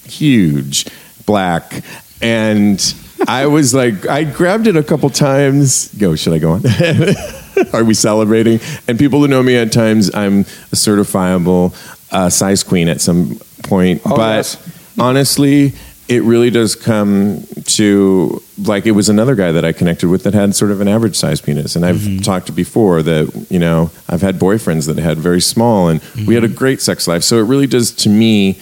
huge, 0.06 0.86
black, 1.26 1.84
and 2.22 2.80
I 3.28 3.46
was 3.48 3.74
like, 3.74 4.08
I 4.08 4.24
grabbed 4.24 4.68
it 4.68 4.76
a 4.76 4.84
couple 4.84 5.10
times. 5.10 5.88
Go, 5.96 6.16
should 6.16 6.34
I 6.34 6.40
go 6.40 6.52
on? 6.54 6.64
Are 7.74 7.84
we 7.84 7.94
celebrating? 7.94 8.60
And 8.88 8.98
people 8.98 9.20
who 9.22 9.28
know 9.28 9.44
me 9.44 9.56
at 9.56 9.72
times, 9.72 10.14
I'm 10.14 10.42
a 10.42 10.76
certifiable 10.76 11.74
uh, 12.12 12.30
size 12.30 12.64
queen 12.64 12.88
at 12.90 13.02
some 13.02 13.40
point. 13.64 14.02
Oh, 14.06 14.16
but 14.16 14.36
yes. 14.38 14.80
honestly, 15.00 15.74
it 16.08 16.24
really 16.24 16.50
does 16.50 16.76
come 16.76 17.46
to 17.66 18.42
like 18.66 18.86
it 18.86 18.92
was 18.92 19.08
another 19.10 19.36
guy 19.36 19.52
that 19.54 19.64
I 19.64 19.72
connected 19.72 20.10
with 20.10 20.24
that 20.24 20.34
had 20.34 20.54
sort 20.56 20.72
of 20.72 20.82
an 20.82 20.88
average 20.88 21.16
size 21.16 21.40
penis, 21.42 21.76
and 21.76 21.86
I've 21.86 21.98
Mm-hmm. 21.98 22.20
talked 22.20 22.54
before 22.56 23.02
that 23.04 23.46
you 23.50 23.60
know 23.60 23.92
I've 24.10 24.22
had 24.22 24.38
boyfriends 24.40 24.88
that 24.88 24.98
had 24.98 25.18
very 25.20 25.40
small, 25.42 25.88
and 25.88 26.02
we 26.28 26.34
had 26.36 26.44
a 26.44 26.48
Mm-hmm. 26.48 26.58
great 26.58 26.82
sex 26.82 27.08
life. 27.08 27.24
So 27.24 27.38
it 27.38 27.44
really 27.44 27.68
does 27.68 27.92
to 27.92 28.10
me. 28.10 28.60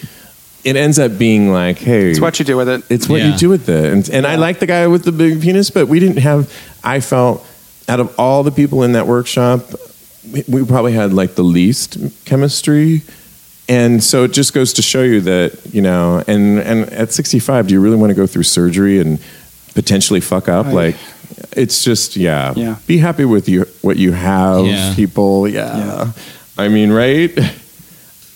It 0.62 0.76
ends 0.76 0.98
up 0.98 1.16
being 1.18 1.52
like, 1.52 1.78
hey, 1.78 2.10
It's 2.10 2.20
what 2.20 2.38
you 2.38 2.44
do 2.44 2.56
with 2.56 2.68
it. 2.68 2.82
it's 2.90 3.08
what 3.08 3.20
Yeah. 3.20 3.32
you 3.32 3.38
do 3.38 3.48
with 3.48 3.68
it. 3.68 3.92
And, 3.92 4.08
and 4.10 4.26
I 4.26 4.36
like 4.36 4.58
the 4.58 4.66
guy 4.66 4.86
with 4.88 5.04
the 5.04 5.12
big 5.12 5.40
penis, 5.40 5.70
but 5.70 5.86
we 5.88 6.00
didn't 6.00 6.18
have, 6.18 6.52
I 6.84 7.00
felt 7.00 7.46
out 7.88 7.98
of 8.00 8.14
all 8.18 8.42
the 8.42 8.50
people 8.52 8.82
in 8.82 8.92
that 8.92 9.06
workshop, 9.06 9.62
we, 10.30 10.44
we 10.48 10.64
probably 10.64 10.92
had 10.92 11.12
like 11.14 11.34
the 11.34 11.42
least 11.42 11.96
chemistry. 12.26 13.02
And 13.70 14.02
so 14.04 14.24
it 14.24 14.32
just 14.32 14.52
goes 14.52 14.72
to 14.74 14.82
show 14.82 15.02
you 15.02 15.20
that, 15.22 15.58
you 15.72 15.80
know, 15.80 16.22
and, 16.26 16.58
and 16.58 16.90
at 16.90 17.12
65, 17.12 17.68
do 17.68 17.74
you 17.74 17.80
really 17.80 17.96
want 17.96 18.10
to 18.10 18.14
go 18.14 18.26
through 18.26 18.42
surgery 18.42 18.98
and 19.00 19.18
potentially 19.74 20.20
fuck 20.20 20.48
up? 20.48 20.66
Right. 20.66 20.74
Like, 20.74 20.96
it's 21.56 21.82
just, 21.82 22.16
yeah. 22.16 22.52
Yeah. 22.54 22.76
Be 22.86 22.98
happy 22.98 23.24
with 23.24 23.48
you, 23.48 23.64
what 23.80 23.96
you 23.96 24.12
have, 24.12 24.66
Yeah. 24.66 24.92
people. 24.94 25.48
Yeah. 25.48 25.76
Yeah. 25.78 26.12
I 26.58 26.68
mean, 26.68 26.90
right? 26.92 27.30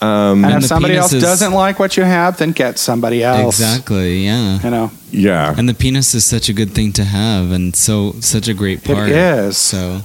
Um, 0.05 0.45
and, 0.45 0.55
And 0.55 0.63
if 0.65 0.69
somebody 0.69 0.97
else 0.97 1.13
is- 1.13 1.23
doesn't 1.23 1.53
like 1.53 1.79
what 1.79 1.97
you 1.97 2.05
have, 2.05 2.37
then 2.37 2.53
get 2.53 2.79
somebody 2.79 3.23
else. 3.23 3.59
Exactly. 3.61 4.25
Yeah. 4.27 4.59
You 4.65 4.71
know, 4.71 4.91
Yeah. 5.11 5.55
And 5.57 5.69
the 5.69 5.75
penis 5.75 6.15
is 6.15 6.25
such 6.25 6.49
a 6.49 6.53
good 6.53 6.73
thing 6.75 6.93
to 6.93 7.05
have, 7.05 7.51
and 7.57 7.75
so 7.77 8.15
such 8.21 8.49
a 8.49 8.55
great 8.55 8.79
It 8.89 8.95
part. 8.95 9.09
is. 9.11 9.57
So 9.57 10.03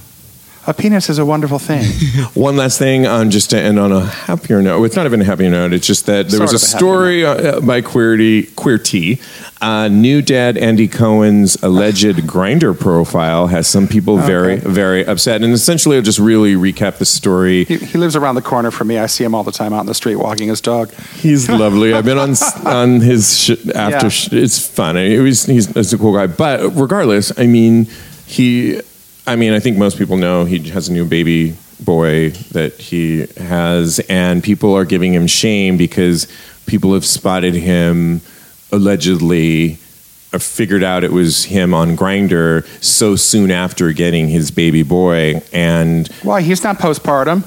a 0.70 0.74
penis 0.74 1.10
is 1.10 1.18
a 1.18 1.26
wonderful 1.26 1.58
thing. 1.58 1.84
One 2.34 2.56
last 2.56 2.78
thing, 2.78 3.04
um, 3.04 3.28
just 3.28 3.50
to 3.50 3.60
end 3.60 3.78
on 3.78 3.90
a 3.90 4.04
happier 4.06 4.62
note. 4.62 4.84
It's 4.84 4.94
not 4.94 5.04
even 5.04 5.20
a 5.20 5.24
happier 5.24 5.50
note. 5.50 5.72
It's 5.72 5.86
just 5.86 6.06
that 6.06 6.28
there 6.28 6.38
Sort 6.38 6.52
was 6.52 6.62
a 6.62 6.64
a 6.64 6.78
story 6.78 7.24
uh, 7.26 7.60
by 7.60 7.82
Queerty, 7.82 8.48
Queerty. 8.52 9.20
Uh, 9.60 9.88
new 9.88 10.22
dad 10.22 10.56
Andy 10.56 10.86
Cohen's 10.88 11.60
alleged 11.62 12.16
Grindr 12.26 12.78
profile 12.78 13.48
has 13.48 13.66
some 13.66 13.88
people 13.88 14.16
very, 14.16 14.56
very 14.56 15.04
upset. 15.04 15.42
And 15.42 15.52
essentially, 15.52 15.96
I'll 15.96 16.02
just 16.02 16.20
really 16.20 16.54
recap 16.54 16.98
the 16.98 17.04
story. 17.04 17.64
he, 17.64 17.76
he 17.76 17.98
lives 17.98 18.14
around 18.14 18.36
the 18.36 18.42
corner 18.42 18.70
from 18.70 18.88
me. 18.88 18.96
I 18.98 19.06
see 19.06 19.24
him 19.24 19.34
all 19.34 19.42
the 19.42 19.52
time 19.52 19.72
out 19.72 19.80
in 19.80 19.86
the 19.86 19.94
street 19.94 20.16
walking 20.16 20.48
his 20.48 20.60
dog. 20.60 20.92
He's 21.16 21.50
lovely. 21.64 21.92
I've 21.94 22.04
been 22.04 22.16
on 22.18 22.34
on 22.64 23.00
his 23.00 23.36
sh- 23.38 23.50
after. 23.74 24.06
Yeah. 24.06 24.08
Sh- 24.08 24.32
it's 24.32 24.66
fun. 24.66 24.96
It 24.96 25.18
was, 25.18 25.46
he's, 25.46 25.66
he's 25.66 25.92
a 25.92 25.98
cool 25.98 26.14
guy. 26.14 26.28
But 26.28 26.60
regardless, 26.76 27.36
I 27.36 27.46
mean, 27.46 27.86
he. 28.24 28.80
I 29.30 29.36
mean, 29.36 29.52
I 29.52 29.60
think 29.60 29.76
most 29.78 29.96
people 29.96 30.16
know 30.16 30.44
he 30.44 30.58
has 30.70 30.88
a 30.88 30.92
new 30.92 31.04
baby 31.04 31.54
boy 31.78 32.30
that 32.50 32.74
he 32.74 33.26
has, 33.36 34.00
and 34.08 34.42
people 34.42 34.74
are 34.76 34.84
giving 34.84 35.14
him 35.14 35.28
shame 35.28 35.76
because 35.76 36.26
people 36.66 36.94
have 36.94 37.04
spotted 37.06 37.54
him 37.54 38.22
allegedly. 38.72 39.78
uh, 40.32 40.38
Figured 40.38 40.82
out 40.82 41.04
it 41.04 41.12
was 41.12 41.44
him 41.44 41.72
on 41.74 41.96
Grindr 41.96 42.66
so 42.82 43.14
soon 43.16 43.50
after 43.52 43.92
getting 43.92 44.28
his 44.28 44.50
baby 44.50 44.82
boy, 44.82 45.42
and 45.52 46.08
Why? 46.24 46.42
He's 46.42 46.64
not 46.64 46.78
postpartum. 46.78 47.44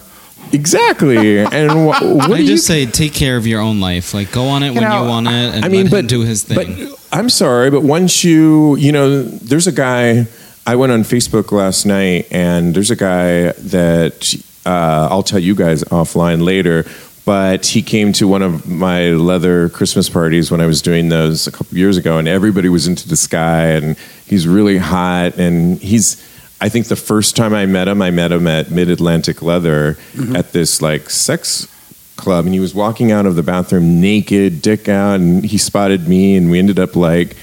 exactly. 0.54 1.40
And 1.60 1.72
wh- 1.72 2.02
what 2.18 2.32
I 2.32 2.38
do 2.38 2.44
you 2.44 2.48
just 2.48 2.66
say 2.66 2.86
take 2.86 3.14
care 3.14 3.36
of 3.36 3.46
your 3.46 3.60
own 3.62 3.82
life. 3.82 4.14
Like 4.14 4.32
go 4.32 4.46
on 4.48 4.64
it 4.64 4.72
when 4.72 4.84
know, 4.84 5.04
you 5.04 5.10
want 5.10 5.28
it, 5.28 5.54
and 5.56 5.66
I 5.66 5.68
mean, 5.68 5.84
let 5.84 5.92
but 5.92 6.00
him 6.02 6.08
do 6.08 6.22
his 6.22 6.44
thing. 6.44 6.56
But 6.56 7.00
I'm 7.12 7.30
sorry, 7.30 7.70
but 7.72 7.84
once 7.84 8.24
you, 8.24 8.76
you 8.78 8.92
know, 8.94 9.24
there's 9.24 9.68
a 9.68 9.72
guy. 9.74 10.28
I 10.66 10.76
went 10.76 10.92
on 10.92 11.04
Facebook 11.04 11.52
last 11.52 11.86
night, 11.86 12.28
and 12.32 12.74
there's 12.74 12.92
a 12.92 12.96
guy 12.96 13.52
that 13.52 14.34
uh, 14.66 15.08
I'll 15.12 15.24
tell 15.24 15.40
you 15.40 15.56
guys 15.56 15.84
offline 15.86 16.44
later. 16.44 16.86
But 17.26 17.66
he 17.66 17.82
came 17.82 18.12
to 18.14 18.28
one 18.28 18.42
of 18.42 18.68
my 18.68 19.12
leather 19.12 19.70
Christmas 19.70 20.10
parties 20.10 20.52
when 20.52 20.60
I 20.60 20.66
was 20.66 20.82
doing 20.82 21.08
those 21.08 21.48
a 21.48 21.52
couple 21.52 21.78
years 21.78 21.98
ago, 21.98 22.18
and 22.18 22.28
everybody 22.28 22.70
was 22.70 22.88
into 22.88 23.08
this 23.08 23.28
guy, 23.28 23.68
and 23.68 23.98
he's 24.26 24.48
really 24.48 24.78
hot, 24.78 25.38
and 25.38 25.80
he's. 25.80 26.22
I 26.62 26.70
think 26.70 26.88
the 26.88 26.96
first 26.96 27.36
time 27.36 27.54
I 27.54 27.66
met 27.66 27.90
him, 27.90 28.02
I 28.02 28.12
met 28.12 28.32
him 28.32 28.48
at 28.48 28.72
Mid 28.72 28.90
Atlantic 28.90 29.42
Leather 29.42 29.98
at 30.34 30.54
this 30.54 30.82
like 30.82 31.10
sex 31.10 31.68
club 32.16 32.46
and 32.46 32.54
he 32.54 32.60
was 32.60 32.74
walking 32.74 33.12
out 33.12 33.26
of 33.26 33.36
the 33.36 33.44
bathroom 33.44 34.00
naked, 34.00 34.62
dick 34.62 34.88
out, 34.88 35.16
and 35.16 35.44
he 35.44 35.58
spotted 35.58 36.08
me, 36.08 36.36
and 36.36 36.50
we 36.50 36.60
ended 36.60 36.80
up 36.80 36.96
like, 36.96 37.36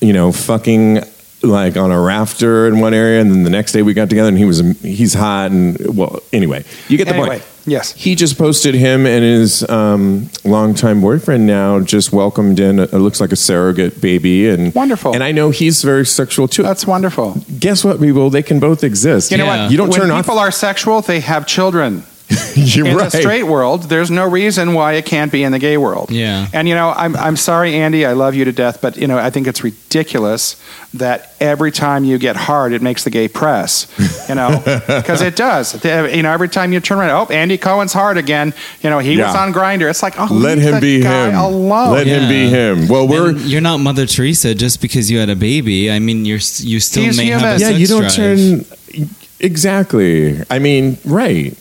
you 0.00 0.12
know, 0.12 0.30
fucking 0.32 1.02
like 1.42 1.76
on 1.76 1.90
a 1.92 2.00
rafter 2.00 2.66
in 2.66 2.80
one 2.80 2.94
area, 2.94 3.20
and 3.20 3.30
then 3.30 3.42
the 3.44 3.50
next 3.50 3.72
day 3.72 3.82
we 3.82 3.94
got 3.94 4.08
together, 4.08 4.28
and 4.28 4.38
he 4.38 4.44
was 4.44 4.60
he's 4.80 5.14
hot, 5.14 5.50
and 5.50 5.76
well, 5.96 6.20
anyway, 6.32 6.64
you 6.88 6.96
get 6.96 7.06
the 7.08 7.14
Anyway, 7.14 7.28
point. 7.28 7.44
yes. 7.66 7.92
He 7.92 8.14
just 8.14 8.36
posted 8.38 8.74
him 8.74 9.06
and 9.06 9.22
his 9.22 9.68
um, 9.68 10.28
longtime 10.44 11.00
boyfriend 11.00 11.46
now 11.46 11.80
just 11.80 12.12
welcomed 12.12 12.58
in. 12.58 12.78
It 12.78 12.92
looks 12.94 13.20
like 13.20 13.32
a 13.32 13.36
surrogate 13.36 14.00
baby, 14.00 14.48
and 14.48 14.74
Wonderful. 14.74 15.12
And 15.14 15.22
I 15.22 15.32
know 15.32 15.50
he's 15.50 15.82
very 15.82 16.06
sexual 16.06 16.48
too. 16.48 16.62
That's 16.62 16.86
wonderful. 16.86 17.36
Guess 17.60 17.84
what, 17.84 18.00
people? 18.00 18.30
They 18.30 18.42
can 18.42 18.58
both 18.58 18.82
exist. 18.82 19.30
You 19.30 19.36
know 19.38 19.44
Yeah. 19.44 19.62
what? 19.64 19.70
You 19.70 19.76
don't 19.76 19.90
when 19.90 20.00
turn 20.00 20.10
off. 20.10 20.24
people 20.24 20.38
are 20.38 20.50
sexual, 20.50 21.00
they 21.02 21.20
have 21.20 21.46
children. 21.46 22.04
You're 22.56 22.86
in 22.88 22.96
right. 22.96 23.10
the 23.10 23.18
straight 23.18 23.44
world, 23.44 23.84
there's 23.84 24.10
no 24.10 24.28
reason 24.28 24.74
why 24.74 24.94
it 24.94 25.06
can't 25.06 25.30
be 25.30 25.44
in 25.44 25.52
the 25.52 25.60
gay 25.60 25.76
world. 25.76 26.10
Yeah. 26.10 26.48
And 26.52 26.68
you 26.68 26.74
know, 26.74 26.90
I'm 26.96 27.14
I'm 27.16 27.36
sorry, 27.36 27.74
Andy. 27.74 28.04
I 28.04 28.14
love 28.14 28.34
you 28.34 28.44
to 28.44 28.52
death, 28.52 28.80
but 28.80 28.96
you 28.96 29.06
know, 29.06 29.16
I 29.16 29.30
think 29.30 29.46
it's 29.46 29.62
ridiculous 29.62 30.60
that 30.94 31.34
every 31.38 31.70
time 31.70 32.04
you 32.04 32.18
get 32.18 32.34
hard, 32.34 32.72
it 32.72 32.82
makes 32.82 33.04
the 33.04 33.10
gay 33.10 33.28
press. 33.28 33.86
You 34.28 34.34
know, 34.34 34.60
because 34.64 35.22
it 35.22 35.36
does. 35.36 35.84
You 35.84 36.22
know, 36.22 36.32
every 36.32 36.48
time 36.48 36.72
you 36.72 36.80
turn 36.80 36.98
around, 36.98 37.10
oh, 37.10 37.32
Andy 37.32 37.58
Cohen's 37.58 37.92
hard 37.92 38.16
again. 38.16 38.54
You 38.80 38.90
know, 38.90 38.98
he 38.98 39.16
was 39.18 39.34
on 39.34 39.52
Grindr. 39.52 39.88
It's 39.88 40.02
like, 40.02 40.18
oh, 40.18 40.28
Let 40.30 40.58
him 40.58 40.80
be 40.80 41.02
guy 41.02 41.28
him. 41.28 41.36
alone. 41.36 41.92
Let 41.92 42.08
him 42.08 42.28
be 42.28 42.48
him. 42.48 42.88
Well, 42.88 43.06
we're 43.06 43.30
And 43.30 43.40
you're 43.42 43.60
not 43.60 43.78
Mother 43.78 44.06
Teresa 44.06 44.52
just 44.54 44.80
because 44.80 45.10
you 45.10 45.18
had 45.18 45.30
a 45.30 45.36
baby. 45.36 45.92
I 45.92 46.00
mean, 46.00 46.24
you're 46.24 46.38
you 46.38 46.80
still 46.80 47.04
He's 47.04 47.16
may 47.16 47.26
have 47.26 47.42
a 47.42 47.60
yeah, 47.60 47.68
sex 47.68 47.78
you 47.78 47.86
don't 47.86 48.00
drive. 48.00 48.14
turn 48.14 48.64
exactly. 49.38 50.42
I 50.50 50.58
mean, 50.58 50.98
right. 51.04 51.56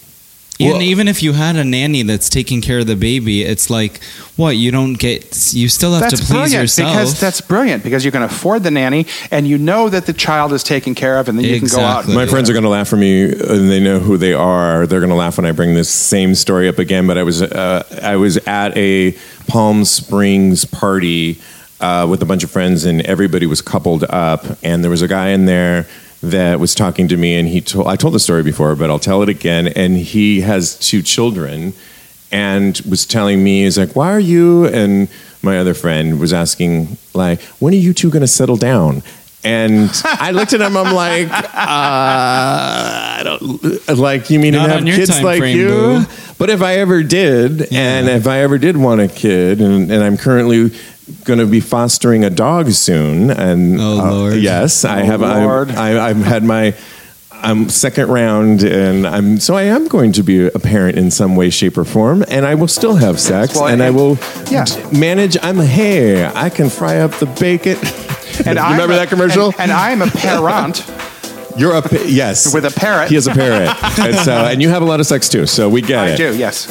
Even, 0.58 0.74
Well- 0.74 0.82
even 0.84 1.08
if 1.10 1.22
you 1.22 1.34
had 1.34 1.58
a 1.58 1.66
nanny 1.66 2.02
that's 2.04 2.30
taking 2.30 2.62
care 2.62 2.80
of 2.80 2.88
the 2.88 2.96
baby, 2.96 3.44
it's 3.44 3.70
like 3.70 4.00
what 4.38 4.56
you 4.56 4.72
don't 4.72 4.94
get. 4.94 5.54
You 5.54 5.68
still 5.68 5.94
have 5.94 6.10
to 6.10 6.16
please 6.16 6.30
brilliant 6.30 6.54
yourself. 6.54 6.92
because 6.94 7.20
that's 7.20 7.42
brilliant 7.42 7.84
because 7.84 8.06
you 8.06 8.12
can 8.12 8.22
afford 8.24 8.64
the 8.64 8.72
nanny 8.72 9.06
and 9.32 9.46
you 9.48 9.58
know 9.58 9.90
that 9.90 10.06
the 10.06 10.14
child 10.14 10.54
is 10.54 10.64
taken 10.64 10.96
care 10.96 11.18
of 11.20 11.28
and 11.28 11.38
then 11.38 11.44
you 11.46 11.60
can 11.60 11.68
go 11.68 11.80
out. 11.82 12.00
Exactly. 12.06 12.16
My 12.16 12.26
friends 12.26 12.50
are 12.50 12.54
going 12.54 12.64
to 12.64 12.70
laugh 12.70 12.88
for 12.88 12.96
me, 12.96 13.24
and 13.24 13.70
they 13.70 13.82
know 13.82 14.00
who 14.00 14.16
they 14.18 14.34
are. 14.34 14.88
They're 14.88 15.02
going 15.02 15.10
to 15.10 15.16
laugh 15.16 15.36
when 15.38 15.46
I 15.46 15.52
bring 15.52 15.74
this 15.74 15.90
same 15.90 16.34
story 16.36 16.70
up 16.70 16.80
again. 16.80 17.06
But 17.06 17.18
I 17.18 17.24
was 17.24 17.42
uh, 17.42 17.84
I 18.02 18.16
was 18.16 18.38
at 18.48 18.76
a 18.78 19.12
Palm 19.48 19.84
Springs 19.84 20.64
party 20.64 21.42
uh, 21.82 22.08
with 22.10 22.22
a 22.22 22.26
bunch 22.26 22.46
of 22.46 22.52
friends, 22.52 22.86
and 22.86 23.02
everybody 23.02 23.46
was 23.46 23.62
coupled 23.62 24.06
up, 24.06 24.46
and 24.64 24.84
there 24.86 24.92
was 24.92 25.02
a 25.02 25.08
guy 25.10 25.30
in 25.30 25.46
there 25.48 25.86
that 26.32 26.60
was 26.60 26.76
talking 26.76 27.08
to 27.08 27.18
me, 27.18 27.38
and 27.38 27.48
he 27.48 27.62
told 27.62 27.88
I 27.88 27.96
told 27.96 28.14
the 28.14 28.20
story 28.20 28.44
before, 28.44 28.76
but 28.76 28.90
I'll 28.90 29.00
tell 29.00 29.22
it 29.22 29.30
again. 29.30 29.68
And 29.68 29.98
he 29.98 30.42
has 30.42 30.78
two 30.80 31.02
children, 31.02 31.74
and 32.32 32.80
was 32.90 33.06
telling 33.06 33.44
me, 33.44 33.64
he's 33.64 33.78
like, 33.78 33.96
"Why 33.96 34.12
are 34.12 34.20
you?" 34.20 34.66
And 34.68 35.08
my 35.42 35.58
other 35.58 35.74
friend 35.74 36.20
was 36.20 36.34
asking, 36.34 36.98
like, 37.14 37.42
"When 37.60 37.74
are 37.74 37.78
you 37.78 37.94
two 37.94 38.10
going 38.10 38.22
to 38.22 38.28
settle 38.28 38.58
down?" 38.58 39.04
And 39.46 39.92
I 40.04 40.32
looked 40.32 40.54
at 40.54 40.62
him. 40.62 40.76
I'm 40.76 40.96
like, 40.96 41.30
uh, 41.30 41.44
I 41.54 43.22
don't 43.24 43.88
like. 43.96 44.32
You 44.32 44.40
mean 44.40 44.54
to 44.54 44.60
have 44.60 44.84
kids 44.84 45.22
like 45.22 45.38
frame, 45.38 45.56
you? 45.58 45.68
boo. 45.68 46.06
But 46.40 46.50
if 46.50 46.64
I 46.64 46.78
ever 46.78 47.04
did, 47.04 47.72
and 47.72 48.10
if 48.10 48.26
I 48.26 48.40
ever 48.40 48.58
did 48.58 48.76
want 48.76 49.02
a 49.02 49.08
kid, 49.08 49.62
and, 49.62 49.92
and 49.92 50.04
I'm 50.04 50.18
currently 50.18 50.72
going 51.24 51.40
to 51.40 51.46
be 51.46 51.60
fostering 51.60 52.24
a 52.24 52.30
dog 52.30 52.72
soon, 52.72 53.30
and 53.30 53.80
Oh, 53.80 54.00
uh, 54.00 54.12
Lord. 54.12 54.36
yes, 54.38 54.84
I 54.86 55.02
Oh, 55.02 55.06
have. 55.06 55.24
I, 55.24 55.44
Lord. 55.44 55.72
I, 55.72 56.10
I've 56.10 56.18
had 56.18 56.44
my. 56.44 56.74
I'm 57.32 57.70
second 57.70 58.08
round, 58.08 58.64
and 58.64 59.06
I'm 59.06 59.40
so 59.40 59.56
I 59.56 59.64
am 59.64 59.88
going 59.88 60.14
to 60.14 60.24
be 60.24 60.48
a 60.48 60.58
parent 60.58 60.98
in 60.98 61.12
some 61.12 61.36
way, 61.36 61.50
shape, 61.52 61.78
or 61.78 61.84
form, 61.84 62.24
and 62.28 62.44
I 62.46 62.56
will 62.56 62.68
still 62.70 62.96
have 62.96 63.20
sex, 63.20 63.54
Well, 63.56 63.68
and 63.68 63.84
I 63.84 63.88
and- 63.88 63.96
will 63.96 64.18
yeah. 64.50 64.66
manage. 64.92 65.38
I'm 65.44 65.60
a 65.60 65.66
hey, 65.66 66.26
I 66.26 66.50
can 66.50 66.70
fry 66.70 67.00
up 67.00 67.12
the 67.20 67.28
bacon. 67.28 67.78
And 68.48 68.58
you 68.58 68.64
I'm 68.64 68.72
remember 68.72 68.94
a- 68.94 68.98
that 68.98 69.10
commercial? 69.10 69.48
And, 69.60 69.70
and 69.70 69.72
I'm 69.72 70.02
a 70.02 70.08
parent 70.08 70.84
You're 71.58 71.76
a 71.76 71.82
pa- 71.82 72.04
yes 72.08 72.52
with 72.54 72.66
a 72.66 72.72
parrot. 72.72 73.10
He 73.10 73.16
has 73.16 73.28
a 73.28 73.32
parrot, 73.32 73.70
and 74.00 74.16
so 74.16 74.34
and 74.34 74.60
you 74.62 74.70
have 74.70 74.82
a 74.82 74.86
lot 74.86 75.00
of 75.00 75.06
sex 75.06 75.30
too. 75.30 75.46
So 75.46 75.70
we 75.70 75.82
get 75.82 76.00
I 76.00 76.08
it. 76.12 76.18
do, 76.18 76.36
yes. 76.36 76.66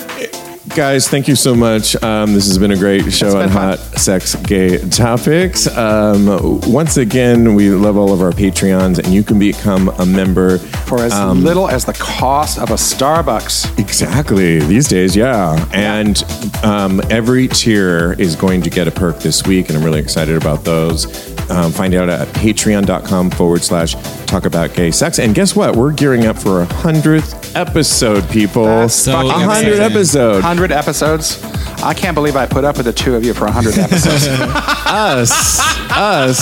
Guys, 0.71 1.09
thank 1.09 1.29
you 1.29 1.37
so 1.37 1.55
much. 1.55 1.95
Um, 2.03 2.33
this 2.33 2.47
has 2.47 2.57
been 2.59 2.71
a 2.71 2.77
great 2.77 3.13
show 3.13 3.37
on 3.37 3.45
been 3.45 3.49
fun. 3.51 3.63
hot 3.77 3.79
sex 3.79 4.35
gay 4.35 4.79
topics. 4.89 5.67
Um, 5.69 6.59
once 6.63 6.97
again, 6.97 7.55
we 7.55 7.69
love 7.69 7.99
all 7.99 8.13
of 8.15 8.23
our 8.23 8.31
Patreons, 8.31 8.99
and 8.99 9.09
you 9.09 9.23
can 9.23 9.39
become 9.39 9.91
a 10.01 10.07
member 10.07 10.59
For 10.59 11.01
as 11.01 11.13
um, 11.13 11.45
little 11.45 11.69
as 11.69 11.85
the 11.85 11.93
cost 11.93 12.59
of 12.59 12.71
a 12.71 12.75
Starbucks. 12.75 13.79
Exactly. 13.79 14.59
These 14.61 14.89
days, 14.89 15.15
yeah. 15.15 15.69
And 15.73 16.25
um, 16.65 17.01
every 17.11 17.47
tier 17.47 18.15
is 18.15 18.35
going 18.35 18.63
to 18.63 18.71
get 18.71 18.89
a 18.89 18.91
perk 18.91 19.19
this 19.19 19.47
week, 19.47 19.69
and 19.69 19.77
I'm 19.77 19.85
really 19.85 20.01
excited 20.01 20.35
about 20.35 20.65
those. 20.65 21.31
Um, 21.51 21.73
find 21.73 21.95
out 21.95 22.09
at 22.09 22.27
patreon.com 22.29 23.31
forward 23.33 23.63
slash 23.63 23.95
talk 24.25 24.47
about 24.47 24.73
gay 24.73 24.91
sex. 24.91 25.19
And 25.19 25.35
guess 25.35 25.55
what? 25.55 25.77
We're 25.77 25.93
gearing 25.93 26.25
up 26.25 26.39
for 26.39 26.63
a 26.63 26.65
hundredth 26.65 27.55
episode, 27.55 28.27
people. 28.31 28.65
That's 28.65 28.95
So 28.95 29.13
a 29.29 29.31
hundred 29.31 29.79
episode. 29.81 30.43
100 30.55 30.71
episodes. 30.73 31.43
I 31.83 31.95
can't 31.95 32.15
believe 32.15 32.37
I 32.37 32.47
put 32.47 32.63
up 32.65 32.77
with 32.77 32.87
the 32.87 32.93
two 32.93 33.17
of 33.17 33.25
you 33.25 33.35
for 33.35 33.45
100 33.47 33.77
episodes. 33.77 34.29
Us. 34.87 35.61
us. 35.91 36.41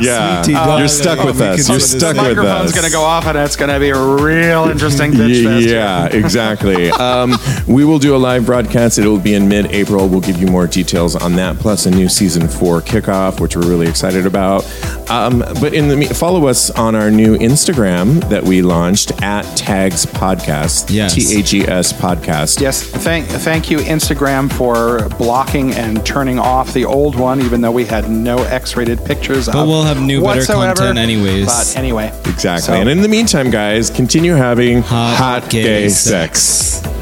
Yeah. 0.00 0.42
Sweetie 0.42 0.58
You're 0.78 0.88
stuck 0.88 1.24
with 1.24 1.40
We 1.40 1.46
us. 1.46 1.68
You're 1.68 1.78
do 1.78 1.80
this. 1.82 1.90
stuck 1.90 2.14
with 2.16 2.36
microphone's 2.36 2.70
us. 2.70 2.72
going 2.72 2.84
to 2.86 2.92
go 2.92 3.02
off 3.02 3.26
and 3.26 3.36
it's 3.36 3.56
going 3.56 3.70
to 3.70 3.80
be 3.80 3.90
a 3.90 4.00
real 4.00 4.68
interesting 4.70 5.10
bitch 5.12 5.42
fest. 5.44 5.66
Yeah, 5.66 6.06
exactly. 6.06 6.90
um, 6.92 7.34
we 7.66 7.84
will 7.84 7.98
do 7.98 8.14
a 8.14 8.18
live 8.18 8.46
broadcast. 8.46 8.98
It 8.98 9.06
will 9.06 9.18
be 9.18 9.34
in 9.34 9.48
mid-April. 9.48 10.08
We'll 10.08 10.20
give 10.20 10.38
you 10.40 10.46
more 10.46 10.66
details 10.68 11.16
on 11.16 11.34
that, 11.36 11.56
plus 11.58 11.86
a 11.86 11.90
new 11.90 12.08
season 12.08 12.46
four 12.48 12.80
kickoff, 12.80 13.40
which 13.40 13.56
we're 13.56 13.68
really 13.68 13.88
excited 13.88 14.24
about. 14.24 14.64
Um, 15.10 15.40
but 15.60 15.74
in 15.74 15.88
the 15.88 15.96
me- 15.96 16.06
follow 16.06 16.46
us 16.46 16.70
on 16.70 16.94
our 16.94 17.10
new 17.10 17.36
Instagram 17.36 18.26
that 18.30 18.44
we 18.44 18.62
launched 18.62 19.20
at 19.22 19.42
Tags 19.56 20.06
Podcast. 20.06 20.90
Yes. 20.90 21.14
T 21.14 21.38
A 21.40 21.42
G 21.42 21.62
S 21.62 21.92
Podcast. 21.92 22.60
Yes, 22.60 22.91
thank 22.92 23.26
thank 23.26 23.70
you 23.70 23.78
Instagram 23.78 24.52
for 24.52 25.08
blocking 25.16 25.72
and 25.72 26.04
turning 26.04 26.38
off 26.38 26.72
the 26.72 26.84
old 26.84 27.16
one, 27.16 27.40
even 27.42 27.60
though 27.60 27.72
we 27.72 27.84
had 27.84 28.10
no 28.10 28.38
X-rated 28.44 29.04
pictures. 29.04 29.46
But 29.46 29.56
of 29.56 29.68
we'll 29.68 29.82
have 29.82 30.00
new, 30.00 30.22
better 30.22 30.44
content 30.44 30.98
anyways. 30.98 31.46
But 31.46 31.76
anyway, 31.76 32.12
Exactly. 32.26 32.66
So- 32.66 32.74
and 32.74 32.88
in 32.88 33.00
the 33.02 33.08
meantime, 33.08 33.50
guys, 33.50 33.90
continue 33.90 34.34
having 34.34 34.82
hot, 34.82 35.16
Hot 35.16 35.50
gay, 35.50 35.62
gay 35.62 35.88
sex. 35.88 36.40
sex. 36.42 37.01